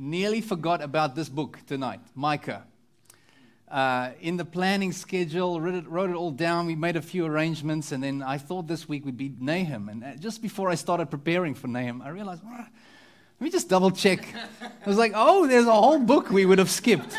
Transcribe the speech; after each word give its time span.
nearly 0.00 0.40
forgot 0.40 0.80
about 0.80 1.14
this 1.14 1.28
book 1.28 1.58
tonight, 1.66 2.00
Micah. 2.14 2.64
Uh, 3.70 4.10
in 4.20 4.36
the 4.38 4.44
planning 4.44 4.92
schedule, 4.92 5.60
wrote 5.60 5.74
it, 5.74 5.86
wrote 5.86 6.10
it, 6.10 6.16
all 6.16 6.30
down. 6.30 6.66
We 6.66 6.74
made 6.74 6.96
a 6.96 7.02
few 7.02 7.26
arrangements, 7.26 7.92
and 7.92 8.02
then 8.02 8.22
I 8.22 8.38
thought 8.38 8.66
this 8.66 8.88
week 8.88 9.04
would 9.04 9.18
be 9.18 9.32
Nahum. 9.38 9.90
And 9.90 10.02
uh, 10.02 10.14
just 10.16 10.40
before 10.40 10.70
I 10.70 10.74
started 10.74 11.10
preparing 11.10 11.54
for 11.54 11.68
Nahum, 11.68 12.00
I 12.02 12.08
realized, 12.08 12.42
let 12.44 12.70
me 13.38 13.50
just 13.50 13.68
double 13.68 13.90
check. 13.90 14.26
I 14.62 14.88
was 14.88 14.96
like, 14.96 15.12
oh, 15.14 15.46
there's 15.46 15.66
a 15.66 15.72
whole 15.72 16.00
book 16.00 16.30
we 16.30 16.46
would 16.46 16.58
have 16.58 16.70
skipped. 16.70 17.14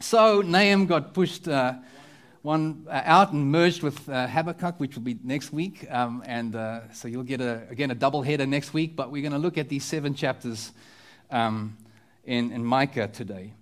So 0.00 0.40
Nahum 0.40 0.86
got 0.86 1.12
pushed 1.12 1.48
uh, 1.48 1.74
one 2.42 2.86
uh, 2.88 3.02
out 3.04 3.32
and 3.32 3.50
merged 3.50 3.82
with 3.82 4.08
uh, 4.08 4.28
Habakkuk, 4.28 4.78
which 4.78 4.94
will 4.94 5.02
be 5.02 5.18
next 5.24 5.52
week. 5.52 5.86
Um, 5.90 6.22
and 6.24 6.54
uh, 6.54 6.92
so 6.92 7.08
you'll 7.08 7.24
get, 7.24 7.40
a, 7.40 7.66
again, 7.68 7.90
a 7.90 7.96
double 7.96 8.22
header 8.22 8.46
next 8.46 8.72
week. 8.72 8.94
But 8.94 9.10
we're 9.10 9.22
going 9.22 9.32
to 9.32 9.38
look 9.38 9.58
at 9.58 9.68
these 9.68 9.84
seven 9.84 10.14
chapters 10.14 10.72
um, 11.30 11.76
in, 12.24 12.52
in 12.52 12.64
Micah 12.64 13.08
today. 13.08 13.52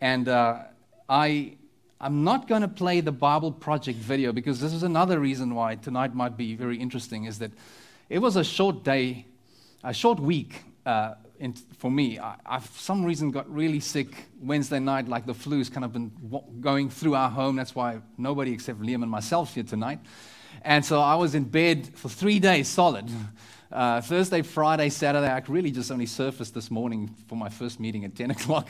And 0.00 0.28
uh, 0.28 0.64
I, 1.08 1.56
I'm 2.00 2.24
not 2.24 2.48
going 2.48 2.62
to 2.62 2.68
play 2.68 3.00
the 3.00 3.12
Bible 3.12 3.52
Project 3.52 3.98
video 3.98 4.32
because 4.32 4.60
this 4.60 4.72
is 4.72 4.82
another 4.82 5.20
reason 5.20 5.54
why 5.54 5.74
tonight 5.74 6.14
might 6.14 6.36
be 6.36 6.54
very 6.54 6.78
interesting 6.78 7.24
is 7.24 7.38
that 7.40 7.50
it 8.08 8.18
was 8.18 8.36
a 8.36 8.44
short 8.44 8.84
day, 8.84 9.26
a 9.84 9.92
short 9.92 10.18
week 10.18 10.62
uh, 10.86 11.14
in, 11.38 11.52
for 11.52 11.90
me. 11.90 12.18
I, 12.18 12.36
I, 12.46 12.58
for 12.60 12.78
some 12.78 13.04
reason, 13.04 13.30
got 13.30 13.52
really 13.52 13.80
sick 13.80 14.08
Wednesday 14.40 14.78
night, 14.78 15.08
like 15.08 15.26
the 15.26 15.34
flu's 15.34 15.68
kind 15.68 15.84
of 15.84 15.92
been 15.92 16.10
going 16.60 16.90
through 16.90 17.14
our 17.14 17.30
home. 17.30 17.56
That's 17.56 17.74
why 17.74 18.00
nobody 18.16 18.52
except 18.52 18.80
Liam 18.80 19.02
and 19.02 19.10
myself 19.10 19.54
here 19.54 19.64
tonight. 19.64 20.00
And 20.62 20.84
so 20.84 21.00
I 21.00 21.14
was 21.14 21.34
in 21.34 21.44
bed 21.44 21.90
for 21.94 22.08
three 22.08 22.38
days 22.38 22.68
solid. 22.68 23.08
Uh, 23.72 24.00
Thursday, 24.00 24.42
Friday, 24.42 24.88
Saturday, 24.88 25.28
I 25.28 25.40
really 25.46 25.70
just 25.70 25.92
only 25.92 26.06
surfaced 26.06 26.54
this 26.54 26.72
morning 26.72 27.14
for 27.28 27.36
my 27.36 27.48
first 27.48 27.78
meeting 27.78 28.04
at 28.04 28.14
10 28.16 28.32
o'clock. 28.32 28.68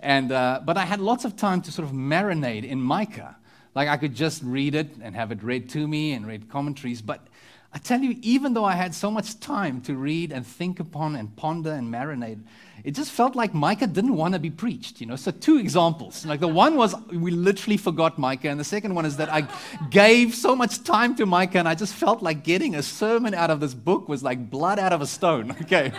And, 0.00 0.30
uh, 0.30 0.60
but 0.64 0.76
I 0.76 0.84
had 0.84 1.00
lots 1.00 1.24
of 1.24 1.36
time 1.36 1.62
to 1.62 1.72
sort 1.72 1.88
of 1.88 1.94
marinate 1.94 2.64
in 2.64 2.80
Micah. 2.80 3.36
Like 3.74 3.88
I 3.88 3.96
could 3.96 4.14
just 4.14 4.42
read 4.42 4.74
it 4.74 4.88
and 5.00 5.14
have 5.16 5.32
it 5.32 5.42
read 5.42 5.70
to 5.70 5.88
me 5.88 6.12
and 6.12 6.26
read 6.26 6.50
commentaries. 6.50 7.00
But 7.00 7.26
I 7.74 7.78
tell 7.78 8.00
you, 8.00 8.18
even 8.20 8.52
though 8.52 8.66
I 8.66 8.74
had 8.74 8.94
so 8.94 9.10
much 9.10 9.40
time 9.40 9.80
to 9.82 9.94
read 9.96 10.30
and 10.30 10.46
think 10.46 10.78
upon 10.78 11.16
and 11.16 11.34
ponder 11.36 11.72
and 11.72 11.92
marinate, 11.92 12.42
it 12.84 12.90
just 12.90 13.10
felt 13.10 13.34
like 13.34 13.54
Micah 13.54 13.86
didn't 13.86 14.14
want 14.14 14.34
to 14.34 14.40
be 14.40 14.50
preached, 14.50 15.00
you 15.00 15.06
know. 15.06 15.16
So 15.16 15.30
two 15.30 15.56
examples. 15.56 16.26
Like 16.26 16.40
the 16.40 16.48
one 16.48 16.76
was 16.76 16.94
we 17.10 17.30
literally 17.30 17.78
forgot 17.78 18.18
Micah, 18.18 18.50
and 18.50 18.60
the 18.60 18.64
second 18.64 18.94
one 18.94 19.06
is 19.06 19.16
that 19.16 19.32
I 19.32 19.48
gave 19.88 20.34
so 20.34 20.54
much 20.54 20.84
time 20.84 21.14
to 21.16 21.24
Micah, 21.24 21.58
and 21.58 21.68
I 21.68 21.74
just 21.74 21.94
felt 21.94 22.22
like 22.22 22.44
getting 22.44 22.74
a 22.74 22.82
sermon 22.82 23.32
out 23.32 23.50
of 23.50 23.60
this 23.60 23.72
book 23.72 24.06
was 24.06 24.22
like 24.22 24.50
blood 24.50 24.78
out 24.78 24.92
of 24.92 25.00
a 25.00 25.06
stone. 25.06 25.56
Okay. 25.62 25.92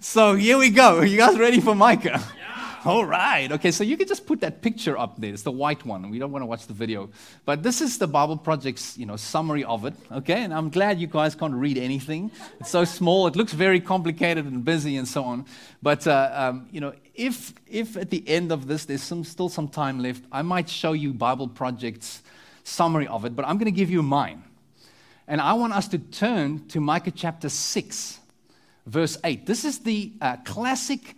so 0.00 0.34
here 0.34 0.56
we 0.56 0.70
go. 0.70 0.98
Are 0.98 1.04
you 1.04 1.18
guys 1.18 1.36
ready 1.38 1.60
for 1.60 1.74
Micah? 1.74 2.22
All 2.86 3.04
right. 3.04 3.50
Okay, 3.50 3.72
so 3.72 3.82
you 3.82 3.96
can 3.96 4.06
just 4.06 4.26
put 4.26 4.40
that 4.42 4.62
picture 4.62 4.96
up 4.96 5.20
there. 5.20 5.32
It's 5.32 5.42
the 5.42 5.50
white 5.50 5.84
one. 5.84 6.08
We 6.08 6.20
don't 6.20 6.30
want 6.30 6.42
to 6.42 6.46
watch 6.46 6.68
the 6.68 6.72
video. 6.72 7.10
But 7.44 7.64
this 7.64 7.80
is 7.80 7.98
the 7.98 8.06
Bible 8.06 8.36
Project's, 8.36 8.96
you 8.96 9.06
know, 9.06 9.16
summary 9.16 9.64
of 9.64 9.84
it. 9.86 9.94
Okay, 10.12 10.44
and 10.44 10.54
I'm 10.54 10.70
glad 10.70 11.00
you 11.00 11.08
guys 11.08 11.34
can't 11.34 11.54
read 11.54 11.78
anything. 11.78 12.30
It's 12.60 12.70
so 12.70 12.84
small. 12.84 13.26
It 13.26 13.34
looks 13.34 13.52
very 13.52 13.80
complicated 13.80 14.44
and 14.44 14.64
busy 14.64 14.98
and 14.98 15.08
so 15.08 15.24
on. 15.24 15.46
But, 15.82 16.06
uh, 16.06 16.30
um, 16.32 16.68
you 16.70 16.80
know, 16.80 16.92
if, 17.16 17.54
if 17.66 17.96
at 17.96 18.10
the 18.10 18.22
end 18.28 18.52
of 18.52 18.68
this 18.68 18.84
there's 18.84 19.02
some, 19.02 19.24
still 19.24 19.48
some 19.48 19.66
time 19.66 19.98
left, 19.98 20.22
I 20.30 20.42
might 20.42 20.68
show 20.68 20.92
you 20.92 21.12
Bible 21.12 21.48
Project's 21.48 22.22
summary 22.62 23.08
of 23.08 23.24
it. 23.24 23.34
But 23.34 23.48
I'm 23.48 23.56
going 23.56 23.64
to 23.64 23.76
give 23.76 23.90
you 23.90 24.00
mine. 24.00 24.44
And 25.26 25.40
I 25.40 25.54
want 25.54 25.72
us 25.72 25.88
to 25.88 25.98
turn 25.98 26.68
to 26.68 26.80
Micah 26.80 27.10
chapter 27.10 27.48
6, 27.48 28.20
verse 28.86 29.18
8. 29.24 29.44
This 29.44 29.64
is 29.64 29.80
the 29.80 30.12
uh, 30.20 30.36
classic 30.44 31.16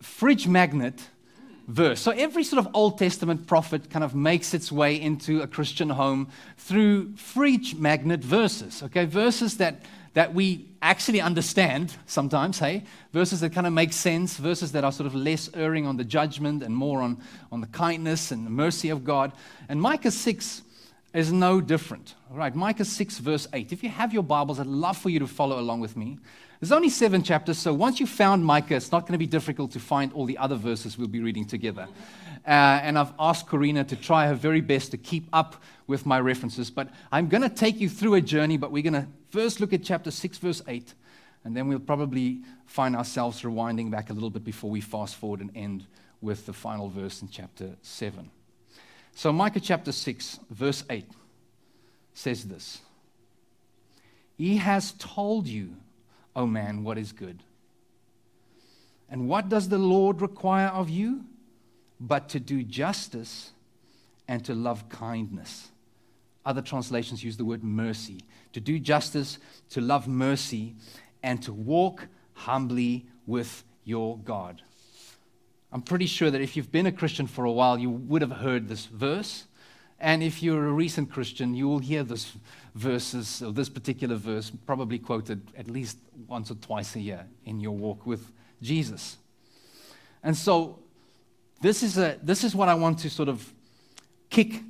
fridge 0.00 0.46
magnet 0.46 1.08
verse. 1.70 2.00
So 2.00 2.10
every 2.10 2.42
sort 2.44 2.64
of 2.64 2.74
Old 2.74 2.98
Testament 2.98 3.46
prophet 3.46 3.90
kind 3.90 4.04
of 4.04 4.14
makes 4.14 4.52
its 4.54 4.70
way 4.72 5.00
into 5.00 5.40
a 5.40 5.46
Christian 5.46 5.90
home 5.90 6.28
through 6.58 7.16
fridge 7.16 7.76
magnet 7.76 8.20
verses, 8.20 8.82
okay? 8.82 9.04
Verses 9.04 9.56
that, 9.58 9.82
that 10.14 10.34
we 10.34 10.66
actually 10.82 11.20
understand 11.20 11.94
sometimes, 12.06 12.58
hey? 12.58 12.84
Verses 13.12 13.40
that 13.40 13.52
kind 13.52 13.66
of 13.66 13.72
make 13.72 13.92
sense, 13.92 14.36
verses 14.36 14.72
that 14.72 14.84
are 14.84 14.92
sort 14.92 15.06
of 15.06 15.14
less 15.14 15.48
erring 15.54 15.86
on 15.86 15.96
the 15.96 16.04
judgment 16.04 16.62
and 16.62 16.74
more 16.74 17.00
on, 17.02 17.22
on 17.52 17.60
the 17.60 17.68
kindness 17.68 18.30
and 18.30 18.44
the 18.44 18.50
mercy 18.50 18.90
of 18.90 19.04
God. 19.04 19.32
And 19.68 19.80
Micah 19.80 20.10
6 20.10 20.62
is 21.14 21.32
no 21.32 21.60
different. 21.60 22.14
All 22.30 22.36
right, 22.36 22.54
Micah 22.54 22.84
6, 22.84 23.18
verse 23.18 23.46
8. 23.52 23.72
If 23.72 23.82
you 23.82 23.88
have 23.90 24.12
your 24.12 24.22
Bibles, 24.22 24.60
I'd 24.60 24.66
love 24.66 24.96
for 24.96 25.10
you 25.10 25.20
to 25.20 25.26
follow 25.26 25.58
along 25.58 25.80
with 25.80 25.96
me. 25.96 26.18
There's 26.60 26.72
only 26.72 26.90
seven 26.90 27.22
chapters, 27.22 27.56
so 27.56 27.72
once 27.72 28.00
you've 28.00 28.10
found 28.10 28.44
Micah, 28.44 28.76
it's 28.76 28.92
not 28.92 29.04
going 29.04 29.12
to 29.12 29.18
be 29.18 29.26
difficult 29.26 29.70
to 29.72 29.80
find 29.80 30.12
all 30.12 30.26
the 30.26 30.36
other 30.36 30.56
verses 30.56 30.98
we'll 30.98 31.08
be 31.08 31.20
reading 31.20 31.46
together. 31.46 31.88
Uh, 32.46 32.50
and 32.50 32.98
I've 32.98 33.14
asked 33.18 33.46
Corina 33.46 33.88
to 33.88 33.96
try 33.96 34.26
her 34.26 34.34
very 34.34 34.60
best 34.60 34.90
to 34.90 34.98
keep 34.98 35.26
up 35.32 35.62
with 35.86 36.04
my 36.04 36.20
references. 36.20 36.70
But 36.70 36.90
I'm 37.10 37.28
going 37.28 37.42
to 37.42 37.48
take 37.48 37.80
you 37.80 37.88
through 37.88 38.14
a 38.14 38.20
journey, 38.20 38.58
but 38.58 38.72
we're 38.72 38.82
going 38.82 38.92
to 38.92 39.06
first 39.30 39.58
look 39.58 39.72
at 39.72 39.82
chapter 39.82 40.10
6, 40.10 40.36
verse 40.36 40.60
8, 40.68 40.92
and 41.44 41.56
then 41.56 41.66
we'll 41.66 41.78
probably 41.78 42.42
find 42.66 42.94
ourselves 42.94 43.40
rewinding 43.40 43.90
back 43.90 44.10
a 44.10 44.12
little 44.12 44.28
bit 44.28 44.44
before 44.44 44.68
we 44.68 44.82
fast 44.82 45.16
forward 45.16 45.40
and 45.40 45.50
end 45.54 45.86
with 46.20 46.44
the 46.44 46.52
final 46.52 46.90
verse 46.90 47.22
in 47.22 47.28
chapter 47.28 47.70
7. 47.80 48.30
So, 49.14 49.32
Micah 49.32 49.60
chapter 49.60 49.92
6, 49.92 50.40
verse 50.50 50.84
8 50.90 51.06
says 52.12 52.44
this 52.44 52.82
He 54.36 54.58
has 54.58 54.92
told 54.98 55.46
you 55.46 55.76
O 56.34 56.42
oh 56.42 56.46
man, 56.46 56.84
what 56.84 56.98
is 56.98 57.12
good? 57.12 57.42
And 59.08 59.28
what 59.28 59.48
does 59.48 59.68
the 59.68 59.78
Lord 59.78 60.22
require 60.22 60.68
of 60.68 60.88
you? 60.88 61.24
But 61.98 62.28
to 62.30 62.40
do 62.40 62.62
justice 62.62 63.52
and 64.28 64.44
to 64.44 64.54
love 64.54 64.88
kindness. 64.88 65.70
Other 66.46 66.62
translations 66.62 67.22
use 67.22 67.36
the 67.36 67.44
word 67.44 67.64
mercy. 67.64 68.20
To 68.52 68.60
do 68.60 68.78
justice, 68.78 69.38
to 69.70 69.80
love 69.80 70.06
mercy, 70.06 70.74
and 71.22 71.42
to 71.42 71.52
walk 71.52 72.06
humbly 72.32 73.06
with 73.26 73.64
your 73.84 74.18
God. 74.18 74.62
I'm 75.72 75.82
pretty 75.82 76.06
sure 76.06 76.30
that 76.30 76.40
if 76.40 76.56
you've 76.56 76.72
been 76.72 76.86
a 76.86 76.92
Christian 76.92 77.26
for 77.26 77.44
a 77.44 77.52
while, 77.52 77.78
you 77.78 77.90
would 77.90 78.22
have 78.22 78.32
heard 78.32 78.68
this 78.68 78.86
verse. 78.86 79.44
And 80.00 80.22
if 80.22 80.42
you're 80.42 80.66
a 80.66 80.72
recent 80.72 81.12
Christian, 81.12 81.54
you 81.54 81.68
will 81.68 81.78
hear 81.78 82.02
this 82.02 82.32
verses, 82.74 83.42
or 83.42 83.52
this 83.52 83.68
particular 83.68 84.16
verse, 84.16 84.50
probably 84.64 84.98
quoted 84.98 85.42
at 85.56 85.68
least 85.68 85.98
once 86.26 86.50
or 86.50 86.54
twice 86.54 86.96
a 86.96 87.00
year 87.00 87.26
in 87.44 87.60
your 87.60 87.76
walk 87.76 88.06
with 88.06 88.32
Jesus. 88.62 89.18
And 90.22 90.36
so, 90.36 90.78
this 91.60 91.82
is, 91.82 91.98
a, 91.98 92.18
this 92.22 92.44
is 92.44 92.54
what 92.54 92.70
I 92.70 92.74
want 92.74 93.00
to 93.00 93.10
sort 93.10 93.28
of 93.28 93.52
kick 94.30 94.62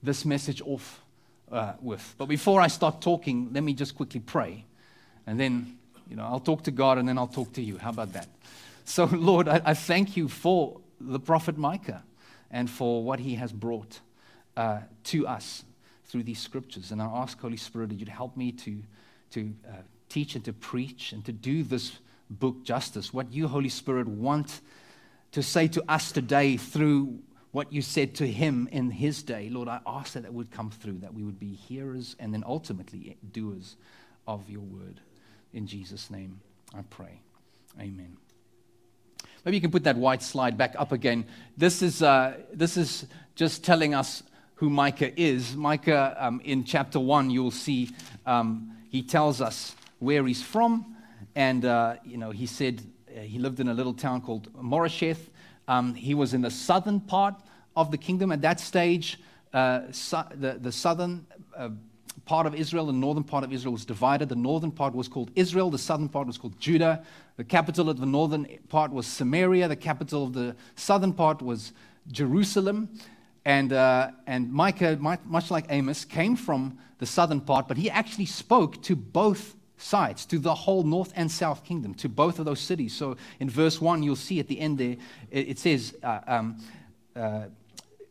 this 0.00 0.24
message 0.24 0.62
off 0.62 1.02
uh, 1.50 1.72
with. 1.80 2.14
But 2.16 2.26
before 2.26 2.60
I 2.60 2.68
start 2.68 3.00
talking, 3.00 3.50
let 3.52 3.64
me 3.64 3.74
just 3.74 3.96
quickly 3.96 4.20
pray. 4.20 4.64
And 5.26 5.40
then, 5.40 5.76
you 6.08 6.14
know, 6.14 6.22
I'll 6.22 6.38
talk 6.38 6.62
to 6.64 6.70
God 6.70 6.98
and 6.98 7.08
then 7.08 7.18
I'll 7.18 7.26
talk 7.26 7.52
to 7.54 7.62
you. 7.62 7.78
How 7.78 7.90
about 7.90 8.12
that? 8.12 8.28
So, 8.84 9.04
Lord, 9.12 9.48
I, 9.48 9.60
I 9.64 9.74
thank 9.74 10.16
you 10.16 10.28
for 10.28 10.80
the 11.00 11.18
prophet 11.18 11.58
Micah 11.58 12.04
and 12.50 12.70
for 12.70 13.02
what 13.02 13.18
he 13.18 13.34
has 13.34 13.52
brought 13.52 14.00
uh, 14.58 14.80
to 15.04 15.24
us 15.26 15.64
through 16.06 16.24
these 16.24 16.40
scriptures. 16.40 16.90
And 16.90 17.00
I 17.00 17.06
ask, 17.06 17.40
Holy 17.40 17.56
Spirit, 17.56 17.90
that 17.90 17.94
you'd 17.94 18.08
help 18.08 18.36
me 18.36 18.50
to, 18.52 18.82
to 19.30 19.54
uh, 19.66 19.76
teach 20.08 20.34
and 20.34 20.44
to 20.46 20.52
preach 20.52 21.12
and 21.12 21.24
to 21.26 21.32
do 21.32 21.62
this 21.62 21.92
book 22.28 22.64
justice. 22.64 23.14
What 23.14 23.32
you, 23.32 23.46
Holy 23.46 23.68
Spirit, 23.68 24.08
want 24.08 24.60
to 25.30 25.42
say 25.44 25.68
to 25.68 25.84
us 25.88 26.10
today 26.10 26.56
through 26.56 27.20
what 27.52 27.72
you 27.72 27.82
said 27.82 28.16
to 28.16 28.26
him 28.26 28.68
in 28.72 28.90
his 28.90 29.22
day. 29.22 29.48
Lord, 29.48 29.68
I 29.68 29.80
ask 29.86 30.14
that 30.14 30.24
it 30.24 30.32
would 30.32 30.50
come 30.50 30.70
through, 30.70 30.98
that 30.98 31.14
we 31.14 31.22
would 31.22 31.38
be 31.38 31.52
hearers 31.52 32.16
and 32.18 32.34
then 32.34 32.42
ultimately 32.44 33.16
doers 33.32 33.76
of 34.26 34.50
your 34.50 34.60
word. 34.62 35.00
In 35.52 35.68
Jesus' 35.68 36.10
name, 36.10 36.40
I 36.74 36.82
pray. 36.90 37.20
Amen. 37.80 38.16
Maybe 39.44 39.56
you 39.56 39.60
can 39.60 39.70
put 39.70 39.84
that 39.84 39.96
white 39.96 40.22
slide 40.22 40.58
back 40.58 40.74
up 40.76 40.90
again. 40.90 41.26
This 41.56 41.80
is, 41.80 42.02
uh, 42.02 42.38
this 42.52 42.76
is 42.76 43.06
just 43.36 43.62
telling 43.62 43.94
us 43.94 44.24
who 44.58 44.68
Micah 44.68 45.18
is. 45.20 45.56
Micah, 45.56 46.16
um, 46.18 46.40
in 46.44 46.64
chapter 46.64 46.98
1, 46.98 47.30
you'll 47.30 47.52
see 47.52 47.90
um, 48.26 48.76
he 48.90 49.02
tells 49.02 49.40
us 49.40 49.76
where 50.00 50.26
he's 50.26 50.42
from. 50.42 50.96
And, 51.36 51.64
uh, 51.64 51.96
you 52.04 52.16
know, 52.16 52.32
he 52.32 52.46
said 52.46 52.82
uh, 53.16 53.20
he 53.20 53.38
lived 53.38 53.60
in 53.60 53.68
a 53.68 53.74
little 53.74 53.94
town 53.94 54.20
called 54.20 54.52
Moresheth. 54.54 55.28
Um, 55.68 55.94
he 55.94 56.12
was 56.12 56.34
in 56.34 56.42
the 56.42 56.50
southern 56.50 57.00
part 57.00 57.36
of 57.76 57.92
the 57.92 57.98
kingdom 57.98 58.32
at 58.32 58.42
that 58.42 58.58
stage. 58.58 59.20
Uh, 59.52 59.82
the, 60.34 60.58
the 60.60 60.72
southern 60.72 61.24
uh, 61.56 61.68
part 62.24 62.44
of 62.44 62.54
Israel, 62.56 62.86
the 62.86 62.92
northern 62.92 63.22
part 63.22 63.44
of 63.44 63.52
Israel 63.52 63.72
was 63.72 63.84
divided. 63.84 64.28
The 64.28 64.34
northern 64.34 64.72
part 64.72 64.92
was 64.92 65.06
called 65.06 65.30
Israel, 65.36 65.70
the 65.70 65.78
southern 65.78 66.08
part 66.08 66.26
was 66.26 66.36
called 66.36 66.58
Judah. 66.58 67.04
The 67.36 67.44
capital 67.44 67.88
of 67.88 68.00
the 68.00 68.06
northern 68.06 68.48
part 68.68 68.90
was 68.90 69.06
Samaria, 69.06 69.68
the 69.68 69.76
capital 69.76 70.24
of 70.24 70.32
the 70.32 70.56
southern 70.74 71.12
part 71.12 71.40
was 71.40 71.72
Jerusalem. 72.10 72.88
And, 73.48 73.72
uh, 73.72 74.10
and 74.26 74.52
Micah, 74.52 74.98
much 75.00 75.50
like 75.50 75.64
Amos, 75.70 76.04
came 76.04 76.36
from 76.36 76.76
the 76.98 77.06
southern 77.06 77.40
part, 77.40 77.66
but 77.66 77.78
he 77.78 77.88
actually 77.88 78.26
spoke 78.26 78.82
to 78.82 78.94
both 78.94 79.56
sides, 79.78 80.26
to 80.26 80.38
the 80.38 80.54
whole 80.54 80.82
north 80.82 81.14
and 81.16 81.32
south 81.32 81.64
kingdom, 81.64 81.94
to 81.94 82.10
both 82.10 82.38
of 82.38 82.44
those 82.44 82.60
cities. 82.60 82.92
So 82.92 83.16
in 83.40 83.48
verse 83.48 83.80
1, 83.80 84.02
you'll 84.02 84.16
see 84.16 84.38
at 84.38 84.48
the 84.48 84.60
end 84.60 84.76
there, 84.76 84.96
it, 85.30 85.58
says, 85.58 85.96
uh, 86.02 86.20
um, 86.26 86.58
uh, 87.16 87.44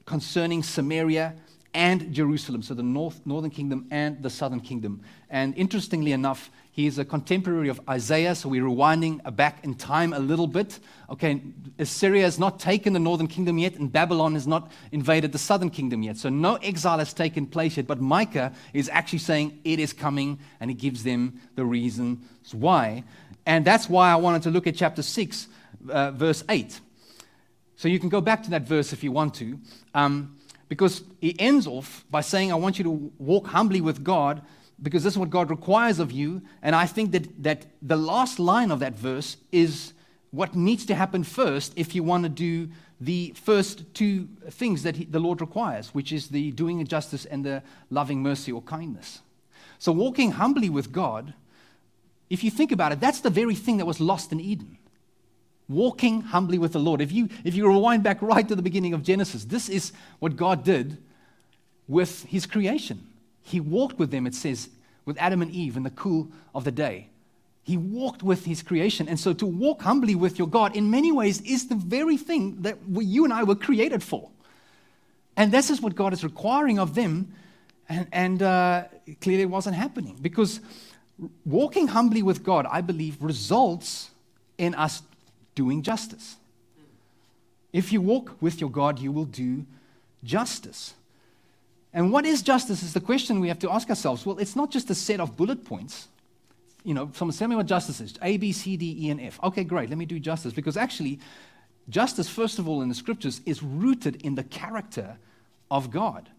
concerning 0.07 0.63
Samaria 0.63 1.35
and 1.71 2.11
Jerusalem, 2.11 2.63
so 2.63 2.73
the 2.73 2.81
north, 2.81 3.21
northern 3.23 3.51
kingdom 3.51 3.85
and 3.91 4.23
the 4.23 4.31
southern 4.31 4.59
kingdom. 4.59 5.03
And 5.29 5.55
interestingly 5.55 6.13
enough, 6.13 6.49
he 6.77 6.85
is 6.85 6.99
a 6.99 7.05
contemporary 7.05 7.69
of 7.69 7.81
Isaiah, 7.89 8.35
so 8.35 8.49
we're 8.49 8.63
rewinding 8.63 9.35
back 9.35 9.63
in 9.63 9.73
time 9.73 10.13
a 10.13 10.19
little 10.19 10.45
bit. 10.45 10.77
Okay, 11.09 11.41
Assyria 11.79 12.21
has 12.21 12.37
not 12.37 12.59
taken 12.59 12.93
the 12.93 12.99
northern 12.99 13.25
kingdom 13.25 13.57
yet, 13.57 13.73
and 13.77 13.91
Babylon 13.91 14.35
has 14.35 14.45
not 14.45 14.71
invaded 14.91 15.31
the 15.31 15.39
southern 15.39 15.71
kingdom 15.71 16.03
yet. 16.03 16.17
So 16.17 16.29
no 16.29 16.57
exile 16.57 16.99
has 16.99 17.13
taken 17.13 17.47
place 17.47 17.77
yet, 17.77 17.87
but 17.87 17.99
Micah 17.99 18.53
is 18.75 18.89
actually 18.89 19.17
saying 19.17 19.59
it 19.63 19.79
is 19.79 19.91
coming, 19.91 20.37
and 20.59 20.69
he 20.69 20.75
gives 20.75 21.03
them 21.03 21.41
the 21.55 21.65
reasons 21.65 22.53
why. 22.53 23.03
And 23.47 23.65
that's 23.65 23.89
why 23.89 24.11
I 24.11 24.17
wanted 24.17 24.43
to 24.43 24.51
look 24.51 24.67
at 24.67 24.75
chapter 24.75 25.01
6, 25.01 25.47
uh, 25.89 26.11
verse 26.11 26.43
8. 26.47 26.79
So 27.75 27.87
you 27.87 27.97
can 27.97 28.09
go 28.09 28.21
back 28.21 28.43
to 28.43 28.51
that 28.51 28.67
verse 28.67 28.93
if 28.93 29.03
you 29.03 29.11
want 29.11 29.33
to, 29.35 29.59
um, 29.95 30.37
because 30.69 31.01
he 31.21 31.35
ends 31.39 31.65
off 31.65 32.05
by 32.11 32.21
saying, 32.21 32.51
I 32.51 32.55
want 32.55 32.77
you 32.77 32.83
to 32.83 33.11
walk 33.17 33.47
humbly 33.47 33.81
with 33.81 34.03
God 34.03 34.43
because 34.81 35.03
this 35.03 35.13
is 35.13 35.19
what 35.19 35.29
God 35.29 35.49
requires 35.49 35.99
of 35.99 36.11
you. 36.11 36.41
And 36.61 36.75
I 36.75 36.85
think 36.85 37.11
that, 37.11 37.43
that 37.43 37.65
the 37.81 37.95
last 37.95 38.39
line 38.39 38.71
of 38.71 38.79
that 38.79 38.93
verse 38.93 39.37
is 39.51 39.93
what 40.31 40.55
needs 40.55 40.85
to 40.85 40.95
happen 40.95 41.23
first 41.23 41.73
if 41.75 41.95
you 41.95 42.03
want 42.03 42.23
to 42.23 42.29
do 42.29 42.69
the 42.99 43.33
first 43.35 43.93
two 43.93 44.27
things 44.49 44.83
that 44.83 44.95
he, 44.95 45.05
the 45.05 45.19
Lord 45.19 45.41
requires, 45.41 45.93
which 45.93 46.11
is 46.11 46.29
the 46.29 46.51
doing 46.51 46.81
of 46.81 46.87
justice 46.87 47.25
and 47.25 47.45
the 47.45 47.63
loving 47.89 48.21
mercy 48.21 48.51
or 48.51 48.61
kindness. 48.61 49.21
So, 49.79 49.91
walking 49.91 50.31
humbly 50.31 50.69
with 50.69 50.91
God, 50.91 51.33
if 52.29 52.43
you 52.43 52.49
think 52.49 52.71
about 52.71 52.91
it, 52.91 52.99
that's 52.99 53.21
the 53.21 53.29
very 53.29 53.55
thing 53.55 53.77
that 53.77 53.85
was 53.85 53.99
lost 53.99 54.31
in 54.31 54.39
Eden. 54.39 54.77
Walking 55.69 56.21
humbly 56.21 56.57
with 56.57 56.73
the 56.73 56.79
Lord. 56.79 57.01
If 57.01 57.11
you, 57.11 57.29
if 57.43 57.53
you 57.53 57.67
rewind 57.67 58.01
back 58.01 58.21
right 58.21 58.47
to 58.47 58.55
the 58.55 58.61
beginning 58.61 58.93
of 58.93 59.03
Genesis, 59.03 59.45
this 59.45 59.69
is 59.69 59.91
what 60.19 60.35
God 60.35 60.63
did 60.63 60.97
with 61.87 62.23
his 62.25 62.45
creation. 62.45 63.07
He 63.47 63.61
walked 63.61 63.97
with 63.97 64.11
them, 64.11 64.27
it 64.27 64.35
says, 64.35 64.67
with 65.05 65.17
Adam 65.19 65.41
and 65.41 65.49
Eve 65.51 65.77
in 65.77 65.83
the 65.83 65.89
cool 65.89 66.27
of 66.53 66.65
the 66.65 66.71
day. 66.71 67.09
He 67.63 67.77
walked 67.77 68.21
with 68.21 68.43
his 68.43 68.61
creation. 68.61 69.07
And 69.07 69.17
so 69.17 69.31
to 69.31 69.45
walk 69.45 69.81
humbly 69.81 70.15
with 70.15 70.37
your 70.37 70.49
God, 70.49 70.75
in 70.75 70.91
many 70.91 71.13
ways, 71.13 71.39
is 71.41 71.69
the 71.69 71.75
very 71.75 72.17
thing 72.17 72.61
that 72.63 72.77
you 72.89 73.23
and 73.23 73.33
I 73.33 73.43
were 73.43 73.55
created 73.55 74.03
for. 74.03 74.29
And 75.37 75.49
this 75.49 75.69
is 75.69 75.79
what 75.79 75.95
God 75.95 76.11
is 76.11 76.25
requiring 76.25 76.77
of 76.77 76.93
them. 76.93 77.33
And, 77.87 78.07
and 78.11 78.43
uh, 78.43 78.85
clearly 79.21 79.43
it 79.43 79.49
wasn't 79.49 79.77
happening 79.77 80.17
because 80.21 80.59
walking 81.45 81.87
humbly 81.87 82.21
with 82.21 82.43
God, 82.43 82.67
I 82.69 82.81
believe, 82.81 83.15
results 83.21 84.11
in 84.57 84.75
us 84.75 85.03
doing 85.55 85.83
justice. 85.83 86.35
If 87.71 87.93
you 87.93 88.01
walk 88.01 88.35
with 88.41 88.59
your 88.59 88.69
God, 88.69 88.99
you 88.99 89.13
will 89.13 89.25
do 89.25 89.65
justice. 90.21 90.95
And 91.93 92.11
what 92.11 92.25
is 92.25 92.41
justice 92.41 92.83
is 92.83 92.93
the 92.93 92.99
question 92.99 93.39
we 93.39 93.47
have 93.47 93.59
to 93.59 93.71
ask 93.71 93.89
ourselves. 93.89 94.25
Well, 94.25 94.37
it's 94.39 94.55
not 94.55 94.71
just 94.71 94.89
a 94.89 94.95
set 94.95 95.19
of 95.19 95.37
bullet 95.37 95.63
points. 95.65 96.07
You 96.83 96.93
know, 96.93 97.09
someone 97.13 97.35
tell 97.35 97.47
me 97.47 97.55
what 97.55 97.65
justice 97.65 97.99
is 97.99 98.13
A, 98.21 98.37
B, 98.37 98.51
C, 98.51 98.77
D, 98.77 98.95
E, 98.99 99.09
and 99.09 99.19
F. 99.19 99.39
Okay, 99.43 99.63
great, 99.63 99.89
let 99.89 99.97
me 99.97 100.05
do 100.05 100.19
justice. 100.19 100.53
Because 100.53 100.77
actually, 100.77 101.19
justice, 101.89 102.29
first 102.29 102.59
of 102.59 102.67
all, 102.67 102.81
in 102.81 102.89
the 102.89 102.95
scriptures, 102.95 103.41
is 103.45 103.63
rooted 103.63 104.21
in 104.23 104.35
the 104.35 104.43
character 104.43 105.17
of 105.71 105.91
God. 105.91 106.29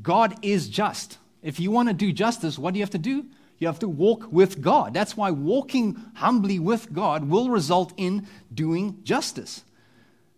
God 0.00 0.36
is 0.42 0.68
just. 0.68 1.18
If 1.42 1.58
you 1.58 1.70
want 1.70 1.88
to 1.88 1.94
do 1.94 2.12
justice, 2.12 2.58
what 2.58 2.74
do 2.74 2.78
you 2.78 2.82
have 2.82 2.90
to 2.90 2.98
do? 2.98 3.26
You 3.58 3.66
have 3.66 3.78
to 3.80 3.88
walk 3.88 4.26
with 4.30 4.62
God. 4.62 4.94
That's 4.94 5.16
why 5.16 5.30
walking 5.30 6.02
humbly 6.14 6.58
with 6.58 6.92
God 6.92 7.28
will 7.28 7.50
result 7.50 7.92
in 7.96 8.26
doing 8.52 9.00
justice. 9.02 9.64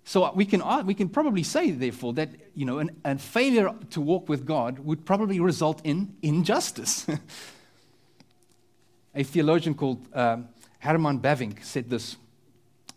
So 0.04 0.32
we 0.34 0.44
can, 0.44 0.86
we 0.86 0.94
can 0.94 1.08
probably 1.08 1.42
say, 1.42 1.70
therefore, 1.70 2.12
that 2.14 2.30
you 2.54 2.64
know, 2.64 2.78
an, 2.78 2.90
a 3.04 3.18
failure 3.18 3.72
to 3.90 4.00
walk 4.00 4.28
with 4.28 4.44
God 4.44 4.80
would 4.80 5.04
probably 5.04 5.40
result 5.40 5.80
in 5.84 6.14
injustice. 6.22 7.06
a 9.14 9.22
theologian 9.22 9.74
called 9.74 10.06
um, 10.12 10.48
Herman 10.80 11.20
Bavinck 11.20 11.64
said 11.64 11.88
this 11.88 12.16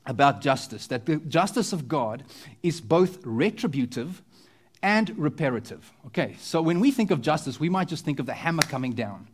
about 0.08 0.42
justice 0.42 0.88
that 0.88 1.06
the 1.06 1.18
justice 1.18 1.74
of 1.74 1.88
God 1.88 2.24
is 2.64 2.82
both 2.82 3.20
retributive 3.24 4.22
and 4.82 5.18
reparative. 5.18 5.92
Okay, 6.08 6.36
so 6.40 6.62
when 6.62 6.80
we 6.80 6.92
think 6.92 7.12
of 7.12 7.22
justice, 7.22 7.60
we 7.60 7.70
might 7.70 7.88
just 7.88 8.06
think 8.06 8.20
of 8.20 8.26
the 8.26 8.34
hammer 8.34 8.64
coming 8.64 8.94
down. 8.94 9.28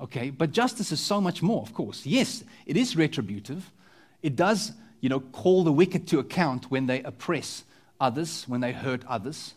Okay, 0.00 0.30
but 0.30 0.52
justice 0.52 0.92
is 0.92 1.00
so 1.00 1.20
much 1.20 1.42
more, 1.42 1.62
of 1.62 1.74
course. 1.74 2.06
Yes, 2.06 2.44
it 2.66 2.76
is 2.76 2.96
retributive. 2.96 3.72
It 4.22 4.36
does 4.36 4.72
you 5.00 5.08
know, 5.08 5.20
call 5.20 5.64
the 5.64 5.72
wicked 5.72 6.06
to 6.08 6.18
account 6.18 6.70
when 6.70 6.86
they 6.86 7.02
oppress 7.02 7.64
others, 8.00 8.44
when 8.48 8.60
they 8.60 8.72
hurt 8.72 9.04
others. 9.06 9.54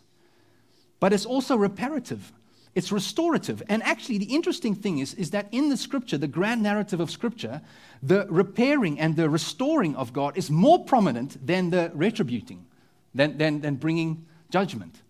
But 1.00 1.14
it's 1.14 1.26
also 1.26 1.56
reparative. 1.56 2.32
It's 2.74 2.92
restorative. 2.92 3.62
And 3.68 3.84
actually, 3.84 4.18
the 4.18 4.34
interesting 4.34 4.76
thing 4.76 5.00
is, 5.00 5.14
is 5.16 5.32
that 5.32 5.48
in 5.52 5.70
the 5.70 5.78
scripture, 5.78 6.18
the 6.18 6.28
grand 6.28 6.64
narrative 6.64 7.00
of 7.00 7.12
scripture, 7.12 7.62
the 8.02 8.26
repairing 8.30 9.00
and 9.00 9.16
the 9.16 9.30
restoring 9.30 9.96
of 9.96 10.14
God 10.14 10.38
is 10.38 10.50
more 10.50 10.86
prominent 10.86 11.46
than 11.46 11.70
the 11.70 11.92
retributing, 11.94 12.66
than, 13.14 13.38
than, 13.38 13.62
than 13.62 13.76
bringing 13.76 14.26
judgment 14.50 15.02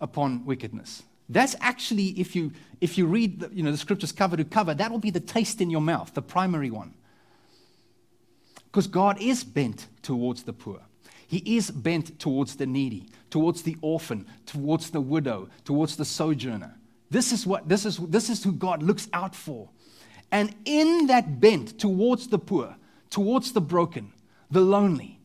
upon 0.00 0.44
wickedness. 0.44 1.02
That's 1.28 1.56
actually, 1.60 2.08
if 2.20 2.36
you, 2.36 2.52
if 2.80 2.98
you 2.98 3.06
read 3.06 3.40
the, 3.40 3.50
you 3.52 3.62
know, 3.62 3.72
the 3.72 3.78
scriptures 3.78 4.12
cover 4.12 4.36
to 4.36 4.44
cover, 4.44 4.74
that 4.74 4.90
will 4.90 4.98
be 4.98 5.10
the 5.10 5.20
taste 5.20 5.60
in 5.60 5.70
your 5.70 5.80
mouth, 5.80 6.12
the 6.14 6.22
primary 6.22 6.70
one. 6.70 6.94
Because 8.76 8.88
God 8.88 9.18
is 9.22 9.42
bent 9.42 9.86
towards 10.02 10.42
the 10.42 10.52
poor. 10.52 10.82
He 11.26 11.38
is 11.56 11.70
bent 11.70 12.18
towards 12.18 12.56
the 12.56 12.66
needy, 12.66 13.08
towards 13.30 13.62
the 13.62 13.78
orphan, 13.80 14.26
towards 14.44 14.90
the 14.90 15.00
widow, 15.00 15.48
towards 15.64 15.96
the 15.96 16.04
sojourner. 16.04 16.76
This 17.08 17.32
is 17.32 17.46
what 17.46 17.70
this 17.70 17.86
is 17.86 17.96
this 17.96 18.28
is 18.28 18.44
who 18.44 18.52
God 18.52 18.82
looks 18.82 19.08
out 19.14 19.34
for. 19.34 19.70
And 20.30 20.54
in 20.66 21.06
that 21.06 21.40
bent 21.40 21.78
towards 21.78 22.28
the 22.28 22.38
poor, 22.38 22.76
towards 23.08 23.52
the 23.52 23.62
broken, 23.62 24.12
the 24.50 24.60
lonely, 24.60 25.20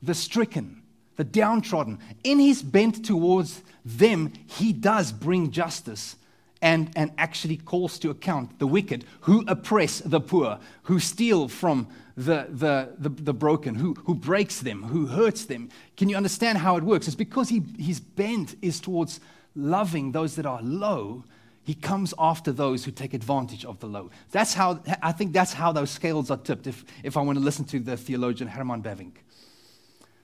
the 0.00 0.14
stricken, 0.14 0.82
the 1.16 1.24
downtrodden, 1.24 1.98
in 2.22 2.38
his 2.38 2.62
bent 2.62 3.04
towards 3.04 3.60
them, 3.84 4.32
he 4.46 4.72
does 4.72 5.10
bring 5.10 5.50
justice 5.50 6.14
and, 6.62 6.90
and 6.96 7.12
actually 7.18 7.56
calls 7.56 7.98
to 7.98 8.10
account 8.10 8.58
the 8.58 8.66
wicked 8.66 9.04
who 9.20 9.44
oppress 9.46 10.00
the 10.00 10.20
poor, 10.20 10.58
who 10.84 10.98
steal 10.98 11.48
from 11.48 11.88
the, 12.16 12.46
the, 12.48 12.94
the, 12.98 13.10
the, 13.10 13.34
broken, 13.34 13.74
who, 13.74 13.94
who 14.04 14.14
breaks 14.14 14.60
them, 14.60 14.84
who 14.84 15.06
hurts 15.06 15.44
them. 15.44 15.68
Can 15.96 16.08
you 16.08 16.16
understand 16.16 16.58
how 16.58 16.76
it 16.76 16.82
works? 16.82 17.06
It's 17.06 17.14
because 17.14 17.50
he, 17.50 17.62
his 17.78 18.00
bent 18.00 18.56
is 18.62 18.80
towards 18.80 19.20
loving 19.54 20.12
those 20.12 20.36
that 20.36 20.46
are 20.46 20.62
low. 20.62 21.24
He 21.64 21.74
comes 21.74 22.14
after 22.18 22.52
those 22.52 22.84
who 22.84 22.90
take 22.90 23.12
advantage 23.12 23.64
of 23.64 23.80
the 23.80 23.86
low. 23.86 24.10
That's 24.30 24.54
how, 24.54 24.80
I 25.02 25.12
think 25.12 25.32
that's 25.32 25.52
how 25.52 25.72
those 25.72 25.90
scales 25.90 26.30
are 26.30 26.38
tipped, 26.38 26.66
if, 26.66 26.84
if 27.02 27.16
I 27.16 27.20
want 27.20 27.38
to 27.38 27.44
listen 27.44 27.64
to 27.66 27.80
the 27.80 27.96
theologian 27.96 28.48
Herman 28.48 28.82
Bavinck. 28.82 29.16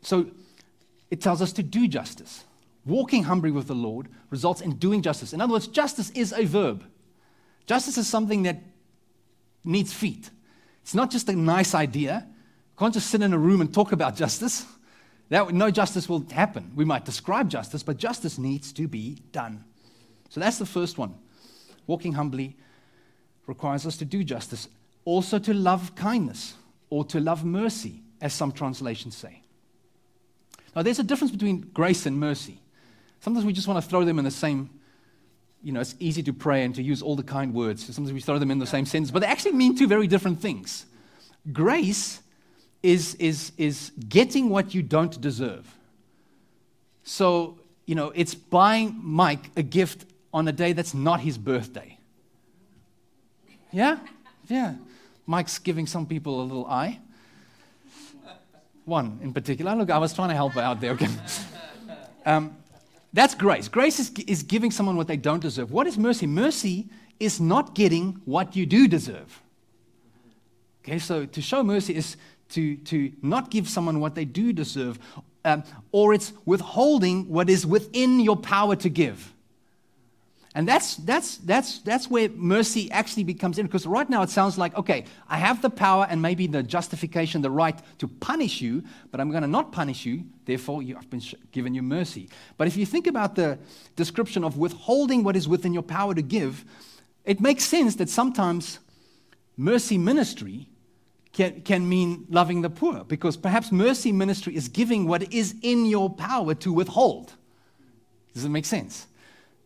So 0.01 0.29
it 1.11 1.21
tells 1.21 1.43
us 1.43 1.53
to 1.55 1.63
do 1.63 1.89
justice. 1.89 2.45
Walking 2.85 3.25
humbly 3.25 3.51
with 3.51 3.69
the 3.69 3.75
Lord 3.75 4.09
results 4.31 4.61
in 4.61 4.73
doing 4.77 5.03
justice. 5.03 5.33
In 5.33 5.41
other 5.41 5.53
words, 5.53 5.69
justice 5.69 6.11
is 6.11 6.33
a 6.33 6.45
verb. 6.45 6.85
Justice 7.67 7.97
is 7.97 8.09
something 8.09 8.43
that 8.43 8.61
needs 9.65 9.93
feet. 9.93 10.31
It's 10.83 10.95
not 10.95 11.11
just 11.11 11.29
a 11.29 11.37
nice 11.37 11.75
idea. 11.75 12.27
You 12.27 12.79
can't 12.79 12.95
just 12.95 13.09
sit 13.09 13.23
in 13.23 13.33
a 13.33 13.39
room 13.39 13.61
and 13.61 13.73
talk 13.73 13.93
about 13.93 14.17
justice. 14.17 14.67
That, 15.29 15.53
no 15.53 15.71
justice 15.71 16.09
will 16.09 16.27
happen. 16.33 16.73
We 16.75 16.85
might 16.85 17.05
describe 17.05 17.49
justice, 17.49 17.83
but 17.83 17.99
justice 17.99 18.37
needs 18.37 18.73
to 18.73 18.89
be 18.89 19.23
done. 19.31 19.65
So 20.29 20.41
that's 20.41 20.59
the 20.59 20.67
first 20.67 20.99
one. 20.99 21.15
Walking 21.87 22.15
humbly 22.15 22.57
requires 23.47 23.87
us 23.87 23.97
to 23.99 24.05
do 24.05 24.25
justice, 24.25 24.69
also 25.05 25.39
to 25.39 25.55
love 25.55 25.95
kindness 25.95 26.55
or 26.91 27.05
to 27.07 27.21
love 27.21 27.45
mercy, 27.45 28.03
as 28.21 28.33
some 28.33 28.51
translations 28.51 29.17
say. 29.17 29.43
Now, 30.75 30.83
there's 30.83 30.99
a 30.99 31.05
difference 31.05 31.31
between 31.31 31.71
grace 31.73 32.07
and 32.07 32.19
mercy. 32.19 32.62
Sometimes 33.23 33.47
we 33.47 33.53
just 33.53 33.67
want 33.67 33.83
to 33.83 33.89
throw 33.89 34.05
them 34.05 34.19
in 34.19 34.25
the 34.25 34.31
same 34.31 34.69
you 35.63 35.73
know, 35.73 35.81
it's 35.81 35.95
easy 36.01 36.23
to 36.25 36.33
pray 36.33 36.65
and 36.65 36.75
to 36.75 36.83
use 36.83 37.03
all 37.03 37.15
the 37.15 37.23
kind 37.23 37.55
words. 37.55 37.85
Sometimes 37.85 38.13
we 38.13 38.21
throw 38.21 38.39
them 38.39 38.51
in 38.51 38.59
the 38.59 38.67
same 38.67 38.85
sentence, 38.85 39.11
but 39.11 39.21
they 39.21 39.29
actually 39.29 39.53
mean 39.53 39.77
two 39.77 39.87
very 39.87 40.07
different 40.07 40.41
things. 40.41 40.87
Grace 41.53 42.21
is, 42.83 43.15
is, 43.17 43.53
is 43.57 43.93
getting 44.09 44.49
what 44.49 44.75
you 44.75 44.83
don't 44.83 45.21
deserve. 45.21 45.73
So, 47.05 47.59
you 47.87 47.95
know, 47.95 48.13
it's 48.15 48.35
buying 48.35 48.99
Mike 49.01 49.51
a 49.57 49.63
gift 49.63 50.05
on 50.35 50.49
a 50.49 50.53
day 50.53 50.73
that's 50.73 50.95
not 50.95 51.21
his 51.21 51.39
birthday. 51.39 51.97
Yeah? 53.71 53.99
Yeah. 54.49 54.75
Mike's 55.27 55.59
giving 55.59 55.87
some 55.87 56.07
people 56.07 56.43
a 56.43 56.45
little 56.45 56.67
eye. 56.67 56.99
One 58.85 59.21
in 59.23 59.33
particular. 59.33 59.77
Look, 59.77 59.91
I 59.91 59.99
was 59.99 60.13
trying 60.13 60.31
to 60.31 60.35
help 60.35 60.55
her 60.55 60.61
out 60.61 60.81
there. 60.81 60.93
Okay. 60.93 61.09
Um, 62.25 62.57
that's 63.13 63.35
grace. 63.35 63.69
Grace 63.69 63.99
is, 64.01 64.11
is 64.27 64.43
giving 64.43 64.71
someone 64.71 64.97
what 64.97 65.07
they 65.07 65.17
don't 65.17 65.41
deserve. 65.41 65.71
What 65.71 65.87
is 65.87 65.99
mercy? 65.99 66.27
Mercy 66.27 66.89
is 67.21 67.41
not 67.41 67.75
getting 67.75 68.21
what 68.25 68.57
you 68.57 68.67
do 68.67 68.89
deserve. 68.89 69.43
Okay, 70.83 70.99
so 70.99 71.27
to 71.27 71.41
show 71.41 71.63
mercy 71.63 71.95
is 71.95 72.17
to, 72.51 72.77
to 72.77 73.13
not 73.23 73.51
give 73.51 73.69
someone 73.69 74.01
what 74.01 74.15
they 74.15 74.25
do 74.25 74.53
deserve, 74.53 74.99
um, 75.45 75.63
or 75.93 76.15
it's 76.15 76.33
withholding 76.45 77.29
what 77.29 77.49
is 77.49 77.67
within 77.67 78.19
your 78.21 78.37
power 78.37 78.77
to 78.77 78.89
give. 78.89 79.33
And 80.55 80.69
that's, 80.69 80.97
that's, 80.97 81.39
that's, 81.39 81.79
that's 81.79 82.11
where 82.11 82.29
mercy 82.29 82.91
actually 82.91 83.25
becomes 83.25 83.59
in. 83.59 83.65
Because 83.65 83.87
right 83.87 84.09
now 84.09 84.23
it 84.23 84.29
sounds 84.29 84.59
like, 84.59 84.77
okay, 84.77 85.05
I 85.29 85.39
have 85.39 85.63
the 85.63 85.71
power 85.71 86.07
and 86.11 86.21
maybe 86.21 86.47
the 86.47 86.63
justification, 86.63 87.41
the 87.41 87.51
right 87.51 87.79
to 87.99 88.09
punish 88.09 88.61
you, 88.61 88.83
but 89.11 89.21
I'm 89.21 89.31
going 89.31 89.43
to 89.43 89.49
not 89.49 89.73
punish 89.73 90.05
you. 90.05 90.25
Therefore, 90.45 90.83
you, 90.83 90.97
I've 90.97 91.09
been 91.09 91.23
given 91.53 91.75
you 91.75 91.83
mercy. 91.83 92.29
But 92.59 92.69
if 92.69 92.77
you 92.77 92.85
think 92.85 93.07
about 93.07 93.35
the 93.35 93.59
description 93.97 94.45
of 94.45 94.59
withholding 94.59 95.25
what 95.25 95.37
is 95.37 95.49
within 95.49 95.73
your 95.73 95.83
power 95.83 96.15
to 96.15 96.23
give, 96.23 96.67
it 97.25 97.41
makes 97.41 97.65
sense 97.65 97.97
that 97.97 98.11
sometimes 98.11 98.79
mercy 99.57 99.97
ministry 99.97 100.69
can, 101.33 101.63
can 101.63 101.89
mean 101.89 102.27
loving 102.29 102.61
the 102.61 102.69
poor. 102.69 103.05
Because 103.05 103.39
perhaps 103.39 103.73
mercy 103.73 104.13
ministry 104.13 104.55
is 104.55 104.69
giving 104.69 105.07
what 105.07 105.33
is 105.33 105.55
in 105.63 105.87
your 105.87 106.11
power 106.11 106.55
to 106.57 106.75
withhold. 106.75 107.33
Does 108.35 108.45
it 108.45 108.51
make 108.51 108.67
sense? 108.67 109.07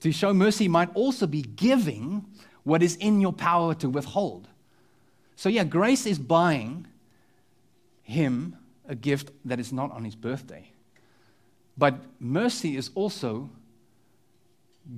To 0.01 0.13
show 0.13 0.33
mercy 0.35 0.69
might 0.69 0.95
also 0.95 1.27
be 1.27 1.43
giving 1.43 2.27
what 2.65 2.83
is 2.83 2.97
in 2.97 3.21
your 3.21 3.33
power 3.33 3.75
to 3.75 3.89
withhold. 3.89 4.49
So, 5.37 5.49
yeah, 5.49 5.65
grace 5.65 6.07
is 6.07 6.19
buying 6.19 6.87
him 8.03 8.57
a 8.89 8.95
gift 8.95 9.31
that 9.45 9.61
is 9.61 9.73
not 9.73 9.91
on 9.91 10.05
his 10.05 10.15
birthday. 10.15 10.71
But 11.77 11.97
mercy 12.19 12.77
is 12.77 12.91
also 12.95 13.51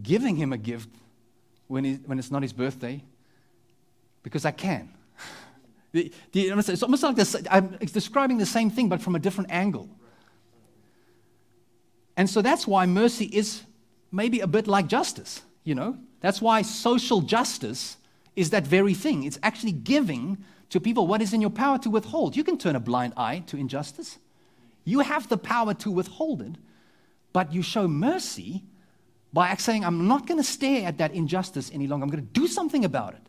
giving 0.03 0.37
him 0.37 0.53
a 0.53 0.59
gift 0.59 0.91
when, 1.67 1.85
he, 1.85 1.95
when 2.07 2.19
it's 2.19 2.31
not 2.31 2.43
his 2.43 2.53
birthday 2.53 3.03
because 4.23 4.45
I 4.45 4.51
can. 4.51 4.91
it's 5.93 6.83
almost 6.83 7.03
like 7.03 7.17
this, 7.17 7.35
I'm 7.51 7.77
describing 7.79 8.39
the 8.39 8.47
same 8.47 8.71
thing 8.71 8.89
but 8.89 9.01
from 9.01 9.15
a 9.15 9.19
different 9.19 9.51
angle. 9.51 9.89
And 12.17 12.29
so 12.29 12.43
that's 12.43 12.67
why 12.67 12.85
mercy 12.87 13.27
is 13.27 13.63
maybe 14.11 14.41
a 14.41 14.47
bit 14.47 14.67
like 14.67 14.87
justice, 14.87 15.43
you 15.65 15.75
know? 15.75 15.97
That's 16.21 16.43
why 16.43 16.63
social 16.63 17.21
justice 17.21 17.97
is 18.37 18.51
that 18.51 18.67
very 18.67 18.95
thing. 18.95 19.25
It's 19.25 19.39
actually 19.43 19.73
giving 19.73 20.39
to 20.71 20.81
people 20.81 21.07
what 21.07 21.23
is 21.23 21.33
in 21.33 21.41
your 21.41 21.51
power 21.51 21.79
to 21.79 21.91
withhold. 21.91 22.37
You 22.37 22.45
can 22.45 22.59
turn 22.59 22.77
a 22.77 22.81
blind 22.81 23.15
eye 23.17 23.43
to 23.47 23.57
injustice. 23.57 24.19
You 24.85 25.01
have 25.01 25.29
the 25.29 25.39
power 25.39 25.75
to 25.75 25.91
withhold 25.91 26.43
it, 26.43 26.57
but 27.33 27.53
you 27.53 27.63
show 27.63 27.89
mercy 27.89 28.65
by 29.33 29.55
saying, 29.57 29.85
I'm 29.85 30.09
not 30.09 30.27
going 30.27 30.39
to 30.39 30.45
stare 30.45 30.87
at 30.87 30.99
that 30.99 31.13
injustice 31.13 31.71
any 31.73 31.87
longer. 31.87 32.05
I'm 32.05 32.11
going 32.11 32.27
to 32.27 32.41
do 32.41 32.47
something 32.47 32.85
about 32.85 33.15
it. 33.15 33.23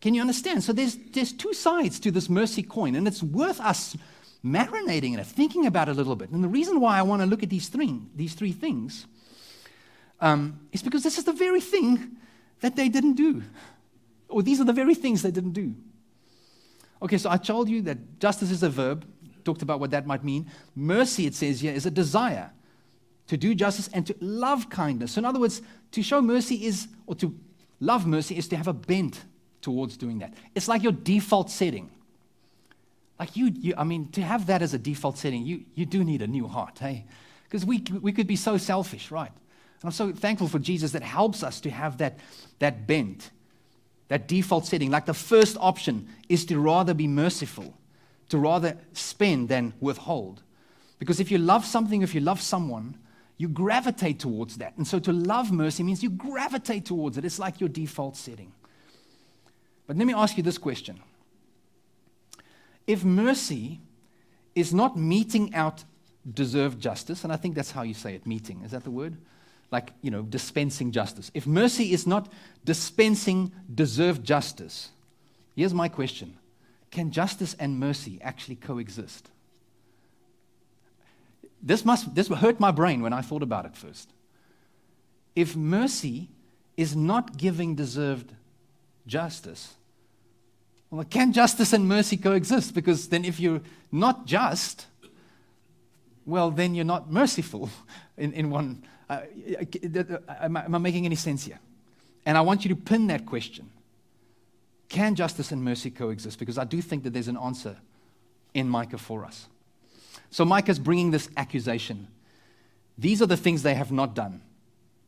Can 0.00 0.14
you 0.14 0.20
understand? 0.20 0.62
So 0.62 0.72
there's, 0.72 0.96
there's 0.96 1.32
two 1.32 1.52
sides 1.52 1.98
to 2.00 2.12
this 2.12 2.28
mercy 2.28 2.62
coin, 2.62 2.94
and 2.94 3.08
it's 3.08 3.22
worth 3.22 3.60
us 3.60 3.96
marinating 4.44 5.14
in 5.14 5.18
it, 5.18 5.26
thinking 5.26 5.66
about 5.66 5.88
it 5.88 5.92
a 5.92 5.94
little 5.94 6.14
bit. 6.14 6.30
And 6.30 6.44
the 6.44 6.48
reason 6.48 6.80
why 6.80 6.98
I 6.98 7.02
want 7.02 7.22
to 7.22 7.26
look 7.26 7.42
at 7.42 7.50
these 7.50 7.68
three, 7.68 8.00
these 8.14 8.34
three 8.34 8.52
things 8.52 9.06
um, 10.20 10.60
is 10.72 10.82
because 10.82 11.02
this 11.02 11.18
is 11.18 11.24
the 11.24 11.32
very 11.32 11.60
thing 11.60 12.16
that 12.60 12.76
they 12.76 12.88
didn't 12.88 13.14
do. 13.14 13.42
Or 14.28 14.42
these 14.42 14.60
are 14.60 14.64
the 14.64 14.72
very 14.72 14.94
things 14.94 15.22
they 15.22 15.30
didn't 15.30 15.52
do. 15.52 15.74
Okay, 17.00 17.18
so 17.18 17.30
I 17.30 17.36
told 17.36 17.68
you 17.68 17.82
that 17.82 18.18
justice 18.18 18.50
is 18.50 18.62
a 18.62 18.70
verb, 18.70 19.06
talked 19.44 19.62
about 19.62 19.80
what 19.80 19.90
that 19.92 20.06
might 20.06 20.24
mean. 20.24 20.50
Mercy, 20.74 21.26
it 21.26 21.34
says 21.34 21.60
here, 21.60 21.72
is 21.72 21.86
a 21.86 21.90
desire 21.90 22.50
to 23.28 23.36
do 23.36 23.54
justice 23.54 23.88
and 23.92 24.06
to 24.06 24.14
love 24.20 24.68
kindness. 24.68 25.12
So, 25.12 25.20
in 25.20 25.24
other 25.24 25.38
words, 25.38 25.62
to 25.92 26.02
show 26.02 26.20
mercy 26.20 26.66
is, 26.66 26.88
or 27.06 27.14
to 27.16 27.34
love 27.80 28.06
mercy 28.06 28.36
is 28.36 28.48
to 28.48 28.56
have 28.56 28.66
a 28.66 28.72
bent 28.72 29.24
towards 29.60 29.96
doing 29.96 30.18
that. 30.18 30.34
It's 30.54 30.66
like 30.66 30.82
your 30.82 30.92
default 30.92 31.50
setting. 31.50 31.90
Like 33.18 33.36
you, 33.36 33.52
you 33.54 33.74
I 33.76 33.84
mean, 33.84 34.10
to 34.12 34.22
have 34.22 34.46
that 34.46 34.62
as 34.62 34.74
a 34.74 34.78
default 34.78 35.18
setting, 35.18 35.44
you, 35.44 35.64
you 35.74 35.86
do 35.86 36.04
need 36.04 36.22
a 36.22 36.26
new 36.26 36.46
heart, 36.46 36.78
hey? 36.78 37.04
Because 37.44 37.64
we, 37.64 37.84
we 38.00 38.12
could 38.12 38.26
be 38.26 38.36
so 38.36 38.56
selfish, 38.56 39.10
right? 39.10 39.32
And 39.80 39.88
I'm 39.88 39.92
so 39.92 40.12
thankful 40.12 40.48
for 40.48 40.58
Jesus 40.58 40.92
that 40.92 41.02
helps 41.02 41.42
us 41.42 41.60
to 41.60 41.70
have 41.70 41.98
that, 41.98 42.18
that 42.58 42.86
bent, 42.86 43.30
that 44.08 44.26
default 44.26 44.66
setting. 44.66 44.90
Like 44.90 45.06
the 45.06 45.14
first 45.14 45.56
option 45.60 46.08
is 46.28 46.44
to 46.46 46.58
rather 46.58 46.94
be 46.94 47.06
merciful, 47.06 47.74
to 48.30 48.38
rather 48.38 48.76
spend 48.92 49.48
than 49.48 49.74
withhold. 49.80 50.42
Because 50.98 51.20
if 51.20 51.30
you 51.30 51.38
love 51.38 51.64
something, 51.64 52.02
if 52.02 52.14
you 52.14 52.20
love 52.20 52.40
someone, 52.40 52.96
you 53.36 53.48
gravitate 53.48 54.18
towards 54.18 54.56
that. 54.56 54.76
And 54.76 54.86
so 54.86 54.98
to 54.98 55.12
love 55.12 55.52
mercy 55.52 55.84
means 55.84 56.02
you 56.02 56.10
gravitate 56.10 56.84
towards 56.84 57.16
it. 57.16 57.24
It's 57.24 57.38
like 57.38 57.60
your 57.60 57.68
default 57.68 58.16
setting. 58.16 58.52
But 59.86 59.96
let 59.96 60.06
me 60.06 60.12
ask 60.12 60.36
you 60.36 60.42
this 60.42 60.58
question 60.58 61.00
If 62.86 63.04
mercy 63.04 63.80
is 64.56 64.74
not 64.74 64.96
meting 64.96 65.54
out 65.54 65.84
deserved 66.34 66.80
justice, 66.80 67.22
and 67.22 67.32
I 67.32 67.36
think 67.36 67.54
that's 67.54 67.70
how 67.70 67.82
you 67.82 67.94
say 67.94 68.14
it, 68.14 68.26
meeting, 68.26 68.62
is 68.64 68.72
that 68.72 68.82
the 68.82 68.90
word? 68.90 69.16
Like, 69.70 69.92
you 70.00 70.10
know, 70.10 70.22
dispensing 70.22 70.92
justice. 70.92 71.30
If 71.34 71.46
mercy 71.46 71.92
is 71.92 72.06
not 72.06 72.32
dispensing 72.64 73.52
deserved 73.72 74.24
justice, 74.24 74.90
here's 75.54 75.74
my 75.74 75.88
question 75.88 76.36
Can 76.90 77.10
justice 77.10 77.54
and 77.58 77.78
mercy 77.78 78.18
actually 78.22 78.56
coexist? 78.56 79.28
This 81.62 81.84
must 81.84 82.14
this 82.14 82.28
hurt 82.28 82.60
my 82.60 82.70
brain 82.70 83.02
when 83.02 83.12
I 83.12 83.20
thought 83.20 83.42
about 83.42 83.66
it 83.66 83.76
first. 83.76 84.10
If 85.34 85.54
mercy 85.56 86.28
is 86.76 86.96
not 86.96 87.36
giving 87.36 87.74
deserved 87.74 88.32
justice, 89.06 89.74
well, 90.90 91.04
can 91.04 91.32
justice 91.32 91.72
and 91.72 91.86
mercy 91.86 92.16
coexist? 92.16 92.74
Because 92.74 93.08
then, 93.08 93.24
if 93.24 93.38
you're 93.38 93.60
not 93.92 94.26
just, 94.26 94.86
well, 96.28 96.50
then 96.50 96.74
you're 96.74 96.84
not 96.84 97.10
merciful 97.10 97.70
in, 98.16 98.32
in 98.32 98.50
one. 98.50 98.84
Uh, 99.08 99.22
am, 100.40 100.56
I, 100.56 100.64
am 100.64 100.74
I 100.74 100.78
making 100.78 101.06
any 101.06 101.16
sense 101.16 101.44
here? 101.44 101.58
And 102.26 102.36
I 102.36 102.42
want 102.42 102.64
you 102.64 102.68
to 102.68 102.76
pin 102.76 103.06
that 103.06 103.24
question. 103.24 103.70
Can 104.88 105.14
justice 105.14 105.52
and 105.52 105.64
mercy 105.64 105.90
coexist? 105.90 106.38
Because 106.38 106.58
I 106.58 106.64
do 106.64 106.80
think 106.82 107.04
that 107.04 107.12
there's 107.14 107.28
an 107.28 107.38
answer 107.38 107.76
in 108.54 108.68
Micah 108.68 108.98
for 108.98 109.24
us. 109.24 109.48
So 110.30 110.44
Micah's 110.44 110.78
bringing 110.78 111.10
this 111.10 111.30
accusation. 111.36 112.08
These 112.98 113.22
are 113.22 113.26
the 113.26 113.36
things 113.36 113.62
they 113.62 113.74
have 113.74 113.92
not 113.92 114.14
done. 114.14 114.42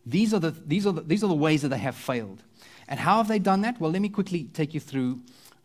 These 0.07 0.33
are 0.33 0.39
the, 0.39 0.51
these 0.51 0.87
are 0.87 0.93
the, 0.93 1.03
these 1.03 1.23
are 1.23 1.29
the 1.29 1.35
ways 1.35 1.63
that 1.63 1.69
they 1.69 1.79
have 1.79 1.97
failed. 1.97 2.43
And 2.89 2.99
how 2.99 3.19
have 3.19 3.29
they 3.29 3.39
done 3.39 3.61
that? 3.63 3.81
Well, 3.81 3.91
let 3.91 4.01
me 4.01 4.09
quickly 4.09 4.45
take 4.55 4.73
you 4.73 4.81
through 4.81 5.21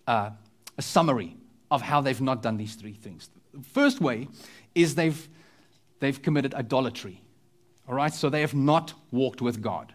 uh, 0.07 0.31
a 0.77 0.81
summary 0.81 1.37
of 1.71 1.81
how 1.81 2.01
they've 2.01 2.21
not 2.21 2.41
done 2.41 2.57
these 2.57 2.75
three 2.75 2.93
things. 2.93 3.29
The 3.53 3.63
first 3.63 4.01
way 4.01 4.27
is 4.75 4.95
they've, 4.95 5.27
they've 5.99 6.21
committed 6.21 6.53
idolatry. 6.53 7.21
All 7.87 7.95
right, 7.95 8.13
so 8.13 8.29
they 8.29 8.41
have 8.41 8.53
not 8.53 8.93
walked 9.11 9.41
with 9.41 9.61
God. 9.61 9.93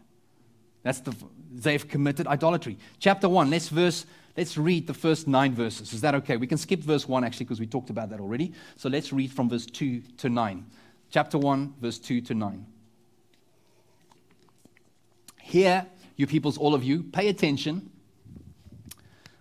That's 0.83 1.01
the, 1.01 1.15
they've 1.51 1.87
committed 1.87 2.27
idolatry. 2.27 2.79
Chapter 2.99 3.29
1, 3.29 3.51
let's 3.51 3.69
verse 3.69 4.07
Let's 4.37 4.57
read 4.57 4.87
the 4.87 4.95
first 4.95 5.27
nine 5.27 5.55
verses. 5.55 5.93
Is 5.93 6.01
that 6.03 6.15
okay? 6.15 6.37
We 6.37 6.47
can 6.47 6.59
skip 6.59 6.81
verse 6.81 7.09
1 7.09 7.25
actually 7.25 7.45
because 7.45 7.61
we 7.61 7.67
talked 7.67 7.91
about 7.91 8.11
that 8.11 8.21
already. 8.21 8.53
So 8.77 8.89
let's 8.89 9.13
read 9.13 9.33
from 9.33 9.49
verse 9.49 9.67
2 9.67 10.01
to 10.19 10.29
9. 10.29 10.67
Chapter 11.11 11.37
1, 11.37 11.75
verse 11.81 11.99
2 11.99 12.21
to 12.23 12.35
9. 12.35 12.67
Here, 15.43 15.87
you 16.17 16.27
peoples, 16.27 16.57
all 16.57 16.75
of 16.75 16.85
you, 16.85 17.03
pay 17.03 17.29
attention, 17.29 17.91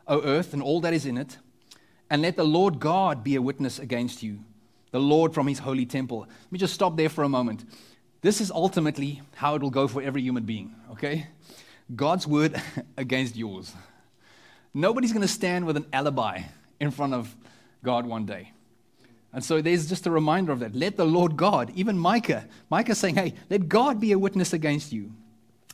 O 0.07 0.21
earth 0.23 0.53
and 0.53 0.61
all 0.61 0.81
that 0.81 0.93
is 0.93 1.05
in 1.05 1.17
it, 1.17 1.37
and 2.09 2.23
let 2.23 2.35
the 2.35 2.43
Lord 2.43 2.79
God 2.79 3.23
be 3.23 3.35
a 3.35 3.41
witness 3.41 3.77
against 3.77 4.23
you, 4.23 4.39
the 4.91 4.99
Lord 4.99 5.33
from 5.33 5.47
his 5.47 5.59
holy 5.59 5.85
temple. 5.85 6.21
Let 6.21 6.51
me 6.51 6.59
just 6.59 6.73
stop 6.73 6.97
there 6.97 7.09
for 7.09 7.23
a 7.23 7.29
moment. 7.29 7.65
This 8.21 8.41
is 8.41 8.51
ultimately 8.51 9.21
how 9.35 9.55
it 9.55 9.61
will 9.61 9.69
go 9.69 9.87
for 9.87 10.01
every 10.01 10.21
human 10.21 10.43
being, 10.43 10.75
okay? 10.91 11.27
God's 11.95 12.27
word 12.27 12.61
against 12.97 13.35
yours. 13.35 13.73
Nobody's 14.73 15.13
going 15.13 15.21
to 15.21 15.27
stand 15.27 15.65
with 15.65 15.77
an 15.77 15.85
alibi 15.93 16.41
in 16.79 16.91
front 16.91 17.13
of 17.13 17.35
God 17.83 18.05
one 18.05 18.25
day. 18.25 18.51
And 19.31 19.43
so 19.43 19.61
there's 19.61 19.87
just 19.87 20.07
a 20.07 20.11
reminder 20.11 20.51
of 20.51 20.59
that. 20.59 20.75
Let 20.75 20.97
the 20.97 21.05
Lord 21.05 21.37
God, 21.37 21.71
even 21.75 21.97
Micah, 21.97 22.47
Micah 22.69 22.95
saying, 22.95 23.15
hey, 23.15 23.35
let 23.49 23.69
God 23.69 23.99
be 23.99 24.11
a 24.11 24.19
witness 24.19 24.53
against 24.53 24.91
you, 24.91 25.13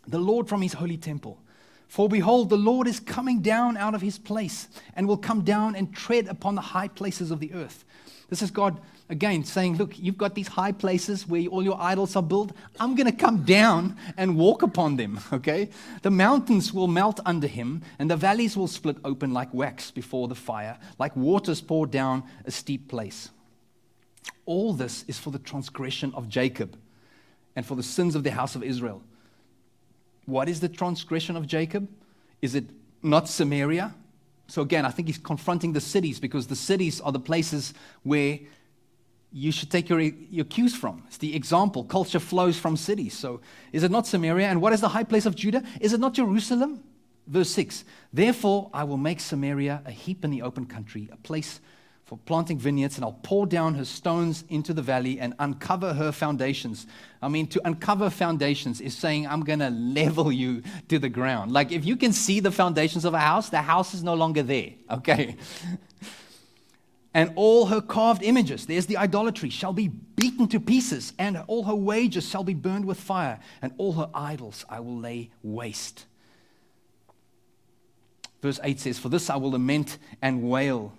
the 0.08 0.20
Lord 0.20 0.48
from 0.48 0.62
his 0.62 0.74
holy 0.74 0.98
temple. 0.98 1.40
For 1.88 2.10
behold, 2.10 2.50
the 2.50 2.58
Lord 2.58 2.88
is 2.88 3.00
coming 3.00 3.42
down 3.42 3.78
out 3.78 3.96
of 3.96 4.02
his 4.02 4.18
place 4.18 4.68
and 4.96 5.08
will 5.08 5.18
come 5.18 5.44
down 5.44 5.76
and 5.76 5.94
tread 5.94 6.28
upon 6.28 6.56
the 6.56 6.62
high 6.62 6.90
places 6.90 7.32
of 7.32 7.40
the 7.40 7.54
earth. 7.54 7.86
This 8.30 8.42
is 8.42 8.52
God 8.52 8.82
again 9.10 9.44
saying, 9.44 9.78
Look, 9.78 9.98
you've 9.98 10.18
got 10.18 10.36
these 10.36 10.48
high 10.48 10.72
places 10.72 11.28
where 11.28 11.46
all 11.48 11.64
your 11.64 11.80
idols 11.80 12.16
are 12.16 12.24
built. 12.24 12.52
I'm 12.80 12.96
going 12.96 13.10
to 13.10 13.18
come 13.18 13.44
down 13.44 13.96
and 14.18 14.38
walk 14.38 14.62
upon 14.62 14.96
them, 14.96 15.20
okay? 15.34 15.70
The 16.02 16.12
mountains 16.12 16.74
will 16.74 16.88
melt 16.88 17.20
under 17.26 17.48
him, 17.48 17.84
and 18.00 18.10
the 18.10 18.16
valleys 18.16 18.58
will 18.58 18.68
split 18.68 18.98
open 19.04 19.34
like 19.34 19.54
wax 19.54 19.92
before 19.92 20.28
the 20.28 20.36
fire, 20.36 20.78
like 20.98 21.16
waters 21.16 21.62
poured 21.62 21.92
down 21.92 22.24
a 22.46 22.52
steep 22.52 22.88
place. 22.88 23.30
All 24.46 24.74
this 24.74 25.06
is 25.08 25.18
for 25.18 25.32
the 25.32 25.40
transgression 25.40 26.14
of 26.14 26.30
Jacob 26.30 26.78
and 27.56 27.66
for 27.66 27.76
the 27.76 27.84
sins 27.84 28.16
of 28.16 28.24
the 28.24 28.32
house 28.32 28.56
of 28.56 28.64
Israel. 28.64 29.02
What 30.26 30.50
is 30.50 30.60
the 30.60 30.70
transgression 30.70 31.36
of 31.36 31.48
Jacob? 31.48 31.88
Is 32.42 32.56
it 32.56 32.66
not 33.02 33.28
Samaria? 33.30 33.94
So 34.48 34.62
again, 34.62 34.86
I 34.86 34.92
think 34.92 35.08
he's 35.08 35.18
confronting 35.18 35.74
the 35.74 35.82
cities 35.82 36.20
because 36.20 36.48
the 36.48 36.56
cities 36.56 37.02
are 37.02 37.12
the 37.12 37.20
places 37.20 37.74
where 38.04 38.40
you 39.36 39.52
should 39.52 39.70
take 39.70 39.90
your, 39.90 40.00
your 40.00 40.46
cues 40.46 40.74
from. 40.74 41.04
It's 41.08 41.18
the 41.18 41.36
example. 41.36 41.84
Culture 41.84 42.22
flows 42.22 42.58
from 42.58 42.78
cities. 42.78 43.14
So 43.18 43.42
is 43.74 43.84
it 43.84 43.92
not 43.92 44.08
Samaria? 44.08 44.48
And 44.48 44.62
what 44.62 44.72
is 44.72 44.80
the 44.80 44.88
high 44.88 45.04
place 45.04 45.26
of 45.26 45.36
Judah? 45.36 45.62
Is 45.82 45.92
it 45.92 46.00
not 46.00 46.14
Jerusalem? 46.14 46.82
Verse 47.28 47.50
6 47.50 47.84
Therefore, 48.14 48.70
I 48.74 48.86
will 48.86 48.96
make 48.96 49.20
Samaria 49.20 49.82
a 49.86 49.92
heap 49.92 50.24
in 50.24 50.32
the 50.32 50.42
open 50.42 50.66
country, 50.66 51.10
a 51.12 51.18
place 51.18 51.60
for 52.06 52.18
planting 52.20 52.58
vineyards, 52.58 52.96
and 52.96 53.04
I'll 53.04 53.20
pour 53.24 53.46
down 53.46 53.74
her 53.74 53.84
stones 53.84 54.46
into 54.48 54.74
the 54.74 54.82
valley 54.82 55.20
and 55.20 55.34
uncover 55.40 55.94
her 55.94 56.14
foundations. 56.14 56.88
I 57.22 57.28
mean, 57.28 57.48
to 57.48 57.62
uncover 57.68 58.10
foundations 58.10 58.80
is 58.80 58.96
saying, 58.96 59.28
I'm 59.28 59.42
going 59.42 59.60
to 59.60 59.70
level 59.70 60.32
you 60.32 60.62
to 60.88 60.98
the 60.98 61.10
ground. 61.10 61.52
Like, 61.52 61.74
if 61.74 61.84
you 61.84 61.98
can 61.98 62.14
see 62.14 62.40
the 62.40 62.52
foundations 62.52 63.04
of 63.04 63.16
a 63.16 63.20
house, 63.20 63.50
the 63.50 63.62
house 63.62 63.94
is 63.94 64.02
no 64.02 64.14
longer 64.14 64.44
there, 64.44 64.70
okay? 64.90 65.36
and 67.16 67.32
all 67.38 67.68
her 67.68 67.80
carved 67.80 68.22
images, 68.24 68.66
there's 68.66 68.88
the 68.88 68.98
idolatry, 68.98 69.50
shall 69.50 69.72
be 69.72 69.88
beaten 69.88 70.50
to 70.50 70.60
pieces, 70.60 71.14
and 71.18 71.42
all 71.48 71.64
her 71.64 71.74
wages 71.74 72.28
shall 72.28 72.44
be 72.44 72.54
burned 72.54 72.84
with 72.84 73.00
fire, 73.00 73.40
and 73.62 73.74
all 73.78 73.94
her 73.94 74.10
idols 74.14 74.66
I 74.68 74.82
will 74.82 74.98
lay 74.98 75.32
waste. 75.42 76.08
Verse 78.42 78.60
8 78.62 78.82
says, 78.82 79.00
For 79.00 79.08
this 79.08 79.30
I 79.30 79.38
will 79.38 79.52
lament 79.52 79.98
and 80.22 80.44
wail. 80.44 80.92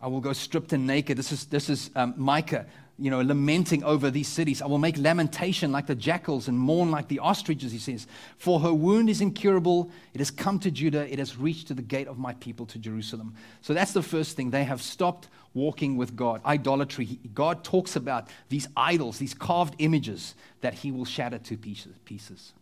I 0.00 0.08
will 0.08 0.20
go 0.20 0.34
stripped 0.34 0.74
and 0.74 0.86
naked. 0.86 1.16
This 1.16 1.32
is, 1.32 1.46
this 1.46 1.70
is 1.70 1.90
um, 1.96 2.12
Micah, 2.18 2.66
you 2.98 3.10
know, 3.10 3.20
lamenting 3.20 3.84
over 3.84 4.10
these 4.10 4.28
cities. 4.28 4.62
I 4.62 4.66
will 4.66 4.78
make 4.78 4.96
lamentation 4.96 5.70
like 5.70 5.86
the 5.86 5.94
jackals 5.94 6.48
and 6.48 6.58
mourn 6.58 6.90
like 6.90 7.08
the 7.08 7.18
ostriches, 7.18 7.70
he 7.70 7.78
says. 7.78 8.06
For 8.38 8.60
her 8.60 8.72
wound 8.72 9.10
is 9.10 9.20
incurable. 9.20 9.90
It 10.14 10.18
has 10.18 10.30
come 10.30 10.58
to 10.60 10.70
Judah. 10.70 11.10
It 11.12 11.18
has 11.18 11.36
reached 11.36 11.68
to 11.68 11.74
the 11.74 11.82
gate 11.82 12.08
of 12.08 12.18
my 12.18 12.32
people, 12.34 12.64
to 12.66 12.78
Jerusalem. 12.78 13.34
So 13.60 13.74
that's 13.74 13.92
the 13.92 14.02
first 14.02 14.36
thing. 14.36 14.50
They 14.50 14.64
have 14.64 14.80
stopped 14.80 15.28
walking 15.52 15.96
with 15.96 16.16
God. 16.16 16.40
Idolatry. 16.44 17.18
God 17.34 17.64
talks 17.64 17.96
about 17.96 18.28
these 18.48 18.68
idols, 18.76 19.18
these 19.18 19.34
carved 19.34 19.74
images 19.78 20.34
that 20.62 20.74
he 20.74 20.90
will 20.90 21.04
shatter 21.04 21.38
to 21.38 21.56
pieces. 21.56 22.52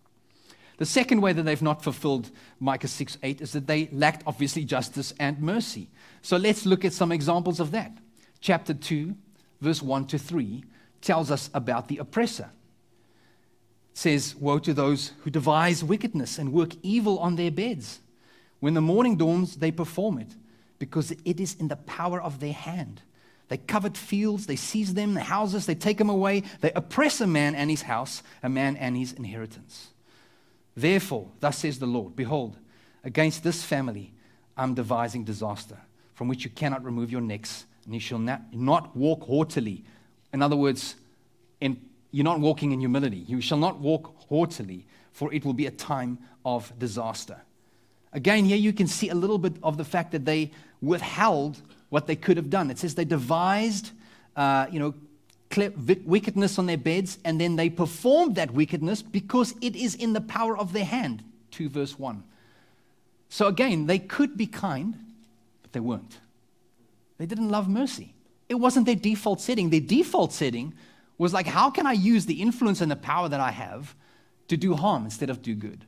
The 0.76 0.86
second 0.86 1.20
way 1.20 1.32
that 1.32 1.44
they've 1.44 1.62
not 1.62 1.84
fulfilled 1.84 2.30
Micah 2.58 2.88
6 2.88 3.18
8 3.22 3.40
is 3.40 3.52
that 3.52 3.66
they 3.68 3.88
lacked, 3.92 4.24
obviously, 4.26 4.64
justice 4.64 5.14
and 5.20 5.40
mercy. 5.40 5.90
So 6.22 6.36
let's 6.36 6.66
look 6.66 6.84
at 6.84 6.92
some 6.92 7.12
examples 7.12 7.60
of 7.60 7.70
that. 7.70 7.96
Chapter 8.40 8.74
2, 8.74 9.14
verse 9.60 9.82
1 9.82 10.06
to 10.08 10.18
3, 10.18 10.64
tells 11.00 11.30
us 11.30 11.50
about 11.54 11.88
the 11.88 11.98
oppressor. 11.98 12.50
It 13.92 13.98
says, 13.98 14.34
Woe 14.34 14.58
to 14.60 14.74
those 14.74 15.12
who 15.20 15.30
devise 15.30 15.84
wickedness 15.84 16.38
and 16.38 16.52
work 16.52 16.74
evil 16.82 17.18
on 17.18 17.36
their 17.36 17.50
beds. 17.50 18.00
When 18.60 18.74
the 18.74 18.80
morning 18.80 19.16
dawns, 19.16 19.56
they 19.56 19.70
perform 19.70 20.18
it, 20.18 20.34
because 20.78 21.10
it 21.10 21.40
is 21.40 21.54
in 21.54 21.68
the 21.68 21.76
power 21.76 22.20
of 22.20 22.40
their 22.40 22.52
hand. 22.52 23.02
They 23.48 23.58
covet 23.58 23.96
fields, 23.96 24.46
they 24.46 24.56
seize 24.56 24.94
them, 24.94 25.14
the 25.14 25.20
houses, 25.20 25.66
they 25.66 25.74
take 25.74 25.98
them 25.98 26.08
away. 26.08 26.44
They 26.60 26.72
oppress 26.72 27.20
a 27.20 27.26
man 27.26 27.54
and 27.54 27.70
his 27.70 27.82
house, 27.82 28.22
a 28.42 28.48
man 28.48 28.76
and 28.76 28.96
his 28.96 29.12
inheritance. 29.12 29.88
Therefore, 30.76 31.28
thus 31.40 31.58
says 31.58 31.78
the 31.78 31.86
Lord 31.86 32.16
Behold, 32.16 32.56
against 33.04 33.44
this 33.44 33.62
family 33.62 34.12
I'm 34.56 34.74
devising 34.74 35.24
disaster, 35.24 35.78
from 36.14 36.28
which 36.28 36.44
you 36.44 36.50
cannot 36.50 36.84
remove 36.84 37.12
your 37.12 37.20
necks, 37.20 37.66
and 37.84 37.94
you 37.94 38.00
shall 38.00 38.18
not, 38.18 38.96
walk 38.96 39.22
haughtily. 39.24 39.84
In 40.32 40.42
other 40.42 40.56
words, 40.56 40.96
in, 41.60 41.80
you're 42.10 42.24
not 42.24 42.40
walking 42.40 42.72
in 42.72 42.80
humility. 42.80 43.24
You 43.26 43.40
shall 43.40 43.58
not 43.58 43.78
walk 43.78 44.14
haughtily, 44.28 44.86
for 45.12 45.32
it 45.32 45.44
will 45.44 45.52
be 45.52 45.66
a 45.66 45.70
time 45.70 46.18
of 46.44 46.72
disaster. 46.78 47.40
Again, 48.12 48.44
here 48.44 48.56
you 48.56 48.72
can 48.72 48.86
see 48.86 49.08
a 49.08 49.14
little 49.14 49.38
bit 49.38 49.54
of 49.62 49.76
the 49.76 49.84
fact 49.84 50.12
that 50.12 50.24
they 50.24 50.50
withheld 50.80 51.60
what 51.90 52.06
they 52.06 52.16
could 52.16 52.36
have 52.36 52.50
done. 52.50 52.70
It 52.70 52.78
says 52.78 52.94
they 52.94 53.04
devised, 53.04 53.90
uh, 54.36 54.66
you 54.70 54.78
know, 54.78 54.94
wickedness 56.04 56.58
on 56.58 56.66
their 56.66 56.78
beds, 56.78 57.18
and 57.24 57.40
then 57.40 57.56
they 57.56 57.70
performed 57.70 58.36
that 58.36 58.52
wickedness 58.52 59.02
because 59.02 59.54
it 59.60 59.76
is 59.76 59.94
in 59.94 60.12
the 60.12 60.20
power 60.20 60.56
of 60.56 60.72
their 60.72 60.84
hand. 60.84 61.22
2 61.52 61.68
verse 61.68 61.98
1. 61.98 62.22
So 63.28 63.46
again, 63.46 63.86
they 63.86 63.98
could 63.98 64.36
be 64.36 64.46
kind, 64.46 64.94
but 65.62 65.72
they 65.72 65.80
weren't. 65.80 66.18
They 67.18 67.26
didn't 67.26 67.50
love 67.50 67.68
mercy. 67.68 68.14
It 68.48 68.56
wasn't 68.56 68.86
their 68.86 68.94
default 68.94 69.40
setting. 69.40 69.70
Their 69.70 69.80
default 69.80 70.32
setting 70.32 70.74
was 71.16 71.32
like, 71.32 71.46
how 71.46 71.70
can 71.70 71.86
I 71.86 71.92
use 71.92 72.26
the 72.26 72.42
influence 72.42 72.80
and 72.80 72.90
the 72.90 72.96
power 72.96 73.28
that 73.28 73.40
I 73.40 73.50
have 73.50 73.94
to 74.48 74.56
do 74.56 74.74
harm 74.74 75.04
instead 75.04 75.30
of 75.30 75.42
do 75.42 75.54
good? 75.54 75.84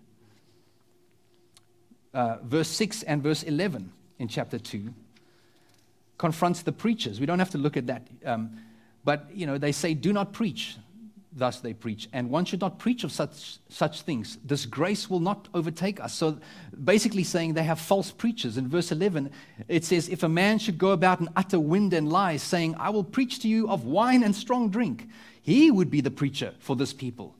Uh, 2.15 2.37
verse 2.43 2.69
6 2.69 3.03
and 3.03 3.23
verse 3.23 3.43
11 3.43 3.93
in 4.19 4.29
chapter 4.29 4.59
2 4.59 4.95
confronts 6.17 6.63
the 6.63 6.73
preachers. 6.73 7.21
We 7.21 7.27
don't 7.27 7.39
have 7.39 7.51
to 7.51 7.59
look 7.59 7.77
at 7.77 7.89
that. 7.89 8.07
Um, 8.25 8.59
but, 9.05 9.29
you 9.35 9.47
know, 9.47 9.59
they 9.59 9.73
say, 9.73 9.95
do 9.95 10.13
not 10.13 10.33
preach. 10.33 10.77
Thus 11.39 11.61
they 11.61 11.75
preach. 11.75 12.09
And 12.15 12.31
one 12.31 12.47
should 12.47 12.63
not 12.63 12.79
preach 12.79 13.05
of 13.05 13.13
such, 13.13 13.59
such 13.69 14.01
things. 14.03 14.39
This 14.43 14.65
grace 14.65 15.11
will 15.11 15.21
not 15.21 15.49
overtake 15.53 16.01
us. 16.01 16.15
So 16.15 16.39
basically 16.83 17.25
saying 17.25 17.53
they 17.53 17.63
have 17.63 17.79
false 17.79 18.11
preachers. 18.11 18.57
In 18.57 18.69
verse 18.69 18.91
11, 18.91 19.31
it 19.69 19.85
says, 19.85 20.09
If 20.09 20.23
a 20.23 20.31
man 20.31 20.59
should 20.59 20.79
go 20.79 20.93
about 20.93 21.21
and 21.21 21.29
utter 21.37 21.61
wind 21.61 21.93
and 21.93 22.11
lies, 22.11 22.43
saying, 22.43 22.75
I 22.79 22.89
will 22.89 23.05
preach 23.05 23.41
to 23.41 23.49
you 23.49 23.69
of 23.69 23.85
wine 23.85 24.23
and 24.23 24.35
strong 24.35 24.71
drink, 24.71 25.07
he 25.43 25.71
would 25.71 25.91
be 25.91 26.01
the 26.01 26.11
preacher 26.11 26.55
for 26.59 26.75
this 26.75 26.95
people. 26.95 27.37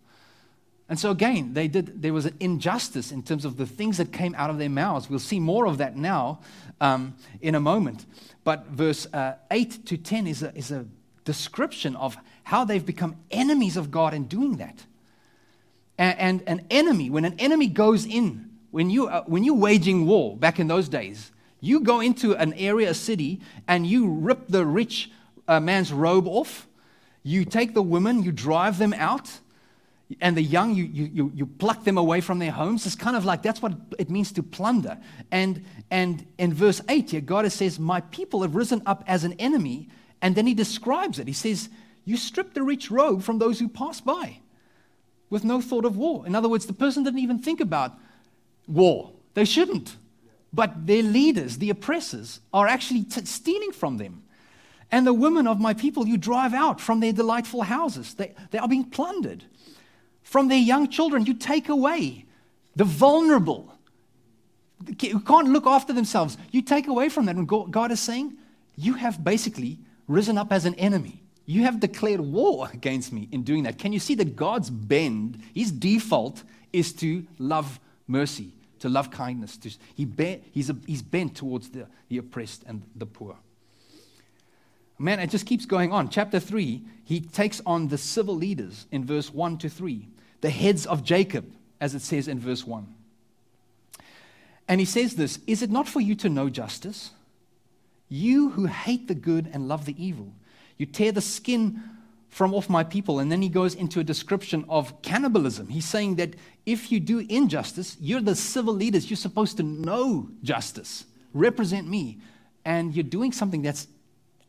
And 0.89 1.01
so 1.01 1.11
again, 1.11 1.55
they 1.55 1.67
did, 1.67 2.03
there 2.03 2.13
was 2.13 2.27
an 2.27 2.37
injustice 2.39 3.11
in 3.11 3.23
terms 3.23 3.47
of 3.47 3.57
the 3.57 3.67
things 3.67 3.97
that 3.97 4.13
came 4.13 4.35
out 4.35 4.51
of 4.51 4.59
their 4.59 4.69
mouths. 4.69 5.09
We'll 5.09 5.19
see 5.21 5.41
more 5.41 5.67
of 5.67 5.79
that 5.79 5.97
now 5.97 6.41
um, 6.83 7.15
in 7.41 7.55
a 7.55 7.61
moment. 7.61 8.05
But 8.45 8.67
verse 8.67 9.07
uh, 9.13 9.37
8 9.51 9.87
to 9.87 9.97
10 9.97 10.27
is 10.27 10.43
a, 10.43 10.55
is 10.55 10.71
a 10.71 10.87
description 11.25 11.97
of 11.97 12.17
how 12.47 12.65
they've 12.65 12.87
become 12.87 13.17
enemies 13.33 13.77
of 13.77 13.91
God 13.91 14.15
in 14.15 14.23
doing 14.29 14.59
that. 14.59 14.85
And, 15.99 16.17
and 16.17 16.61
an 16.61 16.67
enemy, 16.71 17.11
when 17.11 17.25
an 17.25 17.35
enemy 17.41 17.67
goes 17.67 18.07
in, 18.07 18.51
when, 18.71 18.89
you, 18.89 19.09
uh, 19.09 19.25
when 19.25 19.43
you're 19.43 19.57
waging 19.57 20.07
war 20.07 20.37
back 20.37 20.61
in 20.61 20.69
those 20.69 20.89
days, 20.89 21.33
you 21.61 21.81
go 21.81 21.99
into 21.99 22.37
an 22.37 22.53
area, 22.55 22.91
a 22.91 22.95
city, 22.95 23.41
and 23.67 23.85
you 23.85 24.09
rip 24.09 24.47
the 24.47 24.65
rich 24.65 25.11
uh, 25.49 25.59
man's 25.59 25.93
robe 25.93 26.29
off. 26.29 26.69
You 27.25 27.45
take 27.45 27.75
the 27.75 27.83
women, 27.83 28.23
you 28.23 28.31
drive 28.31 28.79
them 28.79 28.93
out, 28.93 29.41
and 30.21 30.37
the 30.37 30.43
young, 30.43 30.73
you, 30.73 30.85
you, 30.85 31.33
you 31.35 31.47
pluck 31.47 31.83
them 31.83 31.99
away 31.99 32.21
from 32.21 32.39
their 32.39 32.53
homes. 32.53 32.87
It's 32.87 32.95
kind 32.95 33.17
of 33.17 33.25
like 33.25 33.43
that's 33.43 33.61
what 33.61 33.73
it 33.99 34.09
means 34.09 34.31
to 34.31 34.45
plunder. 34.45 34.99
And, 35.33 35.65
and 35.91 36.25
in 36.39 36.55
verse 36.55 36.81
8 36.89 37.11
here, 37.11 37.21
God 37.23 37.51
says, 37.51 37.81
My 37.81 38.03
people 38.03 38.43
have 38.43 38.55
risen 38.55 38.83
up 38.87 39.03
as 39.09 39.25
an 39.25 39.33
enemy 39.41 39.89
and 40.23 40.37
then 40.37 40.47
he 40.47 40.55
describes 40.55 41.19
it. 41.19 41.27
He 41.27 41.33
says, 41.33 41.71
You 42.07 42.17
strip 42.17 42.55
the 42.55 42.63
rich 42.63 42.91
robe 42.91 43.23
from 43.23 43.39
those 43.39 43.59
who 43.59 43.69
pass 43.69 44.01
by 44.01 44.39
with 45.29 45.45
no 45.45 45.61
thought 45.61 45.85
of 45.85 45.97
war. 45.97 46.27
In 46.27 46.35
other 46.35 46.49
words, 46.49 46.65
the 46.65 46.73
person 46.73 47.03
didn't 47.03 47.19
even 47.19 47.41
think 47.41 47.61
about 47.61 47.93
war. 48.67 49.11
They 49.35 49.45
shouldn't. 49.45 49.97
But 50.53 50.87
their 50.87 51.03
leaders, 51.03 51.59
the 51.59 51.69
oppressors, 51.69 52.41
are 52.55 52.69
actually 52.69 53.03
t- 53.03 53.25
stealing 53.25 53.73
from 53.73 53.99
them. 53.99 54.23
And 54.93 55.05
the 55.05 55.13
women 55.13 55.49
of 55.49 55.61
my 55.61 55.75
people 55.75 56.07
you 56.07 56.17
drive 56.17 56.55
out 56.55 56.81
from 56.81 57.01
their 57.01 57.13
delightful 57.13 57.63
houses. 57.63 58.15
They, 58.15 58.33
they 58.53 58.59
are 58.59 58.69
being 58.69 58.89
plundered. 58.89 59.43
From 60.23 60.47
their 60.47 60.59
young 60.59 60.89
children, 60.89 61.27
you 61.27 61.35
take 61.35 61.69
away 61.69 62.25
the 62.77 62.85
vulnerable 62.85 63.73
who 64.87 65.21
can't 65.21 65.49
look 65.49 65.67
after 65.67 65.93
themselves. 65.93 66.39
You 66.53 66.63
take 66.63 66.87
away 66.87 67.09
from 67.09 67.27
that. 67.27 67.35
And 67.35 67.49
God 67.49 67.91
is 67.91 67.99
saying, 67.99 68.37
you 68.77 68.95
have 68.95 69.25
basically 69.25 69.81
risen 70.07 70.39
up 70.39 70.53
as 70.53 70.67
an 70.67 70.75
enemy. 70.75 71.26
You 71.47 71.63
have 71.63 71.79
declared 71.81 72.21
war 72.21 72.69
against 72.73 73.13
me 73.13 73.29
in 73.31 73.45
doing 73.45 73.63
that. 73.63 73.79
Can 73.79 73.93
you 73.93 74.01
see 74.01 74.17
that 74.17 74.35
God's 74.37 74.69
bend, 74.69 75.41
his 75.55 75.71
default, 75.71 76.43
is 76.73 76.93
to 76.95 77.25
love 77.39 77.79
mercy, 78.09 78.53
to 78.81 78.89
love 78.89 79.11
kindness. 79.11 79.57
To, 79.59 79.71
he 79.95 80.05
be, 80.05 80.43
he's, 80.53 80.71
a, 80.71 80.77
he's 80.87 81.03
bent 81.03 81.37
towards 81.37 81.71
the, 81.71 81.87
the 82.09 82.19
oppressed 82.19 82.65
and 82.67 82.83
the 82.97 83.07
poor. 83.07 83.37
Man, 84.99 85.21
it 85.21 85.31
just 85.31 85.47
keeps 85.47 85.67
going 85.67 85.93
on. 85.93 86.09
Chapter 86.09 86.41
3, 86.41 86.83
he 87.05 87.21
takes 87.21 87.61
on 87.67 87.89
the 87.89 87.99
civil 87.99 88.35
leaders 88.35 88.87
in 88.91 89.05
verse 89.05 89.33
1 89.33 89.59
to 89.59 89.69
3, 89.69 90.09
the 90.41 90.51
heads 90.51 90.87
of 90.87 91.05
Jacob, 91.05 91.53
as 91.81 91.95
it 91.95 92.03
says 92.03 92.29
in 92.29 92.41
verse 92.41 92.67
1. 92.67 92.87
And 94.69 94.81
he 94.81 94.87
says 94.87 95.15
this 95.15 95.39
Is 95.47 95.63
it 95.63 95.71
not 95.71 95.87
for 95.87 96.01
you 96.01 96.15
to 96.17 96.29
know 96.29 96.49
justice? 96.49 97.11
You 98.09 98.51
who 98.51 98.67
hate 98.67 99.09
the 99.09 99.15
good 99.15 99.51
and 99.53 99.69
love 99.69 99.85
the 99.85 100.03
evil, 100.03 100.33
you 100.79 100.87
tear 100.87 101.13
the 101.13 101.21
skin 101.21 101.83
from 102.29 102.53
off 102.53 102.69
my 102.69 102.85
people. 102.85 103.19
And 103.19 103.33
then 103.33 103.41
he 103.41 103.49
goes 103.49 103.75
into 103.75 103.99
a 104.01 104.05
description 104.05 104.65
of 104.69 105.01
cannibalism. 105.03 105.69
He's 105.69 105.87
saying 105.87 106.17
that 106.17 106.35
if 106.67 106.93
you 106.93 107.01
do 107.01 107.21
injustice, 107.21 107.97
you're 108.01 108.21
the 108.21 108.35
civil 108.35 108.75
leaders, 108.75 109.09
you're 109.09 109.17
supposed 109.17 109.57
to 109.57 109.63
know 109.63 110.29
justice, 110.43 111.07
represent 111.33 111.89
me. 111.89 112.19
And 112.65 112.95
you're 112.95 113.05
doing 113.05 113.33
something 113.33 113.63
that's, 113.63 113.87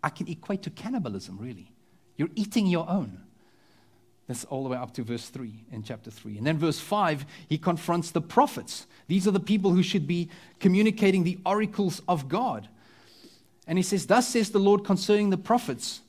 I 0.04 0.10
can 0.10 0.28
equate 0.28 0.63
to 0.63 0.70
cannibalism, 0.70 1.38
really. 1.40 1.72
You're 2.18 2.32
eating 2.36 2.66
your 2.66 2.90
own. 2.90 3.22
That's 4.28 4.44
all 4.44 4.63
the 4.63 4.70
way 4.70 4.78
up 4.78 4.94
to 4.96 5.04
verse 5.04 5.30
3 5.30 5.54
in 5.72 5.84
chapter 5.84 6.12
3. 6.12 6.40
And 6.40 6.46
then 6.46 6.58
verse 6.58 6.80
5, 6.80 7.26
he 7.48 7.58
confronts 7.58 8.12
the 8.12 8.20
prophets. 8.20 8.86
These 9.08 9.28
are 9.28 9.32
the 9.32 9.40
people 9.40 9.72
who 9.72 9.84
should 9.84 10.08
be 10.08 10.30
communicating 10.60 11.24
the 11.24 11.40
oracles 11.46 12.02
of 12.08 12.28
God. 12.28 12.68
And 13.66 13.78
he 13.78 13.84
says, 13.84 14.08
Thus 14.08 14.28
says 14.28 14.50
the 14.50 14.60
Lord 14.60 14.84
concerning 14.84 15.30
the 15.30 15.38
prophets 15.38 16.02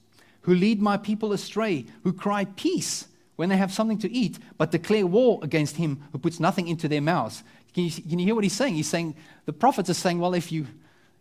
who 0.49 0.55
lead 0.55 0.81
my 0.81 0.97
people 0.97 1.35
astray, 1.35 1.85
who 2.05 2.11
cry 2.11 2.47
peace 2.47 3.07
when 3.37 3.51
they 3.51 3.57
have 3.59 3.71
something 3.71 3.99
to 3.99 4.11
eat, 4.11 4.39
but 4.57 4.71
declare 4.71 5.07
war 5.07 5.39
against 5.43 5.77
him 5.77 6.03
who 6.11 6.17
puts 6.17 6.41
nothing 6.41 6.69
into 6.69 6.89
their 6.89 7.03
mouths. 7.03 7.43
Can 7.75 7.85
you, 7.85 7.91
can 7.91 8.19
you 8.19 8.25
hear 8.25 8.35
what 8.35 8.45
he's 8.45 8.55
saying? 8.55 8.73
He's 8.73 8.89
saying, 8.89 9.15
the 9.45 9.53
prophets 9.53 9.91
are 9.91 9.95
saying, 9.95 10.19
Well, 10.19 10.33
if 10.33 10.51
you, 10.51 10.67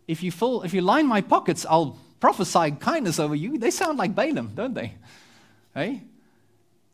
if 0.06 0.22
you, 0.22 0.32
fill, 0.32 0.62
if 0.62 0.72
you 0.72 0.80
line 0.80 1.06
my 1.06 1.20
pockets, 1.20 1.66
I'll 1.68 1.98
prophesy 2.20 2.70
kindness 2.80 3.18
over 3.18 3.34
you. 3.34 3.58
They 3.58 3.70
sound 3.70 3.98
like 3.98 4.14
Balaam, 4.14 4.52
don't 4.54 4.72
they? 4.72 4.94
Hey? 5.74 6.04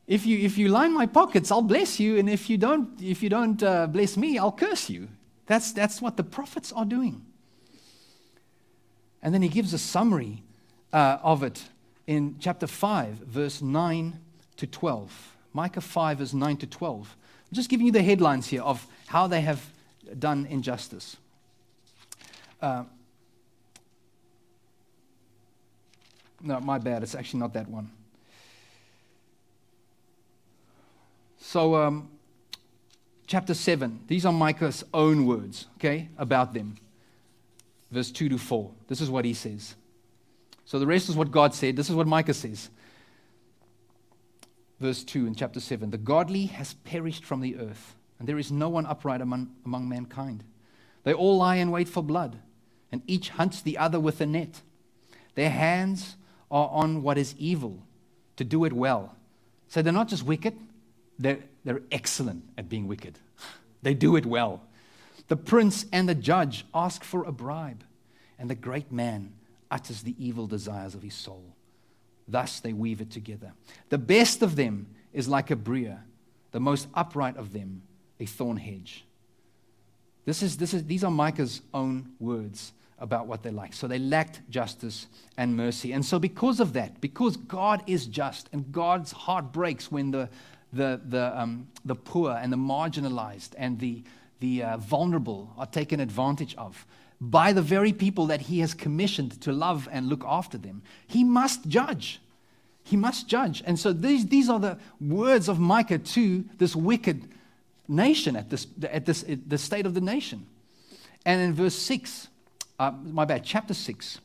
If 0.09 0.27
you, 0.27 0.37
if 0.37 0.59
you 0.59 0.66
line 0.66 0.92
my 0.92 1.07
pockets, 1.07 1.53
I'll 1.53 1.62
bless 1.62 2.01
you, 2.01 2.18
and 2.18 2.29
if 2.29 2.51
you 2.51 2.59
don't, 2.59 3.01
if 3.01 3.23
you 3.23 3.29
don't 3.29 3.62
uh, 3.62 3.87
bless 3.87 4.16
me, 4.16 4.38
I'll 4.38 4.51
curse 4.51 4.90
you. 4.90 5.07
That's, 5.47 5.70
that's 5.70 6.03
what 6.03 6.16
the 6.16 6.25
prophets 6.25 6.73
are 6.73 6.85
doing. 6.85 7.25
And 9.23 9.33
then 9.33 9.40
he 9.40 9.49
gives 9.49 9.73
a 9.73 9.79
summary 9.79 10.42
uh, 10.92 11.18
of 11.23 11.44
it 11.44 11.62
in 12.07 12.37
chapter 12.38 12.67
5, 12.67 13.14
verse 13.14 13.62
9 13.62 14.19
to 14.57 14.67
12. 14.67 15.37
Micah 15.53 15.81
5, 15.81 16.19
verse 16.19 16.35
9 16.35 16.57
to 16.59 16.67
12. 16.67 17.17
I'm 17.51 17.55
just 17.55 17.69
giving 17.69 17.87
you 17.87 17.93
the 17.93 18.03
headlines 18.03 18.49
here 18.49 18.62
of 18.62 18.87
how 19.07 19.27
they 19.27 19.40
have 19.40 19.64
done 20.19 20.47
injustice. 20.47 21.17
Uh, 22.61 22.85
no, 26.43 26.61
my 26.61 26.79
bad. 26.79 27.03
It's 27.03 27.14
actually 27.14 27.40
not 27.40 27.53
that 27.55 27.69
one. 27.69 27.90
So, 31.38 31.77
um, 31.77 32.09
chapter 33.27 33.55
7, 33.55 34.01
these 34.09 34.27
are 34.27 34.33
Micah's 34.33 34.83
own 34.93 35.27
words, 35.27 35.67
okay, 35.77 36.09
about 36.19 36.53
them. 36.53 36.77
Verse 37.90 38.11
2 38.11 38.29
to 38.31 38.38
4. 38.38 38.71
This 38.88 39.01
is 39.01 39.11
what 39.11 39.25
he 39.25 39.35
says. 39.35 39.75
So, 40.64 40.79
the 40.79 40.87
rest 40.87 41.09
is 41.09 41.16
what 41.16 41.31
God 41.31 41.55
said. 41.55 41.77
This 41.77 41.90
is 41.90 41.96
what 41.96 42.07
Micah 42.07 42.35
says. 42.35 42.70
Verse 44.81 45.05
2 45.05 45.27
in 45.27 45.35
chapter 45.35 45.61
7 45.61 45.90
The 45.90 45.98
godly 45.98 46.46
has 46.46 46.74
perished 46.74 47.24
from 47.24 47.40
the 47.40 47.57
earth, 47.57 47.94
and 48.18 48.29
there 48.29 48.38
is 48.38 48.50
no 48.50 48.68
one 48.68 48.87
upright 48.87 49.20
among, 49.20 49.50
among 49.64 49.88
mankind. 49.88 50.44
They 51.05 51.12
all 51.12 51.38
lie 51.38 51.57
in 51.57 51.70
wait 51.70 51.88
for 51.88 52.03
blood, 52.03 52.38
and 52.90 53.03
each 53.07 53.31
hunts 53.31 53.61
the 53.61 53.79
other 53.79 54.00
with 54.00 54.20
a 54.20 54.27
net. 54.27 54.62
Their 55.35 55.50
hands 55.50 56.16
are 56.50 56.68
on 56.70 57.03
what 57.03 57.18
is 57.18 57.35
evil 57.38 57.83
to 58.37 58.44
do 58.44 58.64
it 58.64 58.72
well. 58.72 59.16
So, 59.68 59.83
they're 59.83 59.92
not 59.92 60.09
just 60.09 60.24
wicked 60.24 60.59
they're, 61.18 61.38
they're 61.64 61.83
excellent 61.92 62.44
at 62.57 62.68
being 62.68 62.87
wicked. 62.87 63.18
They 63.83 63.92
do 63.92 64.16
it 64.16 64.24
well. 64.24 64.62
The 65.29 65.37
prince 65.37 65.85
and 65.92 66.09
the 66.09 66.14
judge 66.14 66.64
ask 66.74 67.05
for 67.05 67.22
a 67.24 67.33
bribe, 67.33 67.85
and 68.38 68.48
the 68.48 68.55
great 68.55 68.90
man 68.90 69.35
utters 69.74 70.02
the 70.02 70.14
evil 70.24 70.46
desires 70.46 70.94
of 70.94 71.02
his 71.02 71.14
soul. 71.14 71.44
Thus 72.28 72.60
they 72.60 72.72
weave 72.72 73.00
it 73.00 73.10
together. 73.10 73.52
The 73.90 73.98
best 73.98 74.42
of 74.42 74.56
them 74.56 74.87
is 75.12 75.28
like 75.28 75.50
a 75.50 75.56
briar, 75.56 76.02
the 76.52 76.60
most 76.60 76.88
upright 76.94 77.37
of 77.37 77.52
them, 77.52 77.82
a 78.20 78.26
thorn 78.26 78.56
hedge. 78.56 79.04
This 80.24 80.42
is, 80.42 80.56
this 80.56 80.72
is, 80.72 80.84
these 80.84 81.04
are 81.04 81.10
Micah's 81.10 81.60
own 81.74 82.12
words 82.18 82.72
about 82.98 83.26
what 83.26 83.42
they 83.42 83.50
like. 83.50 83.74
So 83.74 83.87
they 83.87 83.98
lacked 83.98 84.40
justice 84.48 85.08
and 85.37 85.56
mercy. 85.56 85.92
And 85.92 86.04
so, 86.04 86.18
because 86.18 86.60
of 86.60 86.72
that, 86.74 87.00
because 87.00 87.37
God 87.37 87.82
is 87.87 88.06
just 88.06 88.48
and 88.52 88.72
God's 88.72 89.12
heart 89.12 89.52
breaks 89.52 89.90
when 89.90 90.12
the 90.12 90.30
the, 90.74 91.00
the, 91.08 91.40
um, 91.40 91.68
the 91.84 91.94
poor 91.94 92.32
and 92.32 92.52
the 92.52 92.56
marginalized 92.56 93.50
and 93.56 93.78
the, 93.78 94.02
the 94.40 94.62
uh, 94.62 94.76
vulnerable 94.76 95.52
are 95.56 95.66
taken 95.66 96.00
advantage 96.00 96.54
of 96.56 96.87
by 97.30 97.52
the 97.52 97.62
very 97.62 97.92
people 97.92 98.26
that 98.26 98.42
he 98.42 98.60
has 98.60 98.74
commissioned 98.74 99.40
to 99.40 99.52
love 99.52 99.88
and 99.90 100.08
look 100.08 100.24
after 100.26 100.58
them. 100.58 100.82
He 101.06 101.24
must 101.24 101.66
judge. 101.68 102.20
He 102.82 102.96
must 102.96 103.28
judge. 103.28 103.62
And 103.66 103.78
so 103.78 103.92
these, 103.92 104.26
these 104.26 104.50
are 104.50 104.60
the 104.60 104.78
words 105.00 105.48
of 105.48 105.58
Micah 105.58 105.98
to 105.98 106.44
this 106.58 106.76
wicked 106.76 107.28
nation 107.88 108.37
at 108.37 108.50
this, 108.50 108.66
at 108.82 109.06
this 109.06 109.24
at 109.28 109.48
the 109.48 109.58
state 109.58 109.87
of 109.87 109.94
the 109.94 110.00
nation. 110.00 110.46
And 111.24 111.40
in 111.40 111.54
verse 111.54 111.74
6, 111.74 112.28
uh, 112.78 112.92
my 113.04 113.24
bad, 113.24 113.42
chapter 113.44 113.72
6, 113.72 114.20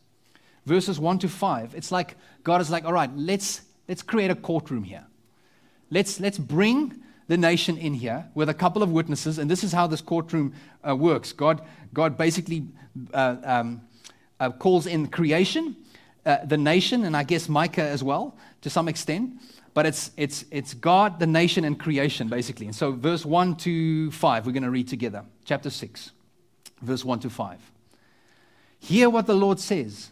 verses 0.65 0.99
1 0.99 1.19
to 1.19 1.29
5, 1.29 1.75
it's 1.75 1.91
like 1.91 2.17
God 2.43 2.59
is 2.59 2.69
like, 2.69 2.83
all 2.83 2.93
right, 2.93 3.09
let's, 3.15 3.61
let's 3.87 4.01
create 4.01 4.31
a 4.31 4.35
courtroom 4.35 4.83
here. 4.83 5.05
Let's, 5.89 6.19
let's 6.19 6.37
bring 6.37 7.01
the 7.29 7.37
nation 7.37 7.77
in 7.77 7.93
here 7.93 8.25
with 8.33 8.49
a 8.49 8.55
couple 8.55 8.81
of 8.81 8.91
witnesses, 8.91 9.37
and 9.37 9.49
this 9.49 9.63
is 9.63 9.71
how 9.71 9.85
this 9.85 10.01
courtroom 10.01 10.51
uh, 10.85 10.95
works. 10.95 11.31
God, 11.31 11.61
God 11.93 12.17
basically 12.17 12.65
uh, 13.13 13.35
um, 13.43 13.81
uh, 14.39 14.49
calls 14.49 14.87
in 14.87 15.07
creation, 15.07 15.75
uh, 16.25 16.43
the 16.43 16.57
nation, 16.57 17.05
and 17.05 17.15
I 17.15 17.21
guess 17.21 17.47
Micah 17.47 17.83
as 17.83 18.03
well, 18.03 18.35
to 18.61 18.69
some 18.71 18.87
extent. 18.87 19.39
But 19.75 19.85
it's, 19.85 20.09
it's, 20.17 20.43
it's 20.49 20.73
God, 20.73 21.19
the 21.19 21.27
nation, 21.27 21.65
and 21.65 21.79
creation, 21.79 22.29
basically. 22.29 22.65
And 22.65 22.75
so, 22.75 22.93
verse 22.93 23.23
1 23.23 23.57
to 23.57 24.09
5, 24.09 24.47
we're 24.47 24.51
going 24.51 24.63
to 24.63 24.71
read 24.71 24.87
together. 24.87 25.23
Chapter 25.45 25.69
6, 25.69 26.11
verse 26.81 27.05
1 27.05 27.19
to 27.19 27.29
5. 27.29 27.71
Hear 28.79 29.07
what 29.07 29.27
the 29.27 29.35
Lord 29.35 29.59
says 29.59 30.09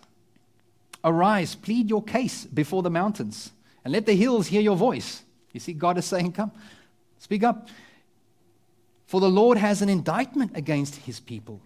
Arise, 1.04 1.56
plead 1.56 1.90
your 1.90 2.04
case 2.04 2.46
before 2.46 2.84
the 2.84 2.92
mountains, 2.92 3.54
and 3.84 3.92
let 3.92 4.06
the 4.06 4.16
hills 4.16 4.46
hear 4.46 4.62
your 4.62 4.76
voice. 4.76 5.24
You 5.52 5.60
see, 5.60 5.74
God 5.74 5.98
is 5.98 6.06
saying, 6.06 6.34
Come, 6.34 6.52
speak 7.20 7.44
up. 7.44 7.70
For 9.06 9.22
the 9.22 9.30
Lord 9.30 9.58
has 9.58 9.82
an 9.82 9.90
indictment 9.90 10.52
against 10.56 10.96
his 10.96 11.20
people, 11.20 11.62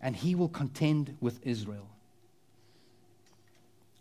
and 0.00 0.16
he 0.16 0.34
will 0.34 0.48
contend 0.48 1.16
with 1.20 1.44
Israel. 1.46 1.86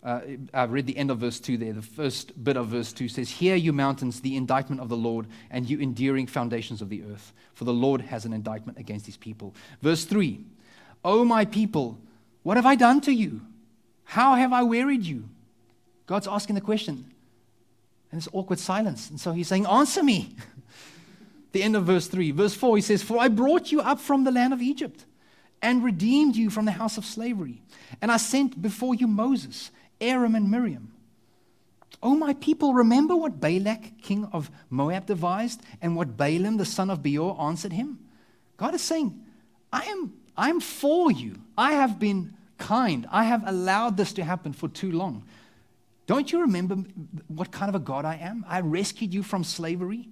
Uh, 0.02 0.22
I've 0.54 0.72
read 0.72 0.88
the 0.88 0.98
end 0.98 1.12
of 1.12 1.20
verse 1.20 1.40
2 1.40 1.58
there. 1.58 1.74
The 1.74 1.82
first 1.82 2.42
bit 2.42 2.56
of 2.56 2.68
verse 2.68 2.94
2 2.94 3.10
says, 3.10 3.30
Hear, 3.30 3.56
you 3.56 3.74
mountains, 3.74 4.22
the 4.22 4.38
indictment 4.38 4.82
of 4.82 4.88
the 4.88 4.96
Lord, 4.96 5.28
and 5.52 5.70
you 5.70 5.78
enduring 5.80 6.28
foundations 6.28 6.82
of 6.82 6.90
the 6.90 7.04
earth. 7.04 7.34
For 7.54 7.66
the 7.66 7.74
Lord 7.74 8.02
has 8.02 8.24
an 8.24 8.32
indictment 8.32 8.78
against 8.78 9.06
his 9.06 9.18
people. 9.18 9.54
Verse 9.82 10.06
3 10.06 10.40
O 11.04 11.24
my 11.24 11.46
people, 11.46 11.98
what 12.44 12.58
have 12.58 12.66
I 12.66 12.76
done 12.76 13.02
to 13.02 13.12
you? 13.12 13.42
How 14.06 14.36
have 14.36 14.54
I 14.54 14.64
wearied 14.64 15.04
you? 15.04 15.26
God's 16.08 16.28
asking 16.28 16.56
the 16.56 16.62
question 16.62 17.06
and 18.12 18.19
it's 18.19 18.28
awkward 18.34 18.60
silence. 18.60 19.10
And 19.10 19.19
so 19.19 19.32
he's 19.32 19.48
saying, 19.48 19.65
Answer 19.65 20.04
me. 20.04 20.36
the 21.52 21.63
end 21.63 21.76
of 21.76 21.86
verse 21.86 22.08
3. 22.08 22.32
Verse 22.32 22.54
4, 22.54 22.78
he 22.78 22.82
says, 22.82 23.04
For 23.04 23.19
I 23.19 23.28
brought 23.28 23.72
you 23.72 23.82
up 23.82 24.00
from 24.00 24.24
the 24.24 24.32
land 24.32 24.54
of 24.54 24.62
Egypt 24.62 25.06
and 25.62 25.84
redeemed 25.84 26.36
you 26.36 26.50
from 26.50 26.65
the 26.65 26.72
house 26.72 26.98
of 26.98 27.06
slavery. 27.06 27.62
And 28.02 28.12
I 28.12 28.17
sent 28.17 28.62
before 28.62 28.95
you 28.95 29.08
Moses, 29.08 29.72
Aaron, 30.00 30.36
and 30.36 30.50
Miriam. 30.50 30.93
O 32.02 32.15
my 32.15 32.34
people, 32.36 32.74
remember 32.74 33.15
what 33.15 33.41
Balak, 33.41 34.02
king 34.02 34.30
of 34.32 34.50
Moab, 34.69 35.06
devised 35.06 35.62
and 35.82 35.95
what 35.95 36.15
Balaam, 36.15 36.58
the 36.58 36.65
son 36.65 36.89
of 36.89 37.04
Beor, 37.04 37.36
answered 37.39 37.74
him? 37.74 38.00
God 38.56 38.74
is 38.74 38.82
saying, 38.82 39.22
I 39.72 39.84
am, 39.86 40.13
I 40.38 40.50
am 40.50 40.62
for 40.62 41.12
you. 41.12 41.41
I 41.58 41.74
have 41.74 42.00
been 42.00 42.34
kind. 42.58 43.06
I 43.12 43.26
have 43.26 43.45
allowed 43.45 43.98
this 43.98 44.13
to 44.13 44.24
happen 44.24 44.54
for 44.54 44.69
too 44.69 44.91
long. 44.91 45.24
Don't 46.10 46.32
you 46.32 46.41
remember 46.41 46.76
what 47.28 47.52
kind 47.52 47.69
of 47.69 47.76
a 47.76 47.80
God 47.80 48.04
I 48.04 48.15
am? 48.15 48.43
I 48.48 48.62
rescued 48.62 49.13
you 49.13 49.22
from 49.22 49.43
slavery. 49.43 50.10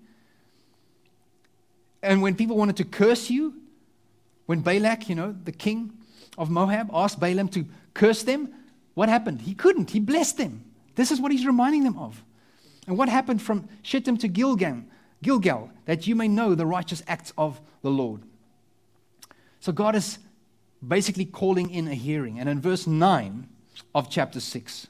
And 2.03 2.21
when 2.21 2.36
people 2.36 2.55
wanted 2.55 2.77
to 2.77 2.83
curse 2.83 3.31
you, 3.31 3.55
when 4.45 4.60
Balak, 4.60 5.10
you 5.10 5.15
know, 5.15 5.36
the 5.43 5.51
king 5.51 5.91
of 6.38 6.51
Moab, 6.51 6.91
asked 6.93 7.19
Balaam 7.19 7.47
to 7.49 7.65
curse 7.95 8.21
them, 8.21 8.53
what 8.93 9.10
happened? 9.10 9.41
He 9.41 9.55
couldn't. 9.55 9.89
He 9.89 9.99
blessed 9.99 10.38
them. 10.38 10.65
This 10.93 11.10
is 11.10 11.19
what 11.19 11.31
he's 11.31 11.47
reminding 11.47 11.83
them 11.83 11.97
of. 11.97 12.23
And 12.86 12.95
what 12.95 13.10
happened 13.10 13.41
from 13.41 13.67
Shittim 13.81 14.17
to 14.17 14.27
Gilgal, 14.27 14.83
Gilgal, 15.23 15.71
that 15.86 16.05
you 16.05 16.15
may 16.15 16.27
know 16.27 16.53
the 16.53 16.67
righteous 16.67 17.01
acts 17.07 17.33
of 17.39 17.60
the 17.81 17.89
Lord. 17.89 18.21
So 19.62 19.71
God 19.71 19.95
is 19.95 20.19
basically 20.88 21.25
calling 21.25 21.71
in 21.71 21.88
a 21.88 21.95
hearing. 21.95 22.38
And 22.38 22.47
in 22.47 22.62
verse 22.62 22.86
9 22.86 23.47
of 23.95 24.12
chapter 24.12 24.39
6, 24.39 24.88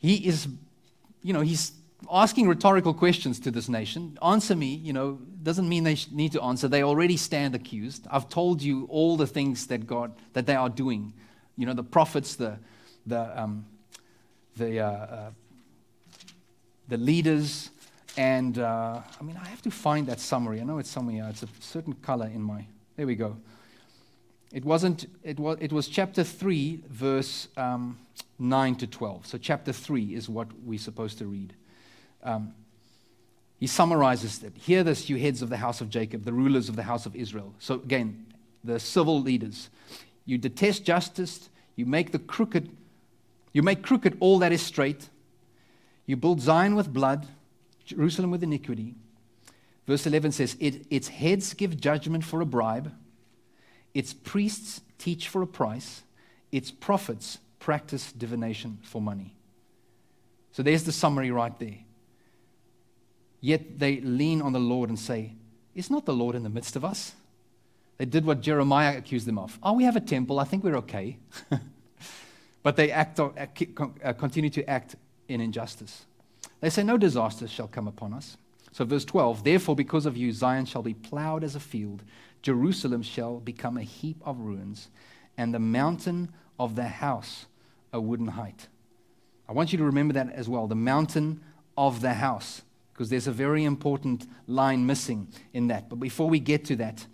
he 0.00 0.16
is, 0.26 0.48
you 1.22 1.32
know, 1.32 1.40
he's 1.40 1.72
asking 2.10 2.48
rhetorical 2.48 2.92
questions 2.92 3.38
to 3.40 3.50
this 3.50 3.68
nation. 3.68 4.18
Answer 4.24 4.56
me, 4.56 4.74
you 4.74 4.92
know, 4.92 5.18
doesn't 5.42 5.68
mean 5.68 5.84
they 5.84 5.96
need 6.10 6.32
to 6.32 6.42
answer. 6.42 6.66
They 6.66 6.82
already 6.82 7.16
stand 7.16 7.54
accused. 7.54 8.06
I've 8.10 8.28
told 8.28 8.62
you 8.62 8.86
all 8.90 9.16
the 9.16 9.26
things 9.26 9.66
that 9.68 9.86
God, 9.86 10.12
that 10.32 10.46
they 10.46 10.56
are 10.56 10.70
doing. 10.70 11.12
You 11.56 11.66
know, 11.66 11.74
the 11.74 11.84
prophets, 11.84 12.34
the, 12.34 12.58
the, 13.06 13.40
um, 13.40 13.66
the, 14.56 14.80
uh, 14.80 14.86
uh, 14.86 15.30
the 16.88 16.96
leaders, 16.96 17.70
and 18.16 18.58
uh, 18.58 19.00
I 19.20 19.22
mean, 19.22 19.38
I 19.40 19.46
have 19.48 19.62
to 19.62 19.70
find 19.70 20.06
that 20.08 20.20
summary. 20.20 20.60
I 20.60 20.64
know 20.64 20.78
it's 20.78 20.90
somewhere. 20.90 21.26
It's 21.30 21.42
a 21.42 21.48
certain 21.60 21.92
color 21.94 22.26
in 22.26 22.42
my. 22.42 22.66
There 22.96 23.06
we 23.06 23.14
go. 23.14 23.36
It 24.52 24.64
wasn't. 24.64 25.06
It 25.22 25.38
was. 25.38 25.58
It 25.60 25.72
was 25.72 25.86
chapter 25.86 26.24
three, 26.24 26.82
verse 26.88 27.48
um, 27.56 27.98
9 28.40 28.74
to 28.76 28.86
12. 28.86 29.26
So, 29.26 29.38
chapter 29.38 29.72
3 29.72 30.14
is 30.14 30.28
what 30.28 30.48
we're 30.64 30.78
supposed 30.78 31.18
to 31.18 31.26
read. 31.26 31.54
Um, 32.22 32.54
he 33.58 33.66
summarizes 33.66 34.38
that 34.40 34.56
Hear 34.56 34.82
this, 34.82 35.10
you 35.10 35.16
heads 35.16 35.42
of 35.42 35.50
the 35.50 35.58
house 35.58 35.80
of 35.80 35.90
Jacob, 35.90 36.24
the 36.24 36.32
rulers 36.32 36.68
of 36.68 36.76
the 36.76 36.82
house 36.82 37.06
of 37.06 37.14
Israel. 37.14 37.54
So, 37.58 37.74
again, 37.74 38.26
the 38.64 38.80
civil 38.80 39.20
leaders. 39.20 39.68
You 40.24 40.38
detest 40.38 40.84
justice, 40.84 41.50
you 41.76 41.86
make 41.86 42.12
the 42.12 42.18
crooked, 42.18 42.70
you 43.52 43.62
make 43.62 43.82
crooked 43.82 44.16
all 44.20 44.38
that 44.40 44.52
is 44.52 44.62
straight. 44.62 45.08
You 46.06 46.16
build 46.16 46.40
Zion 46.40 46.74
with 46.74 46.92
blood, 46.92 47.28
Jerusalem 47.84 48.30
with 48.30 48.42
iniquity. 48.42 48.94
Verse 49.86 50.06
11 50.06 50.32
says, 50.32 50.56
it, 50.60 50.86
Its 50.90 51.08
heads 51.08 51.52
give 51.54 51.80
judgment 51.80 52.24
for 52.24 52.40
a 52.40 52.46
bribe, 52.46 52.92
its 53.92 54.12
priests 54.12 54.80
teach 54.98 55.28
for 55.28 55.42
a 55.42 55.46
price, 55.46 56.02
its 56.52 56.70
prophets 56.70 57.38
practice 57.60 58.10
divination 58.12 58.78
for 58.82 59.00
money. 59.00 59.36
So 60.52 60.62
there's 60.62 60.82
the 60.82 60.92
summary 60.92 61.30
right 61.30 61.56
there. 61.58 61.78
Yet 63.40 63.78
they 63.78 64.00
lean 64.00 64.42
on 64.42 64.52
the 64.52 64.60
Lord 64.60 64.88
and 64.88 64.98
say, 64.98 65.34
Is 65.74 65.90
not 65.90 66.04
the 66.04 66.12
Lord 66.12 66.34
in 66.34 66.42
the 66.42 66.48
midst 66.48 66.74
of 66.74 66.84
us? 66.84 67.12
They 67.98 68.06
did 68.06 68.24
what 68.24 68.40
Jeremiah 68.40 68.96
accused 68.96 69.26
them 69.26 69.38
of. 69.38 69.58
Oh, 69.62 69.74
we 69.74 69.84
have 69.84 69.96
a 69.96 70.00
temple. 70.00 70.40
I 70.40 70.44
think 70.44 70.64
we're 70.64 70.76
okay. 70.78 71.18
but 72.62 72.76
they 72.76 72.90
act, 72.90 73.20
uh, 73.20 73.30
continue 74.14 74.50
to 74.50 74.68
act 74.68 74.96
in 75.28 75.40
injustice. 75.40 76.06
They 76.60 76.70
say, 76.70 76.82
No 76.82 76.96
disaster 76.96 77.46
shall 77.46 77.68
come 77.68 77.86
upon 77.86 78.14
us. 78.14 78.36
So, 78.72 78.84
verse 78.84 79.04
12 79.04 79.44
Therefore, 79.44 79.76
because 79.76 80.06
of 80.06 80.16
you, 80.16 80.32
Zion 80.32 80.64
shall 80.64 80.82
be 80.82 80.94
plowed 80.94 81.44
as 81.44 81.54
a 81.54 81.60
field, 81.60 82.02
Jerusalem 82.42 83.02
shall 83.02 83.38
become 83.38 83.76
a 83.76 83.82
heap 83.82 84.16
of 84.24 84.40
ruins, 84.40 84.88
and 85.36 85.52
the 85.52 85.58
mountain 85.58 86.32
of 86.58 86.76
the 86.76 86.88
house 86.88 87.46
a 87.92 88.00
wooden 88.00 88.28
height. 88.28 88.68
I 89.48 89.52
want 89.52 89.72
you 89.72 89.78
to 89.78 89.84
remember 89.84 90.14
that 90.14 90.32
as 90.32 90.48
well 90.48 90.66
the 90.66 90.74
mountain 90.74 91.40
of 91.76 92.00
the 92.00 92.14
house, 92.14 92.62
because 92.92 93.10
there's 93.10 93.26
a 93.26 93.32
very 93.32 93.64
important 93.64 94.26
line 94.46 94.86
missing 94.86 95.28
in 95.52 95.68
that. 95.68 95.88
But 95.88 95.96
before 95.96 96.28
we 96.28 96.38
get 96.38 96.64
to 96.66 96.76
that, 96.76 97.06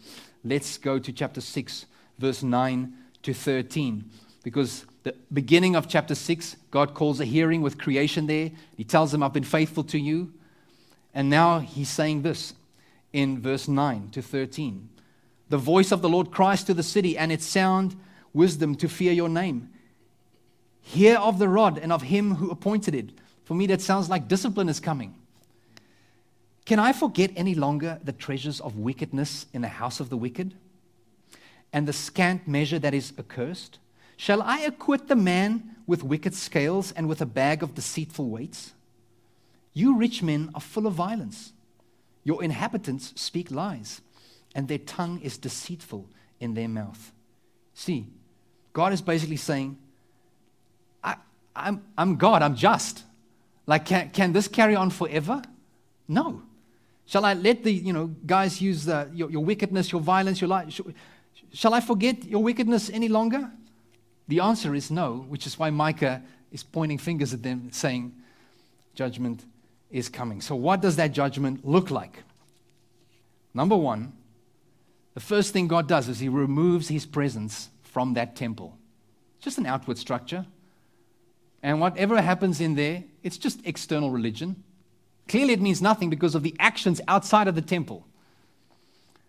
let's 0.45 0.79
go 0.79 0.99
to 0.99 1.13
chapter 1.13 1.41
6, 1.41 1.87
verse 2.19 2.43
9 2.43 2.93
to 3.23 3.33
13, 3.33 4.11
because 4.43 4.85
the 5.03 5.15
beginning 5.33 5.77
of 5.77 5.89
chapter 5.89 6.15
6, 6.15 6.57
God 6.71 6.95
calls 6.95 7.21
a 7.21 7.25
hearing 7.25 7.63
with 7.63 7.79
creation 7.79 8.27
there. 8.27 8.51
He 8.77 8.85
tells 8.85 9.13
them, 9.13 9.23
I've 9.23 9.33
been 9.33 9.45
faithful 9.45 9.85
to 9.85 9.99
you. 9.99 10.33
And 11.15 11.31
now 11.31 11.61
he's 11.61 11.89
saying 11.89 12.23
this 12.23 12.55
in 13.13 13.41
verse 13.41 13.69
9 13.69 14.11
to 14.11 14.21
13. 14.21 14.89
The 15.49 15.59
voice 15.59 15.93
of 15.93 16.03
the 16.03 16.09
Lord 16.09 16.33
cries 16.33 16.65
to 16.65 16.75
the 16.75 16.83
city, 16.83 17.17
and 17.17 17.31
its 17.31 17.47
sound 17.47 17.95
wisdom 18.35 18.75
to 18.75 18.89
fear 18.89 19.13
your 19.13 19.29
name. 19.29 19.71
Hear 20.87 21.17
of 21.17 21.41
the 21.41 21.49
rod 21.49 21.79
and 21.79 21.93
of 21.93 22.03
him 22.03 22.37
who 22.37 22.49
appointed 22.53 22.95
it. 22.95 23.11
For 23.43 23.55
me, 23.55 23.67
that 23.67 23.81
sounds 23.81 24.09
like 24.09 24.29
discipline 24.29 24.69
is 24.69 24.79
coming. 24.79 25.17
Can 26.65 26.79
I 26.79 26.93
forget 26.93 27.33
any 27.35 27.57
longer 27.57 27.99
the 28.05 28.13
treasures 28.13 28.61
of 28.61 28.79
wickedness 28.79 29.47
in 29.53 29.63
the 29.63 29.69
house 29.69 29.99
of 29.99 30.11
the 30.11 30.17
wicked 30.17 30.55
and 31.73 31.89
the 31.89 31.93
scant 31.93 32.47
measure 32.47 32.79
that 32.79 32.95
is 32.95 33.13
accursed? 33.19 33.81
Shall 34.17 34.41
I 34.41 34.61
acquit 34.61 35.09
the 35.09 35.17
man 35.17 35.75
with 35.89 36.05
wicked 36.05 36.35
scales 36.35 36.93
and 36.93 37.09
with 37.09 37.21
a 37.21 37.27
bag 37.27 37.65
of 37.65 37.75
deceitful 37.75 38.29
weights? 38.29 38.73
You 39.73 39.97
rich 39.97 40.23
men 40.23 40.51
are 40.55 40.61
full 40.61 40.87
of 40.87 40.95
violence. 40.95 41.53
Your 42.23 42.45
inhabitants 42.45 43.13
speak 43.21 43.51
lies, 43.51 44.03
and 44.55 44.69
their 44.69 44.79
tongue 44.79 45.21
is 45.21 45.37
deceitful 45.37 46.09
in 46.39 46.55
their 46.55 46.69
mouth. 46.69 47.13
See, 47.75 48.07
God 48.73 48.93
is 48.93 49.03
basically 49.03 49.37
saying, 49.37 49.79
I, 51.57 51.69
am 51.69 51.83
I'm 51.97 52.17
God, 52.17 52.43
I'm 52.43 52.55
just. 52.55 53.03
Like, 53.67 53.87
can, 53.87 54.11
can 54.11 54.33
this 54.33 54.47
carry 54.47 54.77
on 54.77 54.91
forever? 54.91 55.43
No. 56.07 56.43
Shall 57.07 57.25
I 57.25 57.35
let 57.35 57.65
the 57.65 57.73
you 57.73 57.93
know, 57.93 58.09
guys 58.27 58.61
use 58.61 58.85
the, 58.85 59.09
your, 59.15 59.31
your 59.31 59.45
wickedness, 59.45 59.91
your 59.91 60.01
violence, 60.01 60.41
your 60.41 60.49
life? 60.49 60.81
Shall 61.53 61.75
I 61.75 61.81
forget 61.81 62.25
your 62.25 62.43
wickedness 62.43 62.91
any 62.91 63.09
longer? 63.09 63.51
The 64.29 64.41
answer 64.41 64.75
is 64.75 64.91
no, 64.91 65.25
which 65.29 65.47
is 65.47 65.59
why 65.59 65.71
Micah 65.71 66.23
is 66.51 66.63
pointing 66.63 66.99
fingers 66.99 67.33
at 67.33 67.43
them, 67.43 67.71
saying, 67.73 68.13
Judgment 68.95 69.45
is 69.91 70.09
coming. 70.09 70.41
So, 70.41 70.57
what 70.57 70.81
does 70.81 70.97
that 70.97 71.13
judgment 71.13 71.65
look 71.65 71.91
like? 71.91 72.23
Number 73.55 73.77
one, 73.77 74.13
the 75.15 75.21
first 75.21 75.53
thing 75.53 75.69
God 75.69 75.87
does 75.87 76.09
is 76.09 76.19
He 76.19 76.29
removes 76.29 76.89
His 76.89 77.07
presence 77.07 77.69
from 77.83 78.15
that 78.15 78.37
temple. 78.37 78.77
Just 79.41 79.59
an 79.59 79.67
outward 79.67 79.99
structure. 79.99 80.45
And 81.67 81.81
whatever 81.81 82.23
happens 82.23 82.61
in 82.61 82.77
there, 82.77 83.03
it's 83.25 83.37
just 83.37 83.59
external 83.65 84.13
religion. 84.13 84.63
Clearly, 85.27 85.53
it 85.53 85.61
means 85.61 85.83
nothing 85.83 86.11
because 86.11 86.37
of 86.37 86.45
the 86.45 86.55
actions 86.61 87.01
outside 87.09 87.49
of 87.49 87.57
the 87.57 87.61
temple. 87.61 88.07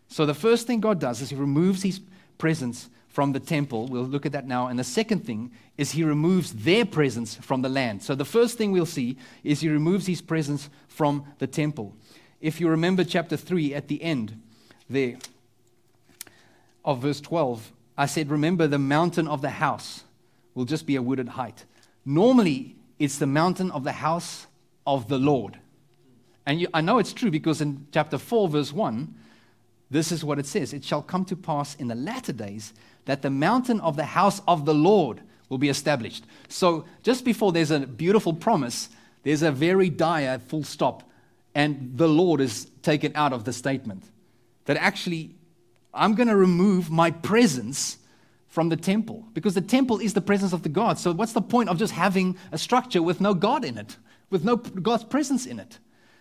So, 0.08 0.23
the 0.28 0.36
first 0.36 0.67
thing 0.67 0.80
God 0.80 1.00
does 1.00 1.19
is 1.19 1.32
He 1.32 1.36
removes 1.36 1.82
His 1.82 2.00
presence 2.38 2.89
from 3.08 3.32
the 3.32 3.39
temple. 3.39 3.88
We'll 3.88 4.04
look 4.04 4.28
at 4.28 4.34
that 4.34 4.45
now. 4.45 4.67
And 4.67 4.78
the 4.78 4.84
second 4.84 5.26
thing 5.26 5.52
is 5.80 5.93
he 5.93 6.04
removes 6.04 6.54
their 6.54 6.86
presence 6.86 7.34
from 7.34 7.63
the 7.63 7.69
land. 7.69 8.04
So 8.04 8.13
the 8.13 8.23
first 8.23 8.60
thing 8.60 8.71
we'll 8.71 8.86
see 8.86 9.17
is 9.43 9.62
he 9.62 9.69
removes 9.69 10.06
his 10.06 10.21
presence 10.21 10.69
from 10.88 11.26
the 11.39 11.47
temple. 11.47 11.95
If 12.41 12.62
you 12.62 12.69
remember 12.69 13.04
chapter 13.04 13.36
3 13.36 13.73
at 13.73 13.88
the 13.88 14.04
end 14.04 14.39
there 14.88 15.17
of 16.86 17.02
verse 17.02 17.19
12, 17.19 17.71
I 17.97 18.06
said, 18.06 18.30
Remember, 18.30 18.67
the 18.67 18.78
mountain 18.78 19.28
of 19.28 19.41
the 19.41 19.50
house 19.50 20.04
will 20.54 20.65
just 20.65 20.86
be 20.86 20.95
a 20.95 21.02
wooded 21.02 21.30
height. 21.30 21.65
Normally, 22.10 22.78
it's 23.00 23.17
the 23.17 23.28
mountain 23.28 23.70
of 23.72 23.84
the 23.84 23.91
house 23.91 24.48
of 24.86 25.10
the 25.10 25.17
Lord. 25.17 25.60
And 26.46 26.62
you, 26.62 26.70
I 26.74 26.80
know 26.80 27.00
it's 27.00 27.12
true 27.12 27.30
because 27.30 27.60
in 27.60 27.86
chapter 27.91 28.17
4, 28.17 28.48
verse 28.48 28.72
1, 28.72 29.13
this 29.91 30.13
is 30.13 30.24
what 30.24 30.39
it 30.39 30.46
says 30.46 30.72
It 30.72 30.86
shall 30.86 31.02
come 31.02 31.26
to 31.26 31.36
pass 31.36 31.76
in 31.76 31.89
the 31.89 31.96
latter 31.96 32.32
days 32.32 32.74
that 33.04 33.24
the 33.24 33.30
mountain 33.30 33.82
of 33.82 33.98
the 33.98 34.06
house 34.06 34.41
of 34.48 34.63
the 34.63 34.74
Lord 34.74 35.20
will 35.50 35.58
be 35.58 35.67
established. 35.67 36.24
So, 36.48 36.86
just 37.04 37.26
before 37.26 37.52
there's 37.52 37.72
a 37.72 37.82
beautiful 37.82 38.34
promise, 38.34 38.88
there's 39.24 39.41
a 39.41 39.52
very 39.52 39.89
dire 39.89 40.39
full 40.39 40.63
stop, 40.63 41.04
and 41.54 41.91
the 41.98 42.08
Lord 42.08 42.39
is 42.39 42.70
taken 42.84 43.12
out 43.15 43.34
of 43.34 43.43
the 43.43 43.52
statement. 43.52 44.06
That 44.63 44.78
actually, 44.78 45.36
I'm 45.93 46.15
going 46.15 46.30
to 46.30 46.38
remove 46.38 46.89
my 46.89 47.12
presence 47.12 47.98
from 48.58 48.70
the 48.70 48.76
temple 48.76 49.24
because 49.36 49.54
the 49.54 49.62
temple 49.62 50.00
is 50.00 50.15
the 50.15 50.22
presence 50.22 50.52
of 50.52 50.63
the 50.63 50.70
God. 50.70 50.98
So, 50.98 51.12
what's 51.12 51.34
the 51.34 51.43
point 51.43 51.70
of 51.70 51.78
just 51.78 51.93
having 51.93 52.36
a 52.52 52.58
structure 52.58 53.04
with 53.04 53.22
no 53.22 53.36
God 53.36 53.63
in 53.63 53.78
it, 53.78 53.98
with 54.32 54.43
no 54.43 54.56
God's 54.56 55.04
presence 55.04 55.46
in 55.46 55.60
it? 55.60 55.78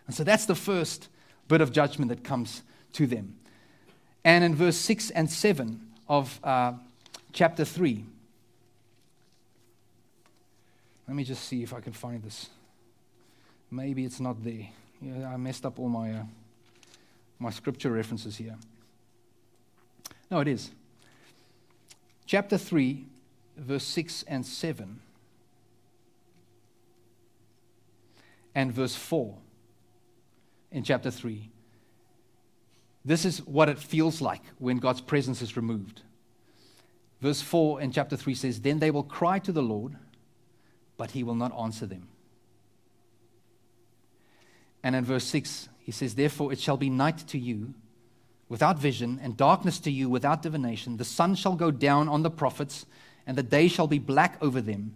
And 0.07 0.15
so, 0.15 0.23
that's 0.23 0.45
the 0.45 0.55
first 0.55 1.09
bit 1.49 1.63
of 1.63 1.73
judgment 1.73 2.11
that 2.11 2.25
comes 2.25 2.63
to 2.93 3.07
them. 3.07 3.37
And 4.23 4.45
in 4.45 4.55
verse 4.55 4.77
6 4.77 5.09
and 5.13 5.31
7, 5.31 5.81
of 6.09 6.39
uh, 6.45 6.73
chapter 7.33 7.65
3. 7.65 8.05
Let 11.09 11.17
me 11.17 11.25
just 11.25 11.45
see 11.45 11.63
if 11.63 11.73
I 11.73 11.81
can 11.81 11.95
find 11.95 12.23
this. 12.23 12.51
Maybe 13.71 14.05
it's 14.05 14.21
not 14.21 14.45
there. 14.45 14.69
Yeah, 15.01 15.33
I 15.33 15.39
messed 15.39 15.65
up 15.65 15.79
all 15.79 15.89
my, 15.89 16.11
uh, 16.13 16.25
my 17.39 17.49
scripture 17.49 17.91
references 17.91 18.37
here. 18.37 18.57
No, 20.31 20.41
it 20.41 20.49
is. 20.49 20.71
Chapter 22.27 22.59
3, 22.59 23.07
verse 23.57 23.85
6 23.85 24.25
and 24.27 24.45
7. 24.45 25.01
And 28.55 28.73
verse 28.73 28.97
4 28.97 29.37
in 30.73 30.83
chapter 30.83 31.11
3. 31.11 31.51
This 33.05 33.25
is 33.25 33.39
what 33.47 33.69
it 33.69 33.79
feels 33.79 34.21
like 34.21 34.43
when 34.59 34.79
God's 34.79 35.01
presence 35.01 35.41
is 35.41 35.57
removed. 35.57 36.03
Verse 37.21 37.41
4 37.41 37.81
in 37.81 37.93
chapter 37.93 38.17
3 38.17 38.35
says, 38.35 38.61
Then 38.61 38.81
they 38.81 38.91
will 38.91 39.05
cry 39.05 39.39
to 39.39 39.53
the 39.53 39.63
Lord, 39.63 39.97
but 40.97 41.13
he 41.13 41.23
will 41.23 41.35
not 41.35 41.57
answer 41.57 41.87
them. 41.87 42.09
And 44.83 44.97
in 44.97 45.05
verse 45.05 45.25
6, 45.25 45.69
he 45.79 45.93
says, 45.93 46.15
Therefore 46.15 46.53
it 46.53 46.59
shall 46.59 46.77
be 46.77 46.91
night 46.91 47.19
to 47.29 47.39
you 47.39 47.75
without 48.49 48.79
vision, 48.79 49.19
and 49.23 49.37
darkness 49.37 49.79
to 49.81 49.91
you 49.91 50.09
without 50.09 50.43
divination. 50.43 50.97
The 50.97 51.05
sun 51.05 51.35
shall 51.35 51.57
go 51.57 51.71
down 51.71 52.09
on 52.09 52.23
the 52.23 52.31
prophets, 52.31 52.87
and 53.27 53.37
the 53.37 53.43
day 53.43 53.69
shall 53.69 53.87
be 53.89 53.99
black 53.99 54.39
over 54.41 54.61
them. 54.61 54.95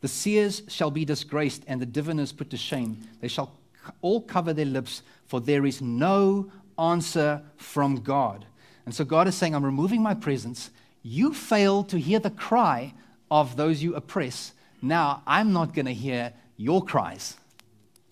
The 0.00 0.08
seers 0.08 0.62
shall 0.68 0.90
be 0.90 1.04
disgraced, 1.04 1.62
and 1.66 1.80
the 1.80 1.86
diviners 1.86 2.32
put 2.32 2.50
to 2.50 2.56
shame. 2.56 2.98
They 3.20 3.28
shall 3.28 3.52
all 4.00 4.22
cover 4.22 4.52
their 4.52 4.64
lips, 4.64 5.02
for 5.26 5.40
there 5.40 5.66
is 5.66 5.82
no 5.82 6.50
answer 6.78 7.42
from 7.56 7.96
God. 7.96 8.46
And 8.86 8.94
so 8.94 9.04
God 9.04 9.28
is 9.28 9.34
saying, 9.34 9.54
I'm 9.54 9.64
removing 9.64 10.02
my 10.02 10.14
presence. 10.14 10.70
You 11.02 11.34
fail 11.34 11.84
to 11.84 11.98
hear 11.98 12.18
the 12.18 12.30
cry 12.30 12.94
of 13.30 13.56
those 13.56 13.82
you 13.82 13.94
oppress. 13.94 14.52
Now 14.80 15.22
I'm 15.26 15.52
not 15.52 15.74
going 15.74 15.86
to 15.86 15.94
hear 15.94 16.32
your 16.56 16.84
cries. 16.84 17.36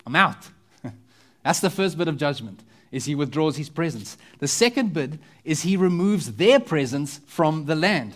I'm 0.06 0.16
out. 0.16 0.48
That's 1.44 1.60
the 1.60 1.70
first 1.70 1.96
bit 1.98 2.08
of 2.08 2.16
judgment 2.16 2.62
is 2.92 3.04
he 3.04 3.14
withdraws 3.14 3.56
his 3.56 3.68
presence. 3.68 4.16
The 4.38 4.48
second 4.48 4.92
bid 4.92 5.18
is 5.44 5.62
he 5.62 5.76
removes 5.76 6.36
their 6.36 6.60
presence 6.60 7.20
from 7.26 7.66
the 7.66 7.76
land. 7.76 8.14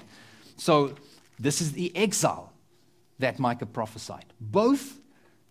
So 0.57 0.95
this 1.39 1.61
is 1.61 1.73
the 1.73 1.97
exile 1.97 2.53
that 3.19 3.39
Micah 3.39 3.67
prophesied, 3.67 4.27
both 4.41 4.99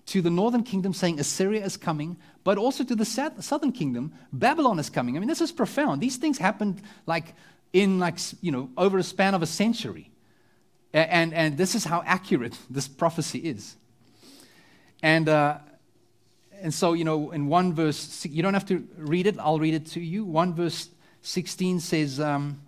to 0.07 0.21
the 0.21 0.29
northern 0.29 0.63
kingdom, 0.63 0.93
saying 0.93 1.19
Assyria 1.19 1.63
is 1.63 1.77
coming, 1.77 2.17
but 2.43 2.57
also 2.57 2.83
to 2.83 2.95
the 2.95 3.05
southern 3.05 3.71
kingdom, 3.71 4.13
Babylon 4.33 4.79
is 4.79 4.89
coming. 4.89 5.15
I 5.15 5.19
mean, 5.19 5.29
this 5.29 5.41
is 5.41 5.51
profound. 5.51 6.01
These 6.01 6.17
things 6.17 6.37
happened 6.37 6.81
like 7.05 7.33
in 7.71 7.99
like 7.99 8.19
you 8.41 8.51
know 8.51 8.69
over 8.77 8.97
a 8.97 9.03
span 9.03 9.33
of 9.33 9.41
a 9.41 9.45
century, 9.45 10.11
and 10.93 11.33
and 11.33 11.57
this 11.57 11.73
is 11.73 11.85
how 11.85 12.03
accurate 12.05 12.57
this 12.69 12.87
prophecy 12.87 13.39
is. 13.39 13.75
And 15.01 15.27
uh, 15.27 15.57
and 16.63 16.73
so 16.73 16.93
you 16.93 17.03
know, 17.03 17.31
in 17.31 17.47
one 17.47 17.73
verse, 17.73 18.25
you 18.25 18.41
don't 18.41 18.55
have 18.55 18.65
to 18.67 18.87
read 18.97 19.27
it. 19.27 19.35
I'll 19.37 19.59
read 19.59 19.75
it 19.75 19.85
to 19.87 19.99
you. 19.99 20.25
One 20.25 20.55
verse 20.55 20.89
sixteen 21.21 21.79
says, 21.79 22.19
um, 22.19 22.61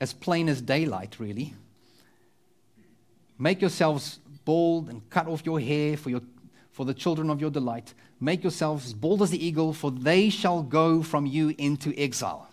as 0.00 0.12
plain 0.12 0.48
as 0.48 0.60
daylight, 0.60 1.16
really. 1.18 1.54
Make 3.38 3.62
yourselves 3.62 4.18
bald 4.44 4.90
and 4.90 5.08
cut 5.08 5.26
off 5.26 5.46
your 5.46 5.58
hair 5.58 5.96
for, 5.96 6.10
your, 6.10 6.20
for 6.72 6.84
the 6.84 6.94
children 6.94 7.30
of 7.30 7.40
your 7.40 7.50
delight. 7.50 7.94
Make 8.20 8.44
yourselves 8.44 8.92
bald 8.92 9.22
as 9.22 9.30
the 9.30 9.44
eagle, 9.44 9.72
for 9.72 9.90
they 9.90 10.28
shall 10.28 10.62
go 10.62 11.02
from 11.02 11.26
you 11.26 11.54
into 11.58 11.94
exile. 11.96 12.48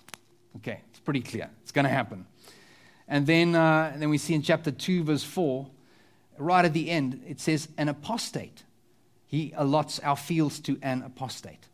Okay, 0.58 0.80
it's 0.90 1.00
pretty 1.00 1.22
clear. 1.22 1.50
It's 1.62 1.74
going 1.74 1.84
to 1.84 1.92
happen. 1.92 2.26
And 3.08 3.28
then, 3.28 3.56
uh, 3.56 3.92
and 3.94 4.02
then 4.02 4.10
we 4.10 4.18
see 4.18 4.34
in 4.34 4.42
chapter 4.42 4.72
2, 4.72 5.04
verse 5.04 5.24
4, 5.24 5.68
right 6.38 6.64
at 6.64 6.74
the 6.74 6.90
end, 6.90 7.22
it 7.28 7.40
says, 7.40 7.68
An 7.78 7.90
apostate. 7.90 8.64
He 9.32 9.54
allots 9.56 10.02
our 10.04 10.18
fields 10.18 10.60
to 10.60 10.78
an 10.82 11.04
apostate. 11.04 11.70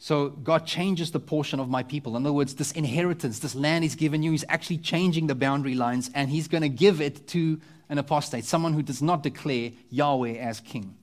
So 0.00 0.30
God 0.30 0.66
changes 0.66 1.12
the 1.12 1.20
portion 1.20 1.60
of 1.60 1.68
my 1.68 1.84
people. 1.84 2.16
In 2.16 2.26
other 2.26 2.32
words, 2.32 2.56
this 2.56 2.72
inheritance, 2.72 3.38
this 3.38 3.54
land 3.54 3.84
He's 3.84 3.94
given 3.94 4.24
you, 4.24 4.32
He's 4.32 4.44
actually 4.48 4.78
changing 4.78 5.28
the 5.28 5.36
boundary 5.36 5.76
lines 5.76 6.10
and 6.16 6.28
He's 6.28 6.48
going 6.48 6.62
to 6.62 6.68
give 6.68 7.00
it 7.00 7.28
to 7.28 7.60
an 7.88 7.98
apostate, 7.98 8.44
someone 8.44 8.72
who 8.72 8.82
does 8.82 9.00
not 9.00 9.22
declare 9.22 9.70
Yahweh 9.88 10.32
as 10.32 10.58
king. 10.58 10.96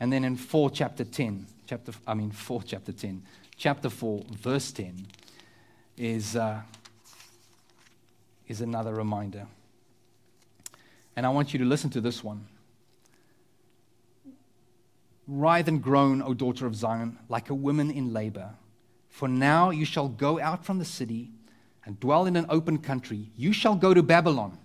And 0.00 0.12
then 0.12 0.24
in 0.24 0.36
4 0.36 0.70
chapter 0.70 1.04
10, 1.04 1.46
chapter, 1.68 1.92
I 2.04 2.14
mean 2.14 2.32
4 2.32 2.62
chapter 2.64 2.90
10, 2.90 3.22
chapter 3.56 3.88
4, 3.88 4.24
verse 4.32 4.72
10 4.72 5.06
is, 5.96 6.34
uh, 6.34 6.60
is 8.48 8.60
another 8.60 8.94
reminder. 8.94 9.46
And 11.14 11.24
I 11.24 11.28
want 11.28 11.52
you 11.52 11.60
to 11.60 11.64
listen 11.64 11.88
to 11.90 12.00
this 12.00 12.24
one. 12.24 12.48
Writhe 15.26 15.68
and 15.68 15.82
groan, 15.82 16.22
O 16.22 16.34
daughter 16.34 16.66
of 16.66 16.74
Zion, 16.76 17.18
like 17.28 17.50
a 17.50 17.54
woman 17.54 17.90
in 17.90 18.12
labor. 18.12 18.54
For 19.08 19.28
now 19.28 19.70
you 19.70 19.84
shall 19.84 20.08
go 20.08 20.40
out 20.40 20.64
from 20.64 20.78
the 20.78 20.84
city 20.84 21.30
and 21.84 21.98
dwell 21.98 22.26
in 22.26 22.36
an 22.36 22.46
open 22.48 22.78
country. 22.78 23.30
You 23.36 23.52
shall 23.52 23.74
go 23.74 23.94
to 23.94 24.02
Babylon 24.02 24.58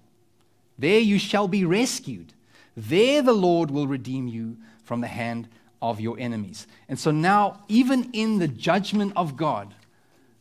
there 0.81 0.99
you 0.99 1.19
shall 1.19 1.47
be 1.47 1.63
rescued. 1.63 2.33
There 2.75 3.21
the 3.21 3.33
Lord 3.33 3.69
will 3.69 3.85
redeem 3.85 4.27
you 4.27 4.57
from 4.83 5.01
the 5.01 5.07
hand 5.07 5.47
of 5.79 6.01
your 6.01 6.19
enemies. 6.19 6.65
And 6.89 6.97
so 6.97 7.11
now, 7.11 7.63
even 7.67 8.09
in 8.13 8.39
the 8.39 8.47
judgment 8.47 9.13
of 9.15 9.37
God, 9.37 9.75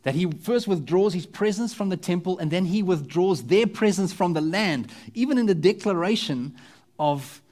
that 0.01 0.15
he 0.15 0.25
first 0.25 0.67
withdraws 0.67 1.13
his 1.13 1.27
presence 1.27 1.75
from 1.75 1.89
the 1.89 1.97
temple 1.97 2.39
and 2.39 2.49
then 2.49 2.65
he 2.65 2.81
withdraws 2.81 3.43
their 3.43 3.67
presence 3.67 4.11
from 4.11 4.33
the 4.33 4.41
land, 4.41 4.91
even 5.13 5.37
in 5.37 5.45
the 5.45 5.53
declaration 5.53 6.55
of, 6.97 7.43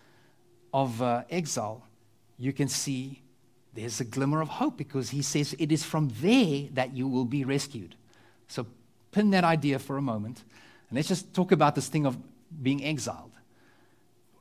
of 0.74 1.00
uh, 1.00 1.24
exile, 1.30 1.84
you 2.40 2.54
can 2.54 2.68
see 2.70 3.22
there's 3.74 4.00
a 4.00 4.06
glimmer 4.06 4.42
of 4.42 4.48
hope 4.48 4.78
because 4.78 5.10
he 5.10 5.22
says 5.22 5.56
it 5.60 5.72
is 5.72 5.84
from 5.84 6.10
there 6.22 6.68
that 6.74 6.96
you 6.96 7.08
will 7.08 7.26
be 7.26 7.44
rescued. 7.44 7.96
So 8.48 8.66
pin 9.12 9.30
that 9.32 9.44
idea 9.44 9.78
for 9.78 9.98
a 9.98 10.02
moment. 10.02 10.44
And 10.90 10.96
let's 10.96 11.08
just 11.08 11.34
talk 11.34 11.52
about 11.52 11.76
this 11.76 11.88
thing 11.88 12.06
of 12.06 12.18
being 12.64 12.84
exiled. 12.84 13.32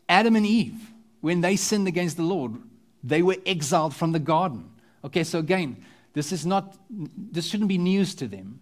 Adam 0.08 0.36
and 0.36 0.46
Eve, 0.46 0.92
when 1.20 1.40
they 1.40 1.56
sinned 1.56 1.88
against 1.88 2.16
the 2.16 2.22
Lord, 2.22 2.54
they 3.04 3.22
were 3.22 3.36
exiled 3.44 3.94
from 3.94 4.12
the 4.12 4.18
garden. 4.18 4.70
Okay, 5.04 5.24
so 5.24 5.38
again, 5.38 5.84
this 6.14 6.32
is 6.32 6.46
not 6.46 6.76
this 6.88 7.46
shouldn't 7.46 7.68
be 7.68 7.78
news 7.78 8.14
to 8.16 8.26
them. 8.26 8.60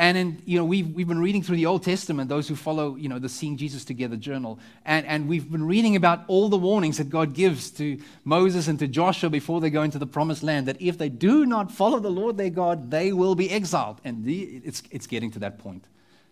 And 0.00 0.16
in, 0.16 0.42
you 0.46 0.58
know, 0.58 0.64
we've, 0.64 0.88
we've 0.94 1.06
been 1.06 1.20
reading 1.20 1.42
through 1.42 1.56
the 1.56 1.66
Old 1.66 1.82
Testament, 1.82 2.30
those 2.30 2.48
who 2.48 2.56
follow, 2.56 2.96
you 2.96 3.06
know, 3.06 3.18
the 3.18 3.28
Seeing 3.28 3.58
Jesus 3.58 3.84
Together 3.84 4.16
journal. 4.16 4.58
And, 4.86 5.04
and 5.04 5.28
we've 5.28 5.52
been 5.52 5.66
reading 5.66 5.94
about 5.94 6.24
all 6.26 6.48
the 6.48 6.56
warnings 6.56 6.96
that 6.96 7.10
God 7.10 7.34
gives 7.34 7.70
to 7.72 7.98
Moses 8.24 8.66
and 8.66 8.78
to 8.78 8.88
Joshua 8.88 9.28
before 9.28 9.60
they 9.60 9.68
go 9.68 9.82
into 9.82 9.98
the 9.98 10.06
promised 10.06 10.42
land, 10.42 10.66
that 10.68 10.80
if 10.80 10.96
they 10.96 11.10
do 11.10 11.44
not 11.44 11.70
follow 11.70 12.00
the 12.00 12.10
Lord 12.10 12.38
their 12.38 12.48
God, 12.48 12.90
they 12.90 13.12
will 13.12 13.34
be 13.34 13.50
exiled. 13.50 14.00
And 14.02 14.24
the, 14.24 14.40
it's, 14.64 14.82
it's 14.90 15.06
getting 15.06 15.32
to 15.32 15.38
that 15.40 15.58
point. 15.58 15.84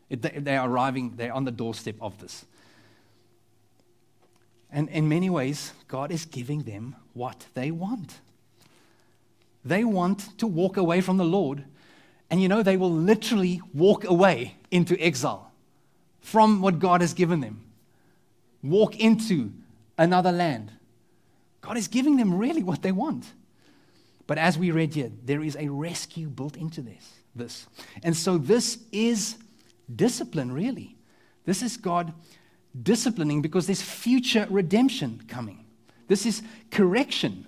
It, 0.08 0.22
they 0.22 0.56
are 0.56 0.66
arriving, 0.66 1.16
they're 1.16 1.34
on 1.34 1.44
the 1.44 1.50
doorstep 1.50 1.96
of 2.00 2.18
this. 2.20 2.46
And 4.72 4.88
in 4.88 5.10
many 5.10 5.28
ways, 5.28 5.74
God 5.88 6.10
is 6.10 6.24
giving 6.24 6.62
them 6.62 6.96
what 7.12 7.44
they 7.52 7.70
want. 7.70 8.20
They 9.62 9.84
want 9.84 10.38
to 10.38 10.46
walk 10.46 10.78
away 10.78 11.02
from 11.02 11.18
the 11.18 11.24
Lord. 11.26 11.64
And 12.30 12.42
you 12.42 12.48
know, 12.48 12.62
they 12.62 12.76
will 12.76 12.92
literally 12.92 13.62
walk 13.72 14.04
away 14.04 14.56
into 14.70 14.98
exile 15.00 15.50
from 16.20 16.60
what 16.60 16.78
God 16.78 17.00
has 17.00 17.14
given 17.14 17.40
them, 17.40 17.62
walk 18.62 18.98
into 19.00 19.52
another 19.96 20.32
land. 20.32 20.72
God 21.60 21.76
is 21.76 21.88
giving 21.88 22.16
them 22.16 22.34
really 22.34 22.62
what 22.62 22.82
they 22.82 22.92
want. 22.92 23.24
But 24.26 24.36
as 24.36 24.58
we 24.58 24.70
read 24.70 24.94
here, 24.94 25.10
there 25.24 25.42
is 25.42 25.56
a 25.56 25.68
rescue 25.68 26.28
built 26.28 26.56
into 26.56 26.82
this. 26.82 27.14
this. 27.34 27.66
And 28.02 28.14
so 28.14 28.36
this 28.36 28.78
is 28.92 29.36
discipline, 29.94 30.52
really. 30.52 30.96
This 31.46 31.62
is 31.62 31.78
God 31.78 32.12
disciplining 32.80 33.40
because 33.40 33.66
there's 33.66 33.80
future 33.80 34.46
redemption 34.50 35.22
coming. 35.28 35.64
This 36.08 36.26
is 36.26 36.42
correction. 36.70 37.46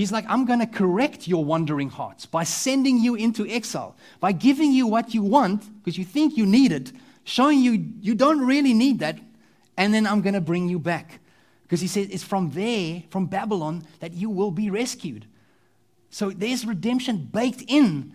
He's 0.00 0.10
like, 0.10 0.24
I'm 0.30 0.46
going 0.46 0.60
to 0.60 0.66
correct 0.66 1.28
your 1.28 1.44
wandering 1.44 1.90
hearts 1.90 2.24
by 2.24 2.42
sending 2.42 2.96
you 2.96 3.16
into 3.16 3.46
exile, 3.46 3.94
by 4.18 4.32
giving 4.32 4.72
you 4.72 4.86
what 4.86 5.12
you 5.12 5.22
want 5.22 5.62
because 5.76 5.98
you 5.98 6.06
think 6.06 6.38
you 6.38 6.46
need 6.46 6.72
it, 6.72 6.90
showing 7.24 7.58
you 7.58 7.84
you 8.00 8.14
don't 8.14 8.40
really 8.40 8.72
need 8.72 9.00
that, 9.00 9.18
and 9.76 9.92
then 9.92 10.06
I'm 10.06 10.22
going 10.22 10.32
to 10.32 10.40
bring 10.40 10.70
you 10.70 10.78
back. 10.78 11.20
Because 11.64 11.82
he 11.82 11.86
says 11.86 12.08
it's 12.08 12.24
from 12.24 12.52
there, 12.52 13.02
from 13.10 13.26
Babylon, 13.26 13.82
that 13.98 14.14
you 14.14 14.30
will 14.30 14.50
be 14.50 14.70
rescued. 14.70 15.26
So 16.08 16.30
there's 16.30 16.64
redemption 16.64 17.28
baked 17.30 17.64
in 17.68 18.14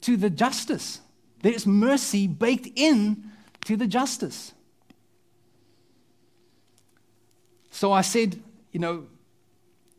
to 0.00 0.16
the 0.16 0.30
justice. 0.30 1.02
There's 1.42 1.66
mercy 1.66 2.26
baked 2.26 2.70
in 2.74 3.32
to 3.66 3.76
the 3.76 3.86
justice. 3.86 4.54
So 7.70 7.92
I 7.92 8.00
said, 8.00 8.42
you 8.72 8.80
know, 8.80 9.08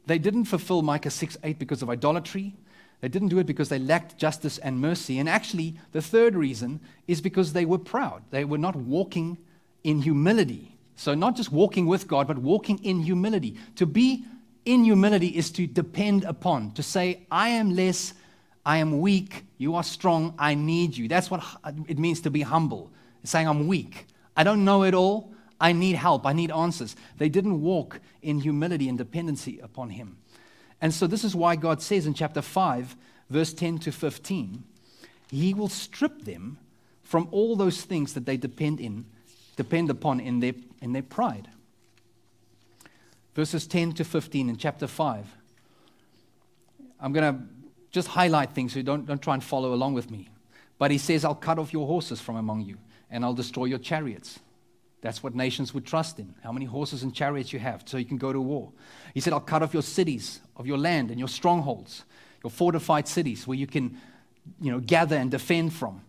they 0.10 0.18
didn't 0.18 0.46
fulfill 0.46 0.82
Micah 0.82 1.12
6 1.12 1.38
8 1.44 1.60
because 1.60 1.84
of 1.84 1.90
idolatry. 1.90 2.56
They 3.02 3.08
didn't 3.08 3.28
do 3.30 3.38
it 3.38 3.46
because 3.46 3.70
they 3.70 3.78
lacked 3.78 4.18
justice 4.18 4.58
and 4.58 4.82
mercy. 4.82 5.20
And 5.20 5.30
actually, 5.30 5.76
the 5.92 6.02
third 6.02 6.36
reason 6.36 6.80
is 7.08 7.22
because 7.22 7.54
they 7.54 7.64
were 7.64 7.78
proud. 7.78 8.24
They 8.32 8.44
were 8.44 8.58
not 8.58 8.76
walking 8.76 9.38
in 9.84 10.02
humility. 10.02 10.76
So, 10.96 11.14
not 11.14 11.36
just 11.36 11.52
walking 11.52 11.86
with 11.86 12.08
God, 12.08 12.28
but 12.28 12.40
walking 12.40 12.84
in 12.84 13.02
humility. 13.02 13.56
To 13.76 13.86
be 13.86 14.26
in 14.66 14.84
humility 14.84 15.28
is 15.28 15.52
to 15.52 15.68
depend 15.68 16.24
upon, 16.26 16.72
to 16.72 16.84
say, 16.84 17.26
I 17.32 17.50
am 17.50 17.76
less, 17.76 18.16
I 18.66 18.78
am 18.78 19.00
weak, 19.00 19.46
you 19.60 19.76
are 19.76 19.84
strong, 19.84 20.34
I 20.40 20.56
need 20.56 20.98
you. 20.98 21.08
That's 21.08 21.30
what 21.30 21.44
it 21.88 22.00
means 22.00 22.20
to 22.22 22.32
be 22.32 22.42
humble. 22.42 22.92
It's 23.22 23.32
saying, 23.32 23.48
I'm 23.48 23.68
weak. 23.68 24.08
I 24.36 24.44
don't 24.44 24.66
know 24.66 24.84
it 24.84 24.96
all. 24.96 25.32
I 25.60 25.74
need 25.74 25.96
help. 25.96 26.26
I 26.26 26.34
need 26.34 26.52
answers. 26.52 26.96
They 27.18 27.30
didn't 27.30 27.62
walk 27.62 28.00
in 28.22 28.40
humility 28.40 28.88
and 28.88 28.98
dependency 28.98 29.60
upon 29.60 29.90
Him. 29.90 30.18
And 30.82 30.94
so, 30.94 31.08
this 31.08 31.24
is 31.24 31.36
why 31.36 31.56
God 31.56 31.82
says 31.82 32.06
in 32.06 32.14
chapter 32.14 32.42
5, 32.42 32.96
verse 33.30 33.54
10 33.54 33.80
to 33.80 33.92
15, 33.92 34.64
He 35.30 35.54
will 35.54 35.68
strip 35.68 36.24
them 36.24 36.58
from 37.04 37.28
all 37.32 37.56
those 37.56 37.82
things 37.82 38.14
that 38.14 38.26
they 38.26 38.38
depend 38.38 38.80
in, 38.80 39.06
depend 39.56 39.90
upon 39.90 40.20
in 40.20 40.40
their, 40.40 40.54
in 40.82 40.94
their 40.94 41.04
pride. 41.04 41.50
Verses 43.36 43.68
10 43.68 43.94
to 43.94 44.04
15 44.04 44.50
in 44.50 44.58
chapter 44.58 44.88
5. 44.88 45.28
I'm 47.00 47.14
going 47.14 47.34
to 47.34 47.42
just 47.92 48.10
highlight 48.10 48.52
things 48.52 48.74
so 48.74 48.82
don't, 48.82 49.06
don't 49.06 49.22
try 49.22 49.34
and 49.34 49.44
follow 49.44 49.74
along 49.74 49.94
with 49.94 50.12
me. 50.12 50.30
But 50.78 50.92
he 50.92 50.98
says, 50.98 51.26
I'll 51.26 51.36
cut 51.36 51.60
off 51.60 51.74
your 51.74 51.88
horses 51.88 52.22
from 52.22 52.36
among 52.36 52.62
you, 52.62 52.78
and 53.10 53.26
I'll 53.26 53.34
destroy 53.34 53.66
your 53.66 53.80
chariots. 53.80 54.40
That's 55.02 55.24
what 55.24 55.34
nations 55.34 55.74
would 55.74 55.86
trust 55.86 56.20
in. 56.20 56.36
How 56.44 56.52
many 56.52 56.66
horses 56.66 57.04
and 57.04 57.14
chariots 57.14 57.54
you 57.54 57.60
have 57.60 57.84
so 57.86 57.98
you 57.98 58.06
can 58.06 58.18
go 58.18 58.34
to 58.34 58.42
war. 58.42 58.72
He 59.14 59.22
said, 59.22 59.34
I'll 59.34 59.40
cut 59.40 59.64
off 59.64 59.74
your 59.74 59.84
cities 59.84 60.42
of 60.58 60.68
your 60.68 60.78
land 60.78 61.10
and 61.10 61.18
your 61.18 61.30
strongholds, 61.30 62.04
your 62.44 62.52
fortified 62.52 63.08
cities 63.08 63.48
where 63.48 63.58
you 63.58 63.68
can 63.68 63.98
you 64.62 64.72
know, 64.72 64.80
gather 64.80 65.16
and 65.16 65.32
defend 65.32 65.74
from 65.74 66.02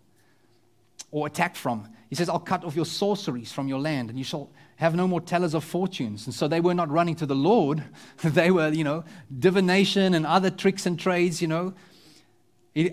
or 1.10 1.26
attack 1.26 1.54
from. 1.54 1.88
He 2.08 2.16
says, 2.16 2.28
I'll 2.28 2.40
cut 2.40 2.64
off 2.64 2.74
your 2.74 2.84
sorceries 2.84 3.52
from 3.52 3.68
your 3.68 3.78
land 3.78 4.10
and 4.10 4.18
you 4.18 4.24
shall 4.24 4.50
have 4.76 4.96
no 4.96 5.06
more 5.06 5.20
tellers 5.20 5.54
of 5.54 5.62
fortunes. 5.62 6.26
And 6.26 6.34
so 6.34 6.48
they 6.48 6.60
were 6.60 6.74
not 6.74 6.90
running 6.90 7.14
to 7.16 7.26
the 7.26 7.36
Lord. 7.36 7.84
they 8.24 8.50
were, 8.50 8.70
you 8.70 8.82
know, 8.82 9.04
divination 9.38 10.14
and 10.14 10.26
other 10.26 10.50
tricks 10.50 10.86
and 10.86 10.98
trades, 10.98 11.40
you 11.40 11.48
know. 11.48 11.74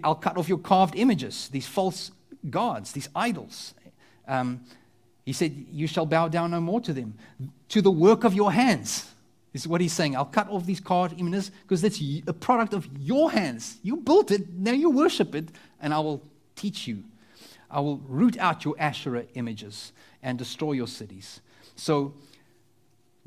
I'll 0.03 0.15
cut 0.15 0.37
off 0.37 0.49
your 0.49 0.57
carved 0.57 0.95
images, 0.95 1.49
these 1.49 1.67
false 1.67 2.11
gods, 2.49 2.91
these 2.91 3.09
idols. 3.15 3.73
Um, 4.27 4.61
He 5.27 5.33
said, 5.33 5.65
You 5.73 5.87
shall 5.87 6.05
bow 6.05 6.29
down 6.29 6.51
no 6.51 6.61
more 6.61 6.79
to 6.79 6.93
them. 6.93 7.13
To 7.67 7.81
the 7.81 7.91
work 7.91 8.23
of 8.23 8.33
your 8.33 8.49
hands 8.49 9.11
This 9.51 9.63
is 9.63 9.67
what 9.67 9.81
he's 9.81 9.91
saying. 9.91 10.15
I'll 10.15 10.23
cut 10.23 10.49
off 10.49 10.65
these 10.65 10.79
carved 10.79 11.19
images 11.19 11.51
because 11.63 11.81
that's 11.81 11.99
a 12.25 12.31
product 12.31 12.73
of 12.73 12.87
your 12.97 13.29
hands. 13.29 13.77
You 13.83 13.97
built 13.97 14.31
it, 14.31 14.49
now 14.53 14.71
you 14.71 14.89
worship 14.89 15.35
it, 15.35 15.49
and 15.81 15.93
I 15.93 15.99
will 15.99 16.23
teach 16.55 16.87
you. 16.87 17.03
I 17.69 17.81
will 17.81 17.97
root 18.07 18.37
out 18.37 18.63
your 18.63 18.75
Asherah 18.79 19.25
images 19.33 19.91
and 20.23 20.37
destroy 20.37 20.71
your 20.71 20.87
cities. 20.87 21.41
So, 21.75 22.13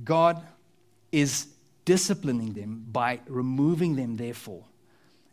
God 0.03 0.40
is 1.12 1.48
disciplining 1.84 2.55
them 2.55 2.86
by 2.90 3.20
removing 3.28 3.96
them, 3.96 4.16
therefore. 4.16 4.64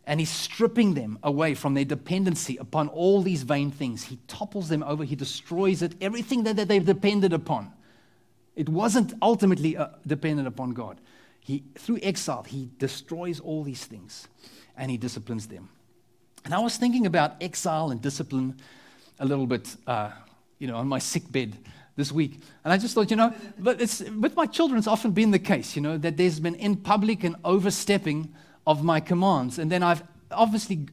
And 0.08 0.18
he's 0.18 0.30
stripping 0.30 0.94
them 0.94 1.18
away 1.22 1.54
from 1.54 1.74
their 1.74 1.84
dependency 1.84 2.56
upon 2.56 2.88
all 2.88 3.20
these 3.20 3.42
vain 3.42 3.70
things. 3.70 4.04
He 4.04 4.18
topples 4.26 4.70
them 4.70 4.82
over, 4.82 5.04
he 5.04 5.14
destroys 5.14 5.82
it, 5.82 5.94
everything 6.00 6.44
that, 6.44 6.56
that 6.56 6.66
they've 6.66 6.84
depended 6.84 7.34
upon. 7.34 7.72
It 8.56 8.70
wasn't 8.70 9.12
ultimately 9.20 9.76
uh, 9.76 9.88
dependent 10.06 10.48
upon 10.48 10.72
God. 10.72 10.98
He, 11.40 11.62
through 11.76 11.98
exile, 12.02 12.42
he 12.42 12.70
destroys 12.78 13.38
all 13.38 13.62
these 13.62 13.84
things 13.84 14.26
and 14.78 14.90
he 14.90 14.96
disciplines 14.96 15.46
them. 15.46 15.68
And 16.46 16.54
I 16.54 16.58
was 16.60 16.78
thinking 16.78 17.04
about 17.04 17.34
exile 17.42 17.90
and 17.90 18.00
discipline 18.00 18.58
a 19.20 19.26
little 19.26 19.46
bit, 19.46 19.76
uh, 19.86 20.10
you 20.58 20.66
know, 20.68 20.76
on 20.76 20.88
my 20.88 20.98
sick 21.00 21.30
bed 21.30 21.54
this 21.96 22.10
week. 22.10 22.40
And 22.64 22.72
I 22.72 22.78
just 22.78 22.94
thought, 22.94 23.10
you 23.10 23.16
know, 23.16 23.34
but 23.58 23.80
it's, 23.80 24.00
with 24.00 24.34
my 24.36 24.46
children, 24.46 24.78
it's 24.78 24.86
often 24.86 25.10
been 25.10 25.32
the 25.32 25.38
case, 25.38 25.76
you 25.76 25.82
know, 25.82 25.98
that 25.98 26.16
there's 26.16 26.40
been 26.40 26.54
in 26.54 26.76
public 26.76 27.24
and 27.24 27.36
overstepping 27.44 28.34
of 28.68 28.84
my 28.84 29.00
commands. 29.00 29.58
And 29.58 29.72
then 29.72 29.82
I've 29.82 30.02
obviously, 30.30 30.88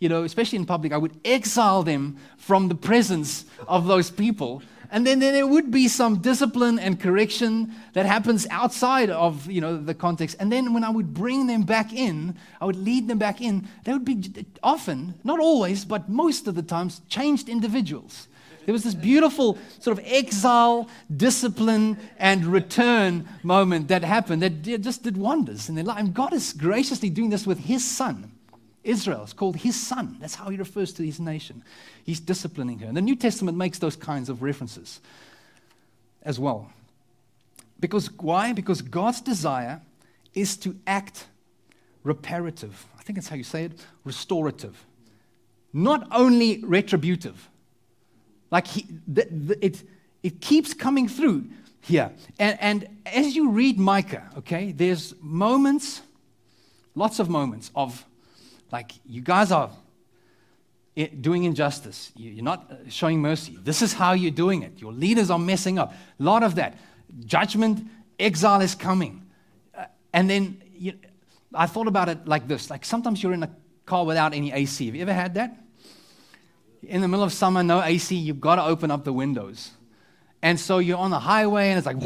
you 0.00 0.08
know, 0.08 0.24
especially 0.24 0.56
in 0.56 0.66
public, 0.66 0.92
I 0.92 0.96
would 0.96 1.16
exile 1.24 1.84
them 1.84 2.16
from 2.36 2.66
the 2.66 2.74
presence 2.74 3.44
of 3.68 3.86
those 3.86 4.10
people. 4.10 4.62
And 4.90 5.06
then, 5.06 5.20
then 5.20 5.34
there 5.34 5.46
would 5.46 5.70
be 5.70 5.86
some 5.86 6.16
discipline 6.16 6.80
and 6.80 6.98
correction 6.98 7.72
that 7.92 8.04
happens 8.04 8.48
outside 8.50 9.10
of, 9.10 9.48
you 9.48 9.60
know, 9.60 9.76
the 9.76 9.94
context. 9.94 10.38
And 10.40 10.50
then 10.50 10.74
when 10.74 10.82
I 10.82 10.90
would 10.90 11.14
bring 11.14 11.46
them 11.46 11.62
back 11.62 11.92
in, 11.92 12.34
I 12.60 12.64
would 12.64 12.74
lead 12.74 13.06
them 13.06 13.18
back 13.18 13.40
in, 13.40 13.68
they 13.84 13.92
would 13.92 14.04
be 14.04 14.44
often, 14.64 15.14
not 15.22 15.38
always, 15.38 15.84
but 15.84 16.08
most 16.08 16.48
of 16.48 16.56
the 16.56 16.62
times, 16.62 17.00
changed 17.08 17.48
individuals. 17.48 18.26
There 18.70 18.72
was 18.72 18.84
this 18.84 18.94
beautiful 18.94 19.58
sort 19.80 19.98
of 19.98 20.04
exile, 20.06 20.88
discipline, 21.16 21.98
and 22.18 22.46
return 22.46 23.28
moment 23.42 23.88
that 23.88 24.04
happened 24.04 24.42
that 24.42 24.62
just 24.62 25.02
did 25.02 25.16
wonders 25.16 25.68
in 25.68 25.74
their 25.74 25.82
life. 25.82 25.98
And 25.98 26.14
God 26.14 26.32
is 26.32 26.52
graciously 26.52 27.10
doing 27.10 27.30
this 27.30 27.48
with 27.48 27.58
His 27.58 27.84
Son. 27.84 28.30
Israel 28.84 29.24
is 29.24 29.32
called 29.32 29.56
His 29.56 29.74
Son. 29.74 30.18
That's 30.20 30.36
how 30.36 30.50
He 30.50 30.56
refers 30.56 30.92
to 30.92 31.02
His 31.04 31.18
nation. 31.18 31.64
He's 32.04 32.20
disciplining 32.20 32.78
her. 32.78 32.86
And 32.86 32.96
the 32.96 33.00
New 33.00 33.16
Testament 33.16 33.58
makes 33.58 33.80
those 33.80 33.96
kinds 33.96 34.28
of 34.28 34.40
references 34.40 35.00
as 36.22 36.38
well. 36.38 36.70
Because 37.80 38.08
why? 38.12 38.52
Because 38.52 38.82
God's 38.82 39.20
desire 39.20 39.80
is 40.32 40.56
to 40.58 40.76
act 40.86 41.26
reparative. 42.04 42.86
I 42.96 43.02
think 43.02 43.16
that's 43.16 43.30
how 43.30 43.34
you 43.34 43.42
say 43.42 43.64
it 43.64 43.84
restorative. 44.04 44.86
Not 45.72 46.06
only 46.12 46.62
retributive. 46.62 47.49
Like 48.50 48.66
he, 48.66 48.86
the, 49.06 49.26
the, 49.30 49.64
it, 49.64 49.82
it 50.22 50.40
keeps 50.40 50.74
coming 50.74 51.08
through 51.08 51.46
here. 51.80 52.12
And, 52.38 52.58
and 52.60 52.88
as 53.06 53.34
you 53.34 53.50
read 53.50 53.78
Micah, 53.78 54.28
okay, 54.38 54.72
there's 54.72 55.14
moments, 55.20 56.02
lots 56.94 57.18
of 57.18 57.28
moments 57.28 57.70
of 57.74 58.04
like, 58.72 58.92
you 59.06 59.20
guys 59.20 59.52
are 59.52 59.70
doing 61.20 61.44
injustice. 61.44 62.12
You're 62.16 62.44
not 62.44 62.70
showing 62.88 63.20
mercy. 63.20 63.58
This 63.62 63.82
is 63.82 63.92
how 63.92 64.12
you're 64.12 64.30
doing 64.30 64.62
it. 64.62 64.80
Your 64.80 64.92
leaders 64.92 65.30
are 65.30 65.38
messing 65.38 65.78
up. 65.78 65.92
A 65.92 66.22
lot 66.22 66.42
of 66.42 66.56
that. 66.56 66.76
Judgment, 67.24 67.86
exile 68.18 68.60
is 68.60 68.74
coming. 68.74 69.26
Uh, 69.76 69.84
and 70.12 70.28
then 70.28 70.62
you, 70.76 70.94
I 71.54 71.66
thought 71.66 71.88
about 71.88 72.08
it 72.08 72.26
like 72.26 72.46
this 72.46 72.70
like 72.70 72.84
sometimes 72.84 73.22
you're 73.22 73.32
in 73.32 73.42
a 73.42 73.50
car 73.86 74.04
without 74.04 74.34
any 74.34 74.52
AC. 74.52 74.86
Have 74.86 74.94
you 74.94 75.02
ever 75.02 75.12
had 75.12 75.34
that? 75.34 75.56
In 76.82 77.00
the 77.00 77.08
middle 77.08 77.24
of 77.24 77.32
summer, 77.32 77.62
no 77.62 77.82
AC, 77.82 78.14
you've 78.14 78.40
got 78.40 78.56
to 78.56 78.64
open 78.64 78.90
up 78.90 79.04
the 79.04 79.12
windows. 79.12 79.70
And 80.42 80.58
so 80.58 80.78
you're 80.78 80.98
on 80.98 81.10
the 81.10 81.18
highway 81.18 81.70
and 81.70 81.78
it's 81.78 81.86
like, 81.86 82.00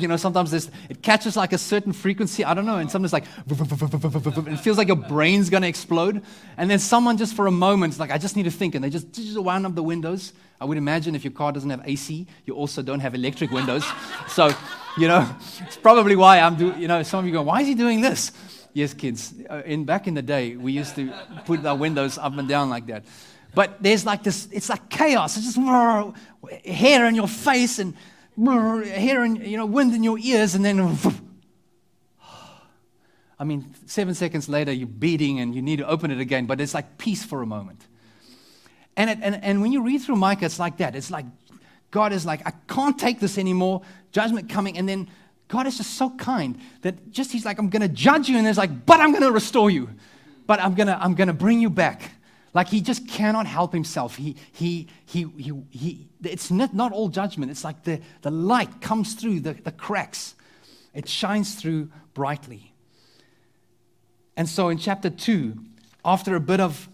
you 0.00 0.08
know, 0.08 0.16
sometimes 0.16 0.50
this, 0.50 0.70
it 0.88 1.02
catches 1.02 1.36
like 1.36 1.52
a 1.52 1.58
certain 1.58 1.92
frequency, 1.92 2.44
I 2.44 2.54
don't 2.54 2.64
know, 2.64 2.78
and 2.78 2.90
sometimes 2.90 3.12
like, 3.12 3.24
it 3.46 4.56
feels 4.60 4.78
like 4.78 4.88
your 4.88 4.96
brain's 4.96 5.50
going 5.50 5.62
to 5.62 5.68
explode. 5.68 6.22
And 6.56 6.70
then 6.70 6.78
someone 6.78 7.18
just 7.18 7.34
for 7.34 7.46
a 7.46 7.50
moment, 7.50 7.98
like, 7.98 8.10
I 8.10 8.16
just 8.16 8.36
need 8.36 8.44
to 8.44 8.50
think, 8.50 8.74
and 8.74 8.82
they 8.82 8.90
just, 8.90 9.06
wound 9.36 9.66
up 9.66 9.74
the 9.74 9.82
windows. 9.82 10.32
I 10.60 10.64
would 10.64 10.78
imagine 10.78 11.14
if 11.14 11.24
your 11.24 11.32
car 11.32 11.52
doesn't 11.52 11.70
have 11.70 11.82
AC, 11.84 12.26
you 12.46 12.54
also 12.54 12.82
don't 12.82 13.00
have 13.00 13.14
electric 13.14 13.50
windows. 13.50 13.84
so, 14.28 14.50
you 14.96 15.08
know, 15.08 15.28
it's 15.60 15.76
probably 15.76 16.16
why 16.16 16.40
I'm 16.40 16.56
doing, 16.56 16.80
you 16.80 16.88
know, 16.88 17.02
some 17.02 17.20
of 17.20 17.26
you 17.26 17.32
go, 17.32 17.42
why 17.42 17.60
is 17.60 17.68
he 17.68 17.74
doing 17.74 18.00
this? 18.00 18.32
Yes, 18.72 18.94
kids. 18.94 19.34
Uh, 19.50 19.62
in 19.64 19.84
back 19.84 20.06
in 20.06 20.14
the 20.14 20.22
day, 20.22 20.56
we 20.56 20.72
used 20.72 20.94
to 20.94 21.12
put 21.44 21.64
our 21.66 21.76
windows 21.76 22.18
up 22.18 22.38
and 22.38 22.48
down 22.48 22.70
like 22.70 22.86
that. 22.86 23.04
But 23.54 23.82
there's 23.82 24.06
like 24.06 24.22
this, 24.22 24.48
it's 24.52 24.68
like 24.68 24.88
chaos. 24.88 25.36
It's 25.36 25.54
just 25.54 25.58
hair 26.64 27.06
in 27.06 27.14
your 27.14 27.28
face 27.28 27.78
and 27.78 27.94
hair 28.46 29.22
and, 29.22 29.44
you 29.46 29.56
know, 29.56 29.66
wind 29.66 29.94
in 29.94 30.02
your 30.02 30.18
ears, 30.18 30.54
and 30.54 30.64
then, 30.64 30.96
I 33.38 33.44
mean, 33.44 33.74
seven 33.86 34.14
seconds 34.14 34.48
later, 34.48 34.72
you're 34.72 34.86
beating 34.86 35.40
and 35.40 35.54
you 35.54 35.62
need 35.62 35.78
to 35.78 35.88
open 35.88 36.10
it 36.10 36.20
again, 36.20 36.46
but 36.46 36.60
it's 36.60 36.74
like 36.74 36.98
peace 36.98 37.24
for 37.24 37.42
a 37.42 37.46
moment. 37.46 37.86
And, 38.96 39.10
it, 39.10 39.18
and, 39.22 39.42
and 39.42 39.62
when 39.62 39.72
you 39.72 39.82
read 39.82 40.02
through 40.02 40.16
Micah, 40.16 40.44
it's 40.44 40.58
like 40.58 40.78
that. 40.78 40.94
It's 40.94 41.10
like 41.10 41.26
God 41.90 42.12
is 42.12 42.24
like, 42.24 42.46
I 42.46 42.52
can't 42.68 42.98
take 42.98 43.18
this 43.18 43.38
anymore, 43.38 43.82
judgment 44.12 44.48
coming, 44.48 44.78
and 44.78 44.88
then 44.88 45.08
God 45.48 45.66
is 45.66 45.76
just 45.78 45.94
so 45.94 46.10
kind 46.10 46.58
that 46.82 47.10
just 47.10 47.32
He's 47.32 47.44
like, 47.44 47.58
I'm 47.58 47.68
going 47.68 47.82
to 47.82 47.88
judge 47.88 48.28
you, 48.28 48.36
and 48.36 48.46
there's 48.46 48.58
like, 48.58 48.86
but 48.86 49.00
I'm 49.00 49.10
going 49.10 49.24
to 49.24 49.32
restore 49.32 49.70
you. 49.70 49.90
But 50.46 50.60
I'm 50.60 50.74
going 50.74 50.86
to 50.86 51.00
I'm 51.00 51.14
going 51.14 51.28
to 51.28 51.34
bring 51.34 51.60
you 51.60 51.70
back. 51.70 52.12
Like 52.52 52.68
he 52.68 52.80
just 52.80 53.06
cannot 53.08 53.46
help 53.46 53.72
himself. 53.72 54.16
He, 54.16 54.36
he, 54.52 54.88
he, 55.06 55.26
he, 55.36 55.62
he, 55.70 56.08
it's 56.24 56.50
not, 56.50 56.74
not 56.74 56.92
all 56.92 57.08
judgment. 57.08 57.50
It's 57.50 57.64
like 57.64 57.84
the, 57.84 58.00
the 58.22 58.30
light 58.30 58.80
comes 58.80 59.14
through 59.14 59.40
the, 59.40 59.52
the 59.54 59.72
cracks, 59.72 60.34
it 60.94 61.08
shines 61.08 61.54
through 61.54 61.90
brightly. 62.14 62.72
And 64.36 64.48
so 64.48 64.68
in 64.68 64.78
chapter 64.78 65.10
2, 65.10 65.56
after 66.04 66.34
a 66.34 66.40
bit 66.40 66.60
of 66.60 66.88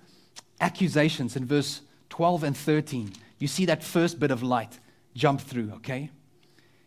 accusations 0.61 1.37
in 1.37 1.47
verse 1.47 1.81
12 2.11 2.45
and 2.45 2.57
13, 2.57 3.13
you 3.39 3.47
see 3.47 3.67
that 3.67 3.85
first 3.85 4.19
bit 4.19 4.31
of 4.31 4.43
light 4.43 4.79
jump 5.15 5.41
through, 5.41 5.73
okay? 5.77 6.11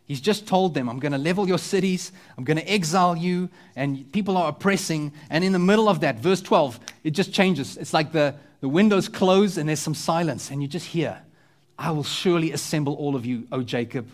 He's 0.05 0.21
just 0.21 0.47
told 0.47 0.73
them, 0.73 0.89
I'm 0.89 0.99
going 0.99 1.11
to 1.11 1.19
level 1.19 1.47
your 1.47 1.59
cities, 1.59 2.11
I'm 2.37 2.43
going 2.43 2.57
to 2.57 2.67
exile 2.69 3.15
you, 3.15 3.49
and 3.75 4.11
people 4.11 4.37
are 4.37 4.49
oppressing. 4.49 5.13
And 5.29 5.43
in 5.43 5.53
the 5.53 5.59
middle 5.59 5.87
of 5.87 5.99
that, 5.99 6.19
verse 6.19 6.41
12, 6.41 6.79
it 7.03 7.11
just 7.11 7.31
changes. 7.31 7.77
It's 7.77 7.93
like 7.93 8.11
the, 8.11 8.35
the 8.61 8.69
windows 8.69 9.07
close 9.07 9.57
and 9.57 9.69
there's 9.69 9.79
some 9.79 9.95
silence, 9.95 10.51
and 10.51 10.61
you 10.61 10.67
just 10.67 10.87
hear, 10.87 11.21
I 11.77 11.91
will 11.91 12.03
surely 12.03 12.51
assemble 12.51 12.93
all 12.95 13.15
of 13.15 13.25
you, 13.25 13.47
O 13.51 13.63
Jacob. 13.63 14.09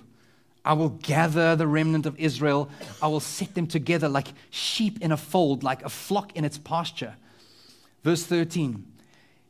I 0.65 0.73
will 0.73 0.89
gather 0.89 1.55
the 1.55 1.67
remnant 1.67 2.07
of 2.07 2.19
Israel. 2.19 2.69
I 3.01 3.07
will 3.07 3.19
set 3.19 3.53
them 3.53 3.67
together 3.67 4.09
like 4.09 4.29
sheep 4.49 4.99
in 5.01 5.11
a 5.11 5.17
fold, 5.17 5.63
like 5.63 5.83
a 5.83 5.89
flock 5.89 6.35
in 6.35 6.43
its 6.43 6.57
pasture. 6.57 7.15
Verse 8.03 8.23
13 8.23 8.83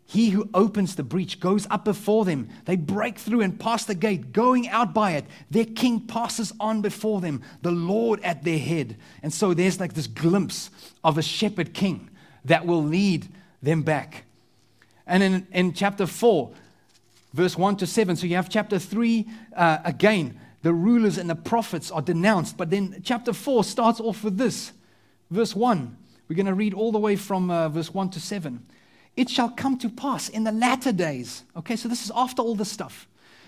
He 0.06 0.32
who 0.32 0.50
opens 0.54 0.96
the 0.96 1.04
breach 1.04 1.40
goes 1.40 1.68
up 1.70 1.86
before 1.86 2.26
them. 2.26 2.50
They 2.66 2.76
break 2.76 3.18
through 3.18 3.42
and 3.42 3.58
pass 3.58 3.86
the 3.86 3.96
gate, 3.96 4.34
going 4.34 4.68
out 4.68 4.94
by 4.94 5.12
it. 5.12 5.26
Their 5.50 5.66
king 5.66 6.02
passes 6.02 6.52
on 6.60 6.82
before 6.82 7.22
them, 7.22 7.42
the 7.62 7.72
Lord 7.72 8.20
at 8.22 8.44
their 8.44 8.60
head. 8.60 8.98
And 9.24 9.34
so 9.34 9.54
there's 9.54 9.80
like 9.80 9.94
this 9.94 10.08
glimpse 10.08 10.70
of 11.02 11.18
a 11.18 11.22
shepherd 11.22 11.74
king 11.74 12.10
that 12.44 12.66
will 12.66 12.84
lead 12.84 13.30
them 13.64 13.84
back. 13.84 14.25
And 15.08 15.24
in, 15.24 15.48
in 15.52 15.74
chapter 15.74 16.08
4, 16.08 16.52
verse 17.34 17.58
1 17.58 17.78
to 17.78 17.88
7, 17.88 18.16
so 18.16 18.26
you 18.26 18.36
have 18.36 18.50
chapter 18.50 18.80
3 18.80 19.28
uh, 19.56 19.78
again, 19.84 20.40
the 20.62 20.74
rulers 20.74 21.20
and 21.20 21.30
the 21.30 21.36
prophets 21.36 21.92
are 21.92 22.02
denounced. 22.02 22.58
But 22.58 22.72
then 22.72 23.02
chapter 23.04 23.34
4 23.34 23.64
starts 23.64 24.00
off 24.00 24.24
with 24.24 24.38
this. 24.38 24.72
Verse 25.30 25.56
1, 25.56 25.96
we're 26.28 26.36
going 26.36 26.46
to 26.48 26.54
read 26.54 26.74
all 26.74 26.92
the 26.92 27.00
way 27.00 27.16
from 27.16 27.52
uh, 27.52 27.70
verse 27.70 27.94
1 27.94 28.10
to 28.12 28.20
7. 28.20 28.66
It 29.16 29.30
shall 29.30 29.50
come 29.50 29.78
to 29.78 29.90
pass 29.90 30.28
in 30.28 30.44
the 30.44 30.52
latter 30.52 30.92
days. 30.92 31.44
Okay, 31.56 31.76
so 31.76 31.88
this 31.88 32.04
is 32.04 32.12
after 32.16 32.42
all 32.42 32.56
this 32.56 32.72
stuff. 32.72 33.08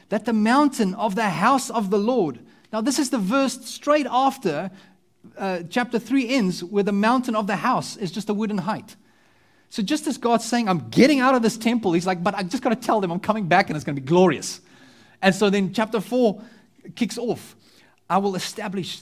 That 0.09 0.25
the 0.25 0.33
mountain 0.33 0.93
of 0.93 1.15
the 1.15 1.29
house 1.29 1.69
of 1.69 1.89
the 1.89 1.97
Lord. 1.97 2.39
Now, 2.71 2.81
this 2.81 2.99
is 2.99 3.09
the 3.09 3.17
verse 3.17 3.65
straight 3.65 4.07
after 4.09 4.71
uh, 5.37 5.63
chapter 5.69 5.99
3 5.99 6.29
ends, 6.29 6.63
where 6.63 6.83
the 6.83 6.91
mountain 6.91 7.35
of 7.35 7.47
the 7.47 7.57
house 7.57 7.97
is 7.97 8.11
just 8.11 8.29
a 8.29 8.33
wooden 8.33 8.59
height. 8.59 8.95
So 9.69 9.83
just 9.83 10.07
as 10.07 10.17
God's 10.17 10.45
saying, 10.45 10.69
I'm 10.69 10.89
getting 10.89 11.19
out 11.19 11.35
of 11.35 11.41
this 11.41 11.57
temple, 11.57 11.93
he's 11.93 12.07
like, 12.07 12.23
but 12.23 12.35
I 12.35 12.43
just 12.43 12.63
got 12.63 12.69
to 12.69 12.75
tell 12.75 13.01
them 13.01 13.11
I'm 13.11 13.19
coming 13.19 13.47
back 13.47 13.69
and 13.69 13.75
it's 13.75 13.83
going 13.83 13.95
to 13.95 14.01
be 14.01 14.07
glorious. 14.07 14.61
And 15.21 15.35
so 15.35 15.49
then 15.49 15.73
chapter 15.73 15.99
4 15.99 16.41
kicks 16.95 17.17
off. 17.17 17.55
I 18.09 18.19
will 18.19 18.35
establish, 18.35 19.01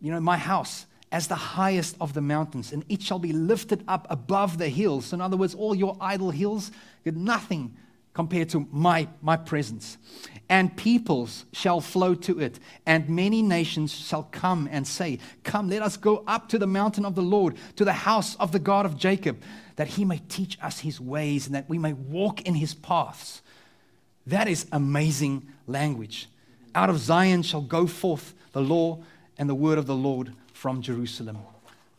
you 0.00 0.10
know, 0.10 0.20
my 0.20 0.38
house 0.38 0.86
as 1.10 1.28
the 1.28 1.34
highest 1.34 1.96
of 2.00 2.12
the 2.12 2.20
mountains, 2.20 2.72
and 2.72 2.84
it 2.88 3.02
shall 3.02 3.18
be 3.18 3.32
lifted 3.32 3.82
up 3.88 4.06
above 4.10 4.58
the 4.58 4.68
hills. 4.68 5.06
So 5.06 5.14
in 5.14 5.20
other 5.20 5.36
words, 5.36 5.54
all 5.54 5.74
your 5.74 5.96
idol 6.00 6.30
hills, 6.30 6.70
get 7.04 7.16
nothing 7.16 7.74
compared 8.12 8.48
to 8.50 8.66
my, 8.72 9.08
my 9.22 9.36
presence. 9.36 9.96
And 10.50 10.76
peoples 10.76 11.44
shall 11.52 11.80
flow 11.80 12.14
to 12.14 12.40
it, 12.40 12.58
and 12.84 13.08
many 13.08 13.42
nations 13.42 13.92
shall 13.92 14.24
come 14.24 14.68
and 14.70 14.86
say, 14.86 15.18
Come, 15.44 15.68
let 15.68 15.82
us 15.82 15.96
go 15.96 16.24
up 16.26 16.48
to 16.50 16.58
the 16.58 16.66
mountain 16.66 17.04
of 17.04 17.14
the 17.14 17.22
Lord, 17.22 17.56
to 17.76 17.84
the 17.84 17.92
house 17.92 18.34
of 18.36 18.52
the 18.52 18.58
God 18.58 18.86
of 18.86 18.96
Jacob, 18.96 19.40
that 19.78 19.86
he 19.86 20.04
may 20.04 20.18
teach 20.28 20.58
us 20.60 20.80
his 20.80 21.00
ways 21.00 21.46
and 21.46 21.54
that 21.54 21.68
we 21.68 21.78
may 21.78 21.92
walk 21.92 22.42
in 22.42 22.56
his 22.56 22.74
paths. 22.74 23.42
That 24.26 24.48
is 24.48 24.66
amazing 24.72 25.46
language. 25.68 26.28
Out 26.74 26.90
of 26.90 26.98
Zion 26.98 27.44
shall 27.44 27.60
go 27.60 27.86
forth 27.86 28.34
the 28.50 28.60
law 28.60 28.98
and 29.38 29.48
the 29.48 29.54
word 29.54 29.78
of 29.78 29.86
the 29.86 29.94
Lord 29.94 30.32
from 30.52 30.82
Jerusalem. 30.82 31.38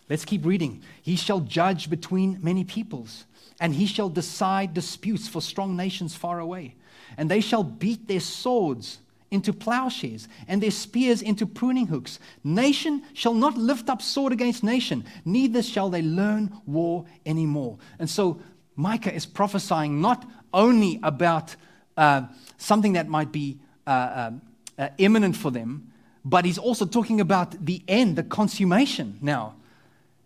Let's 0.09 0.25
keep 0.25 0.45
reading. 0.45 0.84
He 1.01 1.15
shall 1.15 1.39
judge 1.39 1.89
between 1.89 2.38
many 2.41 2.65
peoples, 2.65 3.23
and 3.61 3.73
he 3.73 3.86
shall 3.86 4.09
decide 4.09 4.73
disputes 4.73 5.30
for 5.30 5.41
strong 5.41 5.77
nations 5.77 6.13
far 6.13 6.39
away. 6.39 6.75
And 7.17 7.32
they 7.32 7.39
shall 7.39 7.63
beat 7.63 8.09
their 8.09 8.19
swords 8.19 8.97
into 9.32 9.53
plowshares 9.53 10.27
and 10.47 10.61
their 10.61 10.71
spears 10.71 11.21
into 11.21 11.45
pruning 11.45 11.88
hooks. 11.88 12.19
Nation 12.43 13.03
shall 13.13 13.34
not 13.34 13.57
lift 13.57 13.89
up 13.89 14.01
sword 14.01 14.34
against 14.34 14.63
nation, 14.63 15.05
neither 15.25 15.61
shall 15.61 15.89
they 15.89 16.01
learn 16.01 16.51
war 16.65 17.05
anymore. 17.25 17.77
And 17.99 18.09
so 18.09 18.41
Micah 18.75 19.13
is 19.13 19.25
prophesying 19.25 20.01
not 20.01 20.25
only 20.53 20.99
about 21.03 21.55
uh, 21.97 22.23
something 22.57 22.93
that 22.93 23.07
might 23.07 23.32
be 23.32 23.59
uh, 23.86 24.30
um, 24.30 24.41
uh, 24.77 24.89
imminent 24.97 25.36
for 25.36 25.51
them, 25.51 25.91
but 26.25 26.45
he's 26.45 26.57
also 26.57 26.86
talking 26.86 27.21
about 27.21 27.65
the 27.65 27.82
end, 27.88 28.15
the 28.15 28.23
consummation 28.23 29.17
now. 29.21 29.55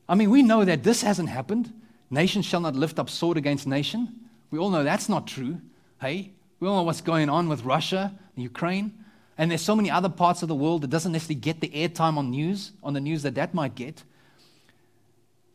I 0.08 0.16
mean, 0.16 0.30
we 0.30 0.44
know 0.44 0.66
that 0.66 0.84
this 0.84 1.02
hasn't 1.02 1.30
happened. 1.30 1.74
Nation 2.10 2.42
shall 2.42 2.60
not 2.60 2.76
lift 2.76 3.00
up 3.00 3.10
sword 3.10 3.38
against 3.38 3.66
nation. 3.66 4.20
We 4.52 4.60
all 4.60 4.70
know 4.70 4.84
that's 4.84 5.10
not 5.10 5.28
true. 5.28 5.60
Hey, 6.00 6.34
we 6.64 6.70
all 6.70 6.78
know 6.78 6.84
what's 6.84 7.02
going 7.02 7.28
on 7.28 7.50
with 7.50 7.66
Russia, 7.66 8.14
Ukraine, 8.38 9.04
and 9.38 9.52
there's 9.52 9.62
so 9.62 9.76
many 9.76 9.92
other 9.92 10.08
parts 10.08 10.44
of 10.44 10.48
the 10.48 10.56
world 10.56 10.82
that 10.82 10.90
doesn't 10.90 11.12
necessarily 11.12 11.42
get 11.42 11.60
the 11.60 11.68
airtime 11.68 12.16
on 12.16 12.32
news, 12.32 12.72
on 12.82 12.94
the 12.94 13.02
news 13.02 13.24
that 13.24 13.36
that 13.36 13.54
might 13.54 13.76
get. 13.76 14.04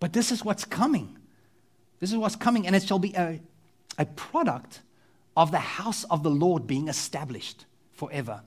But 0.01 0.13
this 0.13 0.31
is 0.31 0.45
what's 0.45 0.67
coming. 0.67 1.17
This 1.99 2.11
is 2.13 2.19
what's 2.19 2.37
coming, 2.37 2.67
and 2.67 2.77
it 2.77 2.83
shall 2.83 2.99
be 2.99 3.15
a, 3.15 3.41
a 3.97 4.05
product 4.05 4.83
of 5.35 5.51
the 5.51 5.59
house 5.59 6.05
of 6.05 6.23
the 6.23 6.31
Lord 6.31 6.67
being 6.67 6.89
established 6.89 7.65
forever. 7.95 8.43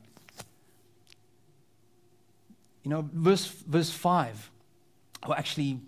You 2.83 2.91
know, 2.91 3.09
verse, 3.11 3.47
verse 3.47 3.89
5, 3.89 4.51
or 5.27 5.35
actually, 5.35 5.79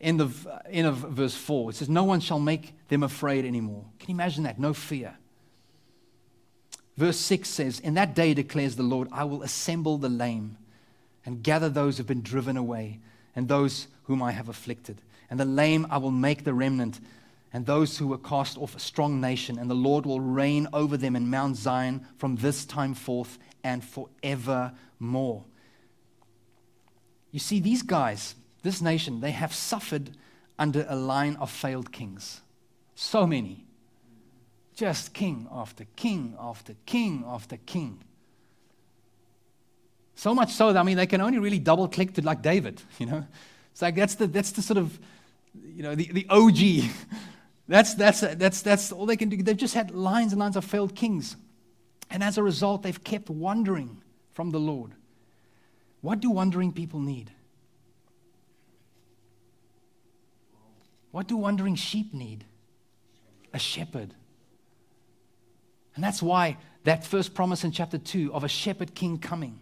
end 0.00 0.22
of, 0.22 0.48
end 0.70 0.86
of 0.86 0.96
verse 0.96 1.34
4, 1.34 1.72
it 1.72 1.76
says, 1.76 1.90
No 1.90 2.04
one 2.04 2.20
shall 2.20 2.40
make 2.40 2.72
them 2.88 3.02
afraid 3.02 3.44
anymore. 3.44 3.84
Can 3.98 4.08
you 4.08 4.14
imagine 4.14 4.44
that? 4.44 4.58
No 4.58 4.72
fear. 4.72 5.18
Verse 6.96 7.18
6 7.18 7.48
says, 7.48 7.80
In 7.80 7.94
that 7.94 8.14
day 8.14 8.34
declares 8.34 8.76
the 8.76 8.82
Lord, 8.82 9.08
I 9.10 9.24
will 9.24 9.42
assemble 9.42 9.98
the 9.98 10.08
lame 10.08 10.56
and 11.26 11.42
gather 11.42 11.68
those 11.68 11.96
who 11.96 12.02
have 12.02 12.06
been 12.06 12.22
driven 12.22 12.56
away 12.56 13.00
and 13.34 13.48
those 13.48 13.88
whom 14.04 14.22
I 14.22 14.32
have 14.32 14.48
afflicted. 14.48 15.00
And 15.30 15.40
the 15.40 15.44
lame 15.44 15.86
I 15.90 15.98
will 15.98 16.10
make 16.10 16.44
the 16.44 16.54
remnant 16.54 17.00
and 17.54 17.66
those 17.66 17.98
who 17.98 18.08
were 18.08 18.18
cast 18.18 18.58
off 18.58 18.74
a 18.74 18.80
strong 18.80 19.20
nation, 19.20 19.60
and 19.60 19.70
the 19.70 19.74
Lord 19.74 20.06
will 20.06 20.20
reign 20.20 20.66
over 20.72 20.96
them 20.96 21.14
in 21.14 21.30
Mount 21.30 21.56
Zion 21.56 22.04
from 22.18 22.34
this 22.34 22.64
time 22.64 22.94
forth 22.94 23.38
and 23.62 23.82
forevermore. 23.84 25.44
You 27.30 27.38
see, 27.38 27.60
these 27.60 27.82
guys, 27.82 28.34
this 28.64 28.82
nation, 28.82 29.20
they 29.20 29.30
have 29.30 29.54
suffered 29.54 30.10
under 30.58 30.84
a 30.88 30.96
line 30.96 31.36
of 31.36 31.48
failed 31.48 31.92
kings. 31.92 32.40
So 32.96 33.24
many. 33.24 33.63
Just 34.74 35.14
king 35.14 35.46
after 35.52 35.84
king 35.96 36.36
after 36.38 36.74
king 36.84 37.24
after 37.26 37.56
king. 37.56 38.02
So 40.16 40.34
much 40.34 40.52
so 40.52 40.72
that, 40.72 40.78
I 40.78 40.82
mean, 40.82 40.96
they 40.96 41.06
can 41.06 41.20
only 41.20 41.38
really 41.38 41.58
double 41.58 41.88
click 41.88 42.14
to 42.14 42.22
like 42.22 42.42
David, 42.42 42.82
you 42.98 43.06
know? 43.06 43.26
It's 43.72 43.82
like 43.82 43.94
that's 43.94 44.14
the, 44.14 44.26
that's 44.26 44.52
the 44.52 44.62
sort 44.62 44.78
of, 44.78 44.98
you 45.64 45.82
know, 45.82 45.94
the, 45.94 46.10
the 46.12 46.26
OG. 46.28 46.90
That's, 47.66 47.94
that's, 47.94 48.20
that's, 48.20 48.60
that's 48.60 48.92
all 48.92 49.06
they 49.06 49.16
can 49.16 49.30
do. 49.30 49.42
They've 49.42 49.56
just 49.56 49.72
had 49.72 49.90
lines 49.90 50.32
and 50.32 50.38
lines 50.38 50.54
of 50.54 50.66
failed 50.66 50.94
kings. 50.94 51.34
And 52.10 52.22
as 52.22 52.36
a 52.36 52.42
result, 52.42 52.82
they've 52.82 53.02
kept 53.02 53.30
wandering 53.30 54.02
from 54.34 54.50
the 54.50 54.60
Lord. 54.60 54.92
What 56.02 56.20
do 56.20 56.28
wandering 56.28 56.72
people 56.72 57.00
need? 57.00 57.30
What 61.10 61.26
do 61.26 61.38
wandering 61.38 61.74
sheep 61.74 62.12
need? 62.12 62.44
A 63.54 63.58
shepherd. 63.58 64.12
And 65.94 66.02
that's 66.02 66.22
why 66.22 66.56
that 66.84 67.04
first 67.04 67.34
promise 67.34 67.64
in 67.64 67.72
chapter 67.72 67.98
2 67.98 68.32
of 68.34 68.44
a 68.44 68.48
shepherd 68.48 68.94
king 68.94 69.18
coming. 69.18 69.58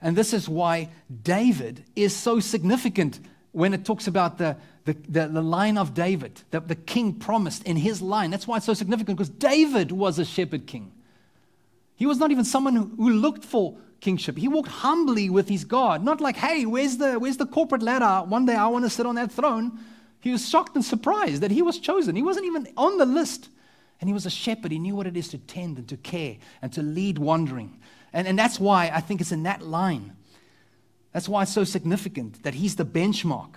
And 0.00 0.16
this 0.16 0.32
is 0.32 0.48
why 0.48 0.90
David 1.22 1.84
is 1.94 2.14
so 2.14 2.38
significant 2.40 3.20
when 3.52 3.72
it 3.72 3.84
talks 3.84 4.06
about 4.06 4.36
the, 4.36 4.56
the, 4.84 4.92
the, 5.08 5.28
the 5.28 5.42
line 5.42 5.78
of 5.78 5.94
David, 5.94 6.42
that 6.50 6.68
the 6.68 6.74
king 6.74 7.14
promised 7.14 7.62
in 7.64 7.76
his 7.76 8.02
line. 8.02 8.30
That's 8.30 8.46
why 8.46 8.58
it's 8.58 8.66
so 8.66 8.74
significant 8.74 9.16
because 9.16 9.30
David 9.30 9.90
was 9.90 10.18
a 10.18 10.24
shepherd 10.24 10.66
king. 10.66 10.92
He 11.96 12.04
was 12.04 12.18
not 12.18 12.30
even 12.30 12.44
someone 12.44 12.76
who, 12.76 12.84
who 12.96 13.10
looked 13.10 13.44
for 13.44 13.78
kingship. 14.00 14.36
He 14.36 14.46
walked 14.46 14.68
humbly 14.68 15.30
with 15.30 15.48
his 15.48 15.64
God, 15.64 16.04
not 16.04 16.20
like, 16.20 16.36
hey, 16.36 16.66
where's 16.66 16.98
the, 16.98 17.14
where's 17.14 17.38
the 17.38 17.46
corporate 17.46 17.82
ladder? 17.82 18.28
One 18.28 18.44
day 18.44 18.54
I 18.54 18.66
want 18.66 18.84
to 18.84 18.90
sit 18.90 19.06
on 19.06 19.14
that 19.14 19.32
throne. 19.32 19.78
He 20.20 20.30
was 20.30 20.46
shocked 20.48 20.74
and 20.76 20.84
surprised 20.84 21.42
that 21.42 21.50
he 21.50 21.62
was 21.62 21.78
chosen. 21.78 22.14
He 22.14 22.22
wasn't 22.22 22.46
even 22.46 22.68
on 22.76 22.98
the 22.98 23.06
list. 23.06 23.48
And 24.00 24.08
he 24.08 24.14
was 24.14 24.26
a 24.26 24.30
shepherd. 24.30 24.72
He 24.72 24.78
knew 24.78 24.94
what 24.94 25.06
it 25.06 25.16
is 25.16 25.28
to 25.28 25.38
tend 25.38 25.78
and 25.78 25.88
to 25.88 25.96
care 25.96 26.36
and 26.60 26.72
to 26.72 26.82
lead 26.82 27.18
wandering. 27.18 27.78
And, 28.12 28.28
and 28.28 28.38
that's 28.38 28.60
why 28.60 28.90
I 28.92 29.00
think 29.00 29.20
it's 29.20 29.32
in 29.32 29.44
that 29.44 29.62
line. 29.62 30.16
That's 31.12 31.28
why 31.28 31.42
it's 31.42 31.52
so 31.52 31.64
significant 31.64 32.42
that 32.42 32.54
he's 32.54 32.76
the 32.76 32.84
benchmark 32.84 33.54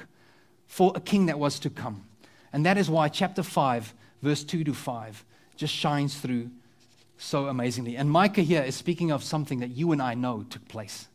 for 0.67 0.93
a 0.95 1.01
king 1.01 1.25
that 1.25 1.39
was 1.39 1.59
to 1.59 1.69
come. 1.69 2.05
And 2.53 2.65
that 2.65 2.77
is 2.77 2.89
why 2.89 3.09
chapter 3.09 3.43
5, 3.43 3.93
verse 4.21 4.43
2 4.43 4.63
to 4.63 4.73
5, 4.73 5.25
just 5.57 5.73
shines 5.73 6.17
through 6.17 6.49
so 7.17 7.47
amazingly. 7.47 7.97
And 7.97 8.09
Micah 8.09 8.41
here 8.41 8.63
is 8.63 8.75
speaking 8.75 9.11
of 9.11 9.23
something 9.23 9.59
that 9.59 9.71
you 9.71 9.91
and 9.91 10.01
I 10.01 10.13
know 10.13 10.43
took 10.43 10.67
place. 10.67 11.07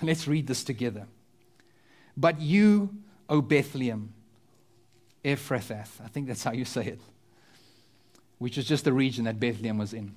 Let's 0.00 0.26
read 0.26 0.46
this 0.46 0.64
together. 0.64 1.06
But 2.16 2.40
you, 2.40 2.90
O 3.28 3.42
Bethlehem, 3.42 4.12
Ephrathah, 5.24 5.86
I 6.02 6.08
think 6.08 6.28
that's 6.28 6.44
how 6.44 6.52
you 6.52 6.64
say 6.64 6.86
it, 6.86 7.00
which 8.38 8.56
is 8.56 8.66
just 8.66 8.84
the 8.84 8.92
region 8.92 9.24
that 9.24 9.40
Bethlehem 9.40 9.78
was 9.78 9.92
in, 9.92 10.14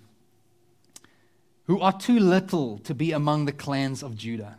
who 1.66 1.80
are 1.80 1.98
too 1.98 2.20
little 2.20 2.78
to 2.80 2.94
be 2.94 3.12
among 3.12 3.46
the 3.46 3.52
clans 3.52 4.04
of 4.04 4.16
Judah. 4.16 4.58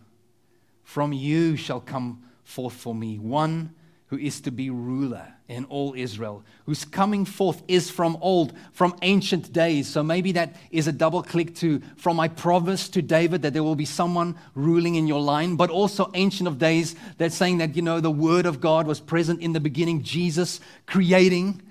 From 0.82 1.12
you 1.12 1.56
shall 1.56 1.80
come 1.80 2.24
forth 2.44 2.74
for 2.74 2.94
me 2.94 3.18
one 3.18 3.74
who 4.12 4.18
is 4.18 4.42
to 4.42 4.50
be 4.50 4.68
ruler 4.68 5.26
in 5.48 5.64
all 5.66 5.94
Israel, 5.96 6.44
whose 6.66 6.84
coming 6.84 7.24
forth 7.24 7.62
is 7.66 7.90
from 7.90 8.16
old, 8.20 8.52
from 8.72 8.94
ancient 9.00 9.50
days. 9.54 9.88
So 9.88 10.02
maybe 10.02 10.32
that 10.32 10.56
is 10.70 10.86
a 10.86 10.92
double 10.92 11.22
click 11.22 11.54
to 11.56 11.80
from 11.96 12.16
my 12.16 12.28
promise 12.28 12.90
to 12.90 13.00
David 13.00 13.40
that 13.40 13.54
there 13.54 13.62
will 13.62 13.74
be 13.74 13.86
someone 13.86 14.36
ruling 14.54 14.96
in 14.96 15.06
your 15.06 15.22
line, 15.22 15.56
but 15.56 15.70
also 15.70 16.10
ancient 16.12 16.46
of 16.46 16.58
days 16.58 16.94
that's 17.16 17.34
saying 17.34 17.58
that, 17.58 17.74
you 17.74 17.80
know, 17.80 18.00
the 18.00 18.10
word 18.10 18.44
of 18.44 18.60
God 18.60 18.86
was 18.86 19.00
present 19.00 19.40
in 19.40 19.54
the 19.54 19.60
beginning, 19.60 20.02
Jesus 20.02 20.60
creating 20.86 21.62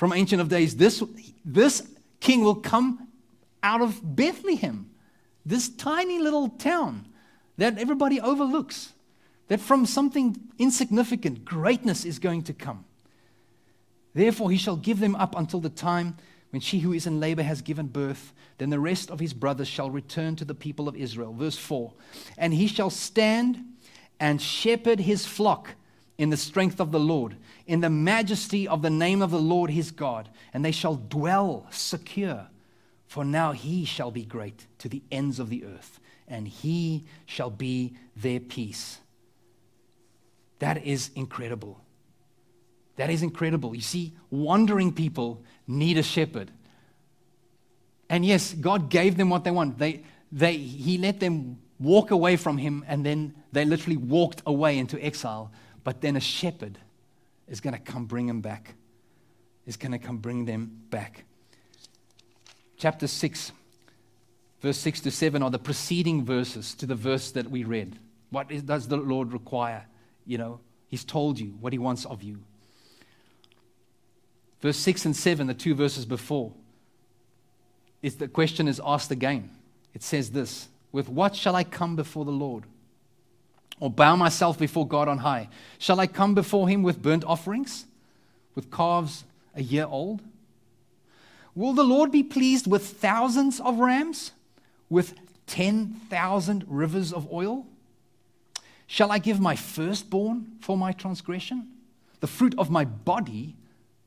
from 0.00 0.14
ancient 0.14 0.40
of 0.40 0.48
days. 0.48 0.76
This, 0.76 1.04
this 1.44 1.86
king 2.20 2.42
will 2.42 2.54
come 2.54 3.06
out 3.62 3.82
of 3.82 4.00
Bethlehem, 4.16 4.88
this 5.44 5.68
tiny 5.68 6.18
little 6.18 6.48
town 6.48 7.06
that 7.58 7.76
everybody 7.76 8.18
overlooks 8.18 8.94
that 9.48 9.60
from 9.60 9.84
something 9.84 10.40
insignificant, 10.58 11.44
greatness 11.44 12.06
is 12.06 12.18
going 12.18 12.44
to 12.44 12.54
come. 12.54 12.86
Therefore, 14.14 14.50
he 14.50 14.56
shall 14.56 14.76
give 14.76 15.00
them 15.00 15.14
up 15.16 15.36
until 15.36 15.60
the 15.60 15.68
time 15.68 16.16
when 16.48 16.62
she 16.62 16.78
who 16.78 16.94
is 16.94 17.06
in 17.06 17.20
labor 17.20 17.42
has 17.42 17.60
given 17.60 17.86
birth. 17.86 18.32
Then 18.56 18.70
the 18.70 18.80
rest 18.80 19.10
of 19.10 19.20
his 19.20 19.34
brothers 19.34 19.68
shall 19.68 19.90
return 19.90 20.34
to 20.36 20.46
the 20.46 20.54
people 20.54 20.88
of 20.88 20.96
Israel. 20.96 21.34
Verse 21.34 21.58
4 21.58 21.92
And 22.38 22.54
he 22.54 22.68
shall 22.68 22.88
stand 22.88 23.62
and 24.18 24.40
shepherd 24.40 25.00
his 25.00 25.26
flock 25.26 25.74
in 26.20 26.28
the 26.28 26.36
strength 26.36 26.80
of 26.80 26.92
the 26.92 27.00
Lord, 27.00 27.34
in 27.66 27.80
the 27.80 27.88
majesty 27.88 28.68
of 28.68 28.82
the 28.82 28.90
name 28.90 29.22
of 29.22 29.30
the 29.30 29.40
Lord 29.40 29.70
his 29.70 29.90
God, 29.90 30.28
and 30.52 30.62
they 30.62 30.70
shall 30.70 30.96
dwell 30.96 31.66
secure. 31.70 32.46
For 33.06 33.24
now 33.24 33.52
he 33.52 33.86
shall 33.86 34.10
be 34.10 34.26
great 34.26 34.66
to 34.80 34.90
the 34.90 35.02
ends 35.10 35.40
of 35.40 35.48
the 35.48 35.64
earth, 35.64 35.98
and 36.28 36.46
he 36.46 37.06
shall 37.24 37.48
be 37.48 37.96
their 38.14 38.38
peace. 38.38 38.98
That 40.58 40.84
is 40.84 41.10
incredible. 41.16 41.80
That 42.96 43.08
is 43.08 43.22
incredible. 43.22 43.74
You 43.74 43.80
see, 43.80 44.12
wandering 44.28 44.92
people 44.92 45.42
need 45.66 45.96
a 45.96 46.02
shepherd. 46.02 46.50
And 48.10 48.26
yes, 48.26 48.52
God 48.52 48.90
gave 48.90 49.16
them 49.16 49.30
what 49.30 49.44
they 49.44 49.50
want. 49.50 49.78
They, 49.78 50.02
they, 50.30 50.58
he 50.58 50.98
let 50.98 51.18
them 51.18 51.60
walk 51.78 52.10
away 52.10 52.36
from 52.36 52.58
him, 52.58 52.84
and 52.86 53.06
then 53.06 53.34
they 53.52 53.64
literally 53.64 53.96
walked 53.96 54.42
away 54.44 54.76
into 54.76 55.02
exile. 55.02 55.50
But 55.82 56.00
then 56.00 56.16
a 56.16 56.20
shepherd 56.20 56.78
is 57.48 57.60
going 57.60 57.74
to 57.74 57.80
come 57.80 58.06
bring 58.06 58.26
them 58.26 58.40
back, 58.40 58.74
is 59.66 59.76
going 59.76 59.92
to 59.92 59.98
come 59.98 60.18
bring 60.18 60.44
them 60.44 60.82
back. 60.90 61.24
chapter 62.76 63.06
6, 63.06 63.52
verse 64.60 64.78
6 64.78 65.00
to 65.00 65.10
7 65.10 65.42
are 65.42 65.50
the 65.50 65.58
preceding 65.58 66.24
verses 66.24 66.74
to 66.74 66.86
the 66.86 66.94
verse 66.94 67.30
that 67.32 67.50
we 67.50 67.64
read. 67.64 67.98
What 68.30 68.50
is, 68.50 68.62
does 68.62 68.88
the 68.88 68.96
Lord 68.96 69.32
require? 69.32 69.86
You 70.24 70.38
know, 70.38 70.60
He's 70.86 71.04
told 71.04 71.38
you 71.38 71.56
what 71.60 71.72
He 71.72 71.78
wants 71.78 72.04
of 72.04 72.22
you. 72.22 72.40
Verse 74.60 74.76
6 74.76 75.06
and 75.06 75.16
7, 75.16 75.46
the 75.46 75.54
two 75.54 75.74
verses 75.74 76.04
before, 76.04 76.52
is 78.02 78.16
the 78.16 78.28
question 78.28 78.68
is 78.68 78.80
asked 78.84 79.10
again. 79.10 79.50
It 79.94 80.02
says 80.02 80.30
this 80.30 80.68
With 80.92 81.08
what 81.08 81.34
shall 81.34 81.56
I 81.56 81.64
come 81.64 81.96
before 81.96 82.24
the 82.24 82.30
Lord? 82.30 82.64
Or 83.80 83.90
bow 83.90 84.14
myself 84.14 84.58
before 84.58 84.86
God 84.86 85.08
on 85.08 85.18
high? 85.18 85.48
Shall 85.78 85.98
I 85.98 86.06
come 86.06 86.34
before 86.34 86.68
Him 86.68 86.82
with 86.82 87.02
burnt 87.02 87.24
offerings, 87.24 87.86
with 88.54 88.70
calves 88.70 89.24
a 89.54 89.62
year 89.62 89.86
old? 89.86 90.20
Will 91.54 91.72
the 91.72 91.82
Lord 91.82 92.12
be 92.12 92.22
pleased 92.22 92.66
with 92.66 92.86
thousands 92.86 93.58
of 93.58 93.78
rams, 93.78 94.32
with 94.88 95.14
10,000 95.46 96.64
rivers 96.68 97.12
of 97.12 97.30
oil? 97.32 97.66
Shall 98.86 99.10
I 99.10 99.18
give 99.18 99.40
my 99.40 99.56
firstborn 99.56 100.52
for 100.60 100.76
my 100.76 100.92
transgression, 100.92 101.68
the 102.20 102.26
fruit 102.26 102.54
of 102.58 102.70
my 102.70 102.84
body 102.84 103.56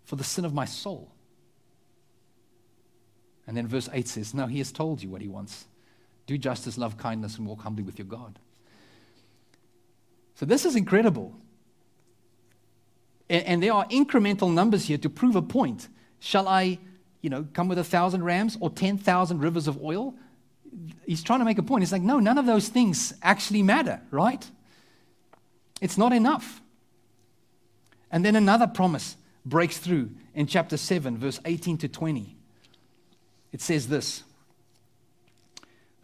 for 0.03 0.15
the 0.15 0.24
sin 0.24 0.45
of 0.45 0.53
my 0.53 0.65
soul? 0.65 1.09
And 3.47 3.57
then 3.57 3.67
verse 3.67 3.89
8 3.91 4.07
says, 4.07 4.34
Now 4.34 4.47
he 4.47 4.59
has 4.59 4.71
told 4.71 5.01
you 5.01 5.09
what 5.09 5.21
he 5.21 5.28
wants. 5.28 5.65
Do 6.28 6.38
justice, 6.38 6.78
love 6.78 6.97
kindness, 6.97 7.38
and 7.38 7.45
walk 7.45 7.61
humbly 7.61 7.84
with 7.84 7.97
your 7.97 8.07
God. 8.07 8.39
So 10.44 10.48
this 10.48 10.66
is 10.66 10.76
incredible. 10.76 11.34
And, 13.30 13.46
and 13.46 13.64
there 13.64 13.72
are 13.72 13.86
incremental 13.86 14.54
numbers 14.54 14.84
here 14.84 14.98
to 14.98 15.10
prove 15.10 15.38
a 15.38 15.41
point. 15.41 15.88
Shall 16.20 16.50
I, 16.50 16.80
you 17.22 17.30
know, 17.30 17.48
come 17.54 17.70
with 17.70 17.78
a 17.78 17.84
thousand 17.86 18.26
rams 18.26 18.58
or 18.60 18.70
10,000 18.70 19.39
rivers 19.39 19.70
of 19.70 19.82
oil? 19.82 20.14
He's 21.06 21.24
trying 21.24 21.39
to 21.39 21.46
make 21.46 21.60
a 21.60 21.64
point. 21.64 21.84
He's 21.84 21.94
like, 21.94 22.02
no, 22.02 22.20
none 22.20 22.38
of 22.38 22.46
those 22.46 22.68
things 22.68 23.14
actually 23.22 23.64
matter, 23.64 24.02
right? 24.12 24.46
It's 25.80 25.98
not 25.98 26.12
enough. 26.12 26.62
And 28.12 28.26
then 28.26 28.36
another 28.36 28.68
promise 28.68 29.16
breaks 29.46 29.78
through 29.78 30.10
in 30.36 30.46
chapter 30.46 30.76
7, 30.76 31.18
verse 31.18 31.39
18 31.46 31.78
to 31.78 31.88
20. 31.88 32.36
It 33.54 33.62
says 33.62 33.88
this 33.88 34.24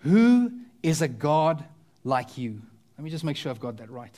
Who 0.04 0.54
is 0.82 1.02
a 1.02 1.10
God 1.10 1.66
like 2.06 2.38
you? 2.38 2.62
Let 2.98 3.04
me 3.04 3.10
just 3.10 3.26
make 3.26 3.36
sure 3.36 3.50
I've 3.50 3.60
got 3.60 3.76
that 3.78 3.90
right. 3.90 4.18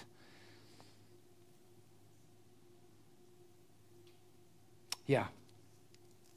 Yeah. 5.12 5.26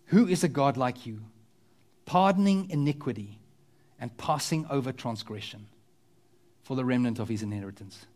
Who 0.06 0.26
is 0.26 0.42
a 0.42 0.48
God 0.48 0.76
like 0.76 1.06
you, 1.06 1.20
pardoning 2.06 2.68
iniquity 2.70 3.38
and 4.00 4.16
passing 4.16 4.66
over 4.68 4.90
transgression 4.90 5.68
for 6.64 6.74
the 6.74 6.84
remnant 6.84 7.20
of 7.20 7.28
his 7.28 7.44
inheritance? 7.44 8.06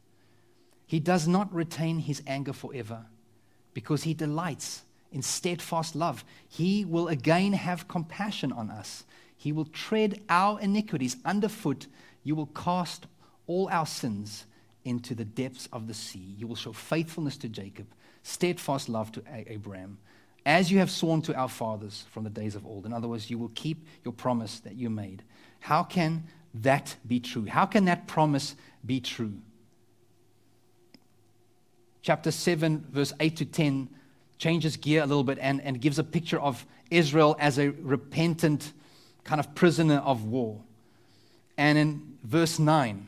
He 0.85 0.99
does 0.99 1.29
not 1.29 1.55
retain 1.55 2.01
his 2.01 2.25
anger 2.27 2.53
forever 2.53 3.07
because 3.73 4.03
he 4.03 4.15
delights 4.15 4.83
in 5.13 5.23
steadfast 5.23 5.95
love. 5.95 6.25
He 6.49 6.85
will 6.85 7.07
again 7.07 7.53
have 7.53 7.87
compassion 7.87 8.51
on 8.51 8.69
us. 8.69 9.05
He 9.37 9.53
will 9.53 9.67
tread 9.67 10.21
our 10.29 10.59
iniquities 10.59 11.19
underfoot. 11.25 11.87
You 12.25 12.35
will 12.35 12.47
cast 12.47 13.07
all 13.47 13.69
our 13.71 13.87
sins 13.87 14.45
into 14.85 15.15
the 15.15 15.25
depths 15.25 15.69
of 15.73 15.87
the 15.87 15.95
sea. 15.95 16.35
You 16.37 16.49
will 16.49 16.57
show 16.57 16.73
faithfulness 16.73 17.37
to 17.37 17.49
Jacob, 17.49 17.87
steadfast 18.25 18.89
love 18.89 19.13
to 19.13 19.23
Abraham, 19.47 19.99
as 20.49 20.73
you 20.73 20.79
have 20.79 20.91
sworn 20.91 21.21
to 21.21 21.35
our 21.35 21.49
fathers 21.49 22.07
from 22.11 22.25
the 22.25 22.31
days 22.31 22.55
of 22.55 22.65
old. 22.65 22.87
In 22.87 22.93
other 22.95 23.07
words, 23.07 23.29
you 23.29 23.37
will 23.37 23.51
keep 23.55 23.87
your 24.03 24.15
promise 24.15 24.61
that 24.61 24.77
you 24.77 24.89
made. 24.89 25.23
How 25.61 25.83
can 25.83 26.25
that 26.55 26.97
be 27.07 27.21
true? 27.21 27.45
How 27.45 27.67
can 27.67 27.85
that 27.85 28.07
promise 28.07 28.55
be 28.85 28.99
true? 28.99 29.35
Chapter 32.01 32.31
7, 32.31 32.87
verse 32.91 33.13
8 33.21 33.37
to 33.37 33.45
10 33.45 33.91
changes 34.39 34.79
gear 34.79 35.03
a 35.03 35.07
little 35.07 35.23
bit 35.23 35.37
and, 35.39 35.61
and 35.61 35.83
gives 35.83 35.99
a 35.99 36.05
picture 36.05 36.41
of 36.41 36.65
Israel 36.91 37.37
as 37.39 37.59
a 37.59 37.69
repentant 37.69 38.73
kind 39.25 39.41
of 39.41 39.55
prisoner 39.55 39.97
of 39.97 40.25
war. 40.25 40.63
And 41.59 41.77
in 41.77 42.17
verse 42.25 42.59
9, 42.59 43.07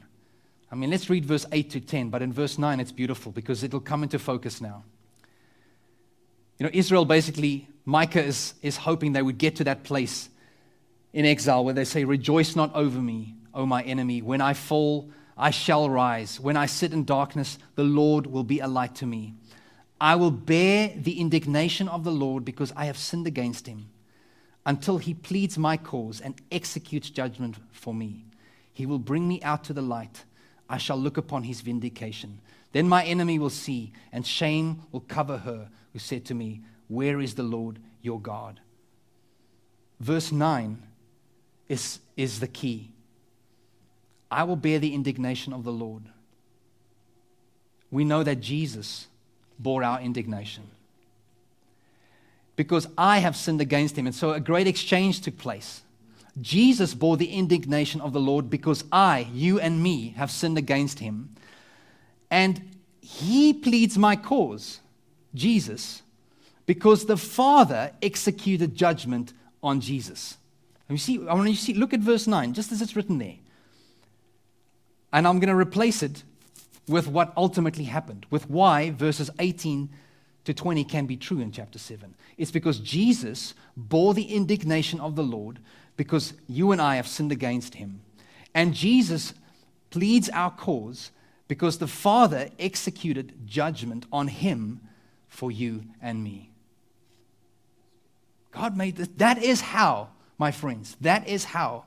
I 0.70 0.74
mean, 0.74 0.90
let's 0.90 1.08
read 1.08 1.24
verse 1.24 1.46
8 1.50 1.70
to 1.70 1.80
10, 1.80 2.10
but 2.10 2.20
in 2.20 2.34
verse 2.34 2.58
9, 2.58 2.80
it's 2.80 2.92
beautiful 2.92 3.32
because 3.32 3.64
it'll 3.64 3.80
come 3.80 4.02
into 4.02 4.18
focus 4.18 4.60
now. 4.60 4.84
You 6.60 6.66
know, 6.66 6.70
Israel 6.74 7.06
basically, 7.06 7.66
Micah 7.86 8.22
is, 8.22 8.52
is 8.60 8.76
hoping 8.76 9.14
they 9.14 9.22
would 9.22 9.38
get 9.38 9.56
to 9.56 9.64
that 9.64 9.82
place 9.82 10.28
in 11.14 11.24
exile 11.24 11.64
where 11.64 11.72
they 11.72 11.86
say, 11.86 12.04
Rejoice 12.04 12.54
not 12.54 12.74
over 12.74 13.00
me, 13.00 13.34
O 13.54 13.64
my 13.64 13.82
enemy. 13.82 14.20
When 14.20 14.42
I 14.42 14.52
fall, 14.52 15.10
I 15.38 15.52
shall 15.52 15.88
rise. 15.88 16.38
When 16.38 16.58
I 16.58 16.66
sit 16.66 16.92
in 16.92 17.06
darkness, 17.06 17.58
the 17.76 17.82
Lord 17.82 18.26
will 18.26 18.44
be 18.44 18.60
a 18.60 18.68
light 18.68 18.94
to 18.96 19.06
me. 19.06 19.32
I 19.98 20.16
will 20.16 20.30
bear 20.30 20.92
the 20.94 21.18
indignation 21.18 21.88
of 21.88 22.04
the 22.04 22.12
Lord 22.12 22.44
because 22.44 22.74
I 22.76 22.84
have 22.84 22.98
sinned 22.98 23.26
against 23.26 23.66
him 23.66 23.88
until 24.66 24.98
he 24.98 25.14
pleads 25.14 25.56
my 25.56 25.78
cause 25.78 26.20
and 26.20 26.34
executes 26.52 27.08
judgment 27.08 27.56
for 27.72 27.94
me. 27.94 28.26
He 28.74 28.84
will 28.84 28.98
bring 28.98 29.26
me 29.26 29.40
out 29.40 29.64
to 29.64 29.72
the 29.72 29.80
light. 29.80 30.24
I 30.68 30.76
shall 30.76 30.98
look 30.98 31.16
upon 31.16 31.44
his 31.44 31.62
vindication. 31.62 32.42
Then 32.72 32.86
my 32.86 33.02
enemy 33.02 33.38
will 33.38 33.50
see, 33.50 33.94
and 34.12 34.26
shame 34.26 34.82
will 34.92 35.00
cover 35.00 35.38
her 35.38 35.70
who 35.92 35.98
said 35.98 36.24
to 36.26 36.34
me, 36.34 36.62
Where 36.88 37.20
is 37.20 37.34
the 37.34 37.42
Lord 37.42 37.78
your 38.02 38.20
God? 38.20 38.60
Verse 39.98 40.32
9 40.32 40.82
is, 41.68 42.00
is 42.16 42.40
the 42.40 42.48
key. 42.48 42.90
I 44.30 44.44
will 44.44 44.56
bear 44.56 44.78
the 44.78 44.94
indignation 44.94 45.52
of 45.52 45.64
the 45.64 45.72
Lord. 45.72 46.04
We 47.90 48.04
know 48.04 48.22
that 48.22 48.40
Jesus 48.40 49.08
bore 49.58 49.82
our 49.82 50.00
indignation. 50.00 50.64
Because 52.56 52.86
I 52.96 53.18
have 53.18 53.36
sinned 53.36 53.60
against 53.60 53.96
him. 53.96 54.06
And 54.06 54.14
so 54.14 54.32
a 54.32 54.40
great 54.40 54.66
exchange 54.66 55.20
took 55.20 55.38
place. 55.38 55.82
Jesus 56.40 56.94
bore 56.94 57.16
the 57.16 57.32
indignation 57.32 58.00
of 58.00 58.12
the 58.12 58.20
Lord 58.20 58.48
because 58.48 58.84
I, 58.92 59.28
you 59.32 59.58
and 59.58 59.82
me, 59.82 60.14
have 60.16 60.30
sinned 60.30 60.58
against 60.58 61.00
him. 61.00 61.34
And 62.30 62.76
he 63.00 63.52
pleads 63.52 63.98
my 63.98 64.14
cause, 64.14 64.80
Jesus, 65.34 66.02
because 66.66 67.06
the 67.06 67.16
Father 67.16 67.92
executed 68.02 68.74
judgment 68.74 69.32
on 69.62 69.80
Jesus. 69.80 70.36
And 70.88 70.98
you 70.98 71.00
see, 71.00 71.18
I 71.28 71.34
want 71.34 71.48
you 71.48 71.54
to 71.54 71.60
see, 71.60 71.74
look 71.74 71.94
at 71.94 72.00
verse 72.00 72.26
9, 72.26 72.52
just 72.54 72.72
as 72.72 72.82
it's 72.82 72.96
written 72.96 73.18
there. 73.18 73.36
And 75.12 75.26
I'm 75.26 75.38
going 75.38 75.48
to 75.48 75.56
replace 75.56 76.02
it 76.02 76.24
with 76.88 77.06
what 77.06 77.32
ultimately 77.36 77.84
happened, 77.84 78.26
with 78.30 78.50
why 78.50 78.90
verses 78.90 79.30
18 79.38 79.88
to 80.44 80.54
20 80.54 80.84
can 80.84 81.06
be 81.06 81.16
true 81.16 81.40
in 81.40 81.52
chapter 81.52 81.78
7. 81.78 82.14
It's 82.36 82.50
because 82.50 82.80
Jesus 82.80 83.54
bore 83.76 84.14
the 84.14 84.34
indignation 84.34 85.00
of 85.00 85.14
the 85.14 85.22
Lord 85.22 85.58
because 85.96 86.34
you 86.48 86.72
and 86.72 86.80
I 86.80 86.96
have 86.96 87.06
sinned 87.06 87.32
against 87.32 87.74
him. 87.74 88.00
And 88.54 88.74
Jesus 88.74 89.34
pleads 89.90 90.28
our 90.30 90.50
cause 90.50 91.10
because 91.46 91.78
the 91.78 91.86
Father 91.86 92.50
executed 92.58 93.46
judgment 93.46 94.06
on 94.12 94.28
him 94.28 94.80
for 95.30 95.50
you 95.50 95.84
and 96.02 96.22
me. 96.22 96.50
God 98.50 98.76
made 98.76 98.96
this. 98.96 99.08
That 99.16 99.42
is 99.42 99.62
how, 99.62 100.08
my 100.36 100.50
friends, 100.50 100.98
that 101.00 101.26
is 101.26 101.44
how 101.44 101.84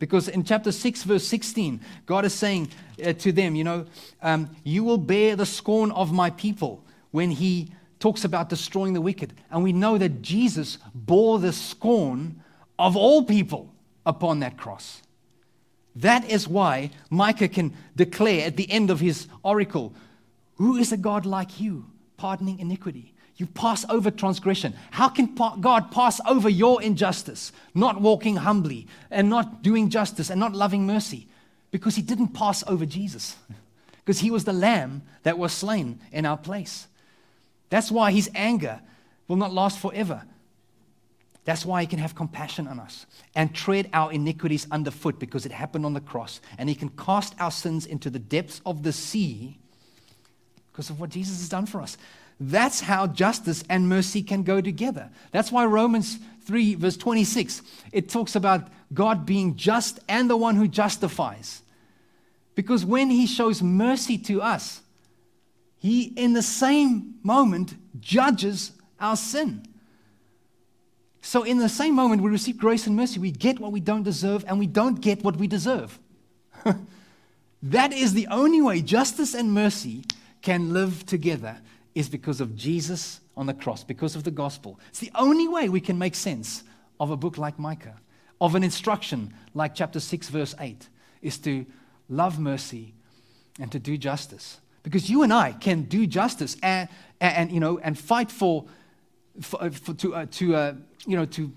because 0.00 0.28
in 0.28 0.44
chapter 0.44 0.72
6, 0.72 1.04
verse 1.04 1.26
16, 1.28 1.78
God 2.06 2.24
is 2.24 2.34
saying 2.34 2.70
uh, 3.04 3.12
to 3.12 3.30
them, 3.30 3.54
you 3.54 3.62
know, 3.62 3.84
um, 4.22 4.50
you 4.64 4.82
will 4.82 4.98
bear 4.98 5.36
the 5.36 5.46
scorn 5.46 5.92
of 5.92 6.10
my 6.10 6.30
people 6.30 6.82
when 7.10 7.30
he 7.30 7.70
talks 8.00 8.24
about 8.24 8.48
destroying 8.48 8.94
the 8.94 9.00
wicked. 9.00 9.34
And 9.50 9.62
we 9.62 9.74
know 9.74 9.98
that 9.98 10.22
Jesus 10.22 10.78
bore 10.94 11.38
the 11.38 11.52
scorn 11.52 12.42
of 12.78 12.96
all 12.96 13.24
people 13.24 13.72
upon 14.06 14.40
that 14.40 14.56
cross. 14.56 15.02
That 15.94 16.28
is 16.30 16.48
why 16.48 16.90
Micah 17.10 17.48
can 17.48 17.74
declare 17.94 18.46
at 18.46 18.56
the 18.56 18.70
end 18.70 18.90
of 18.90 19.00
his 19.00 19.28
oracle, 19.42 19.92
Who 20.54 20.76
is 20.76 20.92
a 20.92 20.96
God 20.96 21.26
like 21.26 21.60
you, 21.60 21.84
pardoning 22.20 22.58
iniquity? 22.58 23.14
You 23.36 23.46
pass 23.46 23.86
over 23.88 24.10
transgression. 24.10 24.74
How 24.90 25.08
can 25.08 25.34
God 25.34 25.90
pass 25.90 26.20
over 26.26 26.50
your 26.50 26.82
injustice, 26.82 27.52
not 27.74 27.98
walking 27.98 28.36
humbly 28.36 28.86
and 29.10 29.30
not 29.30 29.62
doing 29.62 29.88
justice 29.88 30.28
and 30.28 30.38
not 30.38 30.52
loving 30.52 30.86
mercy? 30.86 31.26
Because 31.70 31.96
he 31.96 32.02
didn't 32.02 32.34
pass 32.34 32.62
over 32.66 32.84
Jesus, 32.84 33.36
because 34.04 34.18
he 34.18 34.30
was 34.30 34.44
the 34.44 34.52
lamb 34.52 35.02
that 35.22 35.38
was 35.38 35.54
slain 35.54 36.00
in 36.12 36.26
our 36.26 36.36
place. 36.36 36.86
That's 37.70 37.90
why 37.90 38.12
his 38.12 38.30
anger 38.34 38.82
will 39.26 39.36
not 39.36 39.54
last 39.54 39.78
forever. 39.78 40.24
That's 41.46 41.64
why 41.64 41.80
he 41.80 41.86
can 41.86 41.98
have 42.00 42.14
compassion 42.14 42.66
on 42.66 42.78
us 42.78 43.06
and 43.34 43.54
tread 43.54 43.88
our 43.94 44.12
iniquities 44.12 44.66
underfoot 44.70 45.18
because 45.18 45.46
it 45.46 45.52
happened 45.52 45.86
on 45.86 45.94
the 45.94 46.00
cross. 46.00 46.42
And 46.58 46.68
he 46.68 46.74
can 46.74 46.90
cast 46.90 47.34
our 47.40 47.50
sins 47.50 47.86
into 47.86 48.10
the 48.10 48.18
depths 48.18 48.60
of 48.66 48.82
the 48.82 48.92
sea 48.92 49.59
because 50.80 50.88
of 50.88 50.98
what 50.98 51.10
Jesus 51.10 51.40
has 51.40 51.50
done 51.50 51.66
for 51.66 51.82
us. 51.82 51.98
That's 52.40 52.80
how 52.80 53.06
justice 53.06 53.62
and 53.68 53.86
mercy 53.86 54.22
can 54.22 54.44
go 54.44 54.62
together. 54.62 55.10
That's 55.30 55.52
why 55.52 55.66
Romans 55.66 56.18
3, 56.46 56.76
verse 56.76 56.96
26, 56.96 57.60
it 57.92 58.08
talks 58.08 58.34
about 58.34 58.68
God 58.94 59.26
being 59.26 59.56
just 59.56 60.00
and 60.08 60.30
the 60.30 60.38
one 60.38 60.56
who 60.56 60.66
justifies. 60.66 61.60
Because 62.54 62.82
when 62.82 63.10
he 63.10 63.26
shows 63.26 63.62
mercy 63.62 64.16
to 64.16 64.40
us, 64.40 64.80
he, 65.76 66.04
in 66.04 66.32
the 66.32 66.42
same 66.42 67.16
moment, 67.22 67.74
judges 68.00 68.72
our 68.98 69.16
sin. 69.16 69.66
So, 71.20 71.42
in 71.42 71.58
the 71.58 71.68
same 71.68 71.94
moment, 71.94 72.22
we 72.22 72.30
receive 72.30 72.56
grace 72.56 72.86
and 72.86 72.96
mercy. 72.96 73.20
We 73.20 73.32
get 73.32 73.60
what 73.60 73.70
we 73.72 73.80
don't 73.80 74.02
deserve, 74.02 74.46
and 74.48 74.58
we 74.58 74.66
don't 74.66 75.02
get 75.02 75.22
what 75.22 75.36
we 75.36 75.46
deserve. 75.46 75.98
that 77.62 77.92
is 77.92 78.14
the 78.14 78.26
only 78.28 78.62
way 78.62 78.80
justice 78.80 79.34
and 79.34 79.52
mercy 79.52 80.04
can 80.42 80.72
live 80.72 81.06
together, 81.06 81.58
is 81.94 82.08
because 82.08 82.40
of 82.40 82.56
Jesus 82.56 83.20
on 83.36 83.46
the 83.46 83.54
cross, 83.54 83.84
because 83.84 84.16
of 84.16 84.24
the 84.24 84.30
gospel. 84.30 84.78
It's 84.88 85.00
the 85.00 85.10
only 85.14 85.48
way 85.48 85.68
we 85.68 85.80
can 85.80 85.98
make 85.98 86.14
sense 86.14 86.62
of 86.98 87.10
a 87.10 87.16
book 87.16 87.38
like 87.38 87.58
Micah, 87.58 87.96
of 88.40 88.54
an 88.54 88.62
instruction 88.62 89.32
like 89.54 89.74
chapter 89.74 90.00
6, 90.00 90.28
verse 90.28 90.54
8, 90.60 90.88
is 91.22 91.38
to 91.38 91.66
love 92.08 92.38
mercy 92.38 92.94
and 93.58 93.70
to 93.72 93.78
do 93.78 93.96
justice. 93.96 94.60
Because 94.82 95.10
you 95.10 95.22
and 95.22 95.32
I 95.32 95.52
can 95.52 95.82
do 95.82 96.06
justice 96.06 96.56
and, 96.62 96.88
and, 97.20 97.50
you 97.52 97.60
know, 97.60 97.78
and 97.78 97.98
fight 97.98 98.30
for, 98.30 98.64
for, 99.40 99.70
for 99.70 99.94
to, 99.94 100.14
uh, 100.14 100.26
to 100.32 100.56
uh, 100.56 100.74
you 101.06 101.16
know, 101.16 101.26
to, 101.26 101.52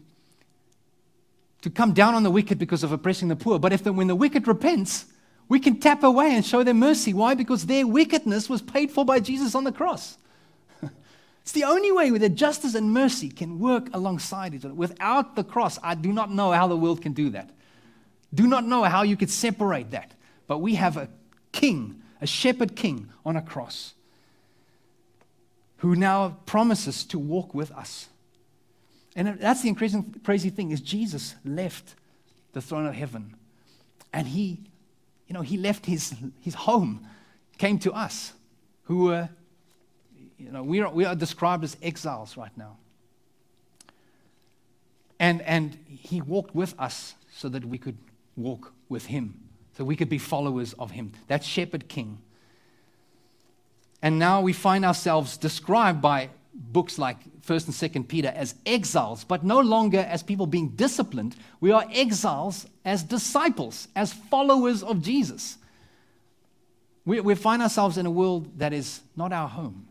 to 1.61 1.69
come 1.69 1.93
down 1.93 2.15
on 2.15 2.23
the 2.23 2.31
wicked 2.31 2.59
because 2.59 2.83
of 2.83 2.91
oppressing 2.91 3.29
the 3.29 3.35
poor. 3.35 3.59
But 3.59 3.71
if 3.71 3.83
the, 3.83 3.93
when 3.93 4.07
the 4.07 4.15
wicked 4.15 4.47
repents, 4.47 5.05
we 5.53 5.59
can 5.59 5.79
tap 5.79 6.01
away 6.01 6.33
and 6.33 6.43
show 6.43 6.63
them 6.63 6.79
mercy. 6.79 7.13
Why? 7.13 7.35
Because 7.35 7.67
their 7.67 7.85
wickedness 7.85 8.49
was 8.49 8.59
paid 8.59 8.89
for 8.89 9.05
by 9.05 9.19
Jesus 9.19 9.53
on 9.53 9.65
the 9.65 9.71
cross. 9.71 10.17
it's 11.43 11.51
the 11.51 11.65
only 11.65 11.91
way 11.91 12.09
that 12.09 12.29
justice 12.29 12.73
and 12.73 12.91
mercy 12.91 13.29
can 13.29 13.59
work 13.59 13.87
alongside 13.93 14.55
each 14.55 14.65
other. 14.65 14.73
Without 14.73 15.35
the 15.35 15.43
cross, 15.43 15.77
I 15.83 15.93
do 15.93 16.11
not 16.11 16.31
know 16.31 16.51
how 16.53 16.65
the 16.65 16.75
world 16.75 17.03
can 17.03 17.13
do 17.13 17.29
that. 17.29 17.51
Do 18.33 18.47
not 18.47 18.65
know 18.65 18.81
how 18.85 19.03
you 19.03 19.15
could 19.15 19.29
separate 19.29 19.91
that. 19.91 20.15
But 20.47 20.57
we 20.57 20.73
have 20.73 20.97
a 20.97 21.07
king, 21.51 22.01
a 22.19 22.25
shepherd 22.25 22.75
king 22.75 23.11
on 23.23 23.35
a 23.35 23.41
cross 23.43 23.93
who 25.77 25.95
now 25.95 26.37
promises 26.47 27.05
to 27.05 27.19
walk 27.19 27.53
with 27.53 27.71
us. 27.73 28.07
And 29.15 29.39
that's 29.39 29.61
the 29.61 29.71
crazy 30.23 30.49
thing 30.49 30.71
is 30.71 30.81
Jesus 30.81 31.35
left 31.45 31.93
the 32.53 32.61
throne 32.61 32.87
of 32.87 32.95
heaven. 32.95 33.35
And 34.11 34.29
he, 34.29 34.61
you 35.27 35.33
know, 35.33 35.41
he 35.41 35.57
left 35.57 35.85
his, 35.85 36.13
his 36.39 36.53
home, 36.53 37.07
came 37.57 37.79
to 37.79 37.93
us, 37.93 38.33
who 38.83 39.05
were, 39.05 39.29
you 40.37 40.51
know, 40.51 40.63
we 40.63 40.81
are, 40.81 40.89
we 40.89 41.05
are 41.05 41.15
described 41.15 41.63
as 41.63 41.77
exiles 41.81 42.35
right 42.37 42.55
now. 42.57 42.77
And, 45.19 45.41
and 45.43 45.77
he 45.87 46.21
walked 46.21 46.53
with 46.53 46.75
us 46.79 47.15
so 47.31 47.47
that 47.49 47.63
we 47.63 47.77
could 47.77 47.97
walk 48.35 48.73
with 48.89 49.05
him, 49.05 49.39
so 49.77 49.83
we 49.83 49.95
could 49.95 50.09
be 50.09 50.17
followers 50.17 50.73
of 50.73 50.91
him. 50.91 51.13
That 51.27 51.43
shepherd 51.43 51.87
king. 51.87 52.19
And 54.01 54.19
now 54.19 54.41
we 54.41 54.51
find 54.51 54.83
ourselves 54.83 55.37
described 55.37 56.01
by 56.01 56.29
books 56.53 56.99
like 56.99 57.17
1st 57.45 57.65
and 57.65 58.05
2nd 58.05 58.07
Peter 58.07 58.31
as 58.35 58.55
exiles, 58.65 59.23
but 59.23 59.43
no 59.43 59.59
longer 59.59 59.99
as 59.99 60.23
people 60.23 60.45
being 60.45 60.69
disciplined. 60.69 61.35
We 61.59 61.71
are 61.71 61.85
exiles 61.91 62.65
as 62.85 63.03
disciples, 63.03 63.87
as 63.95 64.13
followers 64.13 64.81
of 64.81 65.01
Jesus. 65.01 65.57
We, 67.05 67.19
we 67.19 67.35
find 67.35 67.61
ourselves 67.61 67.97
in 67.97 68.05
a 68.05 68.11
world 68.11 68.59
that 68.59 68.71
is 68.71 69.01
not 69.15 69.33
our 69.33 69.49
home, 69.49 69.87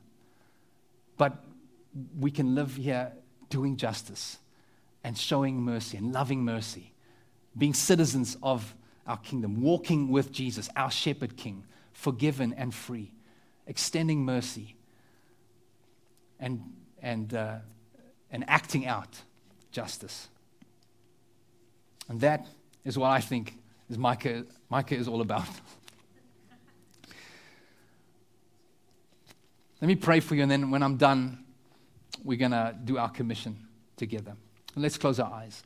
but 1.18 1.44
we 2.18 2.30
can 2.30 2.55
live 2.55 2.76
here 2.76 3.12
doing 3.50 3.76
justice 3.76 4.38
and 5.05 5.18
showing 5.18 5.61
mercy 5.61 5.98
and 5.98 6.12
loving 6.12 6.42
mercy, 6.42 6.92
being 7.57 7.74
citizens 7.74 8.38
of 8.42 8.74
our 9.07 9.18
kingdom, 9.18 9.61
walking 9.61 10.09
with 10.09 10.32
Jesus, 10.32 10.70
our 10.74 10.90
shepherd 10.90 11.36
king, 11.36 11.64
forgiven 11.92 12.55
and 12.57 12.74
free, 12.74 13.12
extending 13.66 14.24
mercy 14.24 14.74
and, 16.42 16.61
and, 17.03 17.34
uh, 17.34 17.57
and 18.30 18.44
acting 18.48 18.86
out 18.86 19.20
justice. 19.70 20.28
And 22.09 22.20
that 22.20 22.46
is 22.84 22.96
what 22.96 23.11
I 23.11 23.20
think 23.20 23.59
is 23.90 23.98
Micah, 23.98 24.44
Micah 24.70 24.96
is 24.96 25.09
all 25.09 25.20
about. 25.20 25.48
Let 29.80 29.88
me 29.88 29.96
pray 29.96 30.20
for 30.20 30.36
you, 30.36 30.42
and 30.42 30.50
then 30.50 30.70
when 30.70 30.82
I'm 30.82 30.96
done, 30.96 31.44
we're 32.22 32.38
going 32.38 32.53
to 32.53 32.76
do 32.84 32.98
our 32.98 33.11
commission 33.11 33.66
together. 33.96 34.36
Let's 34.76 34.96
close 34.96 35.18
our 35.18 35.32
eyes. 35.32 35.64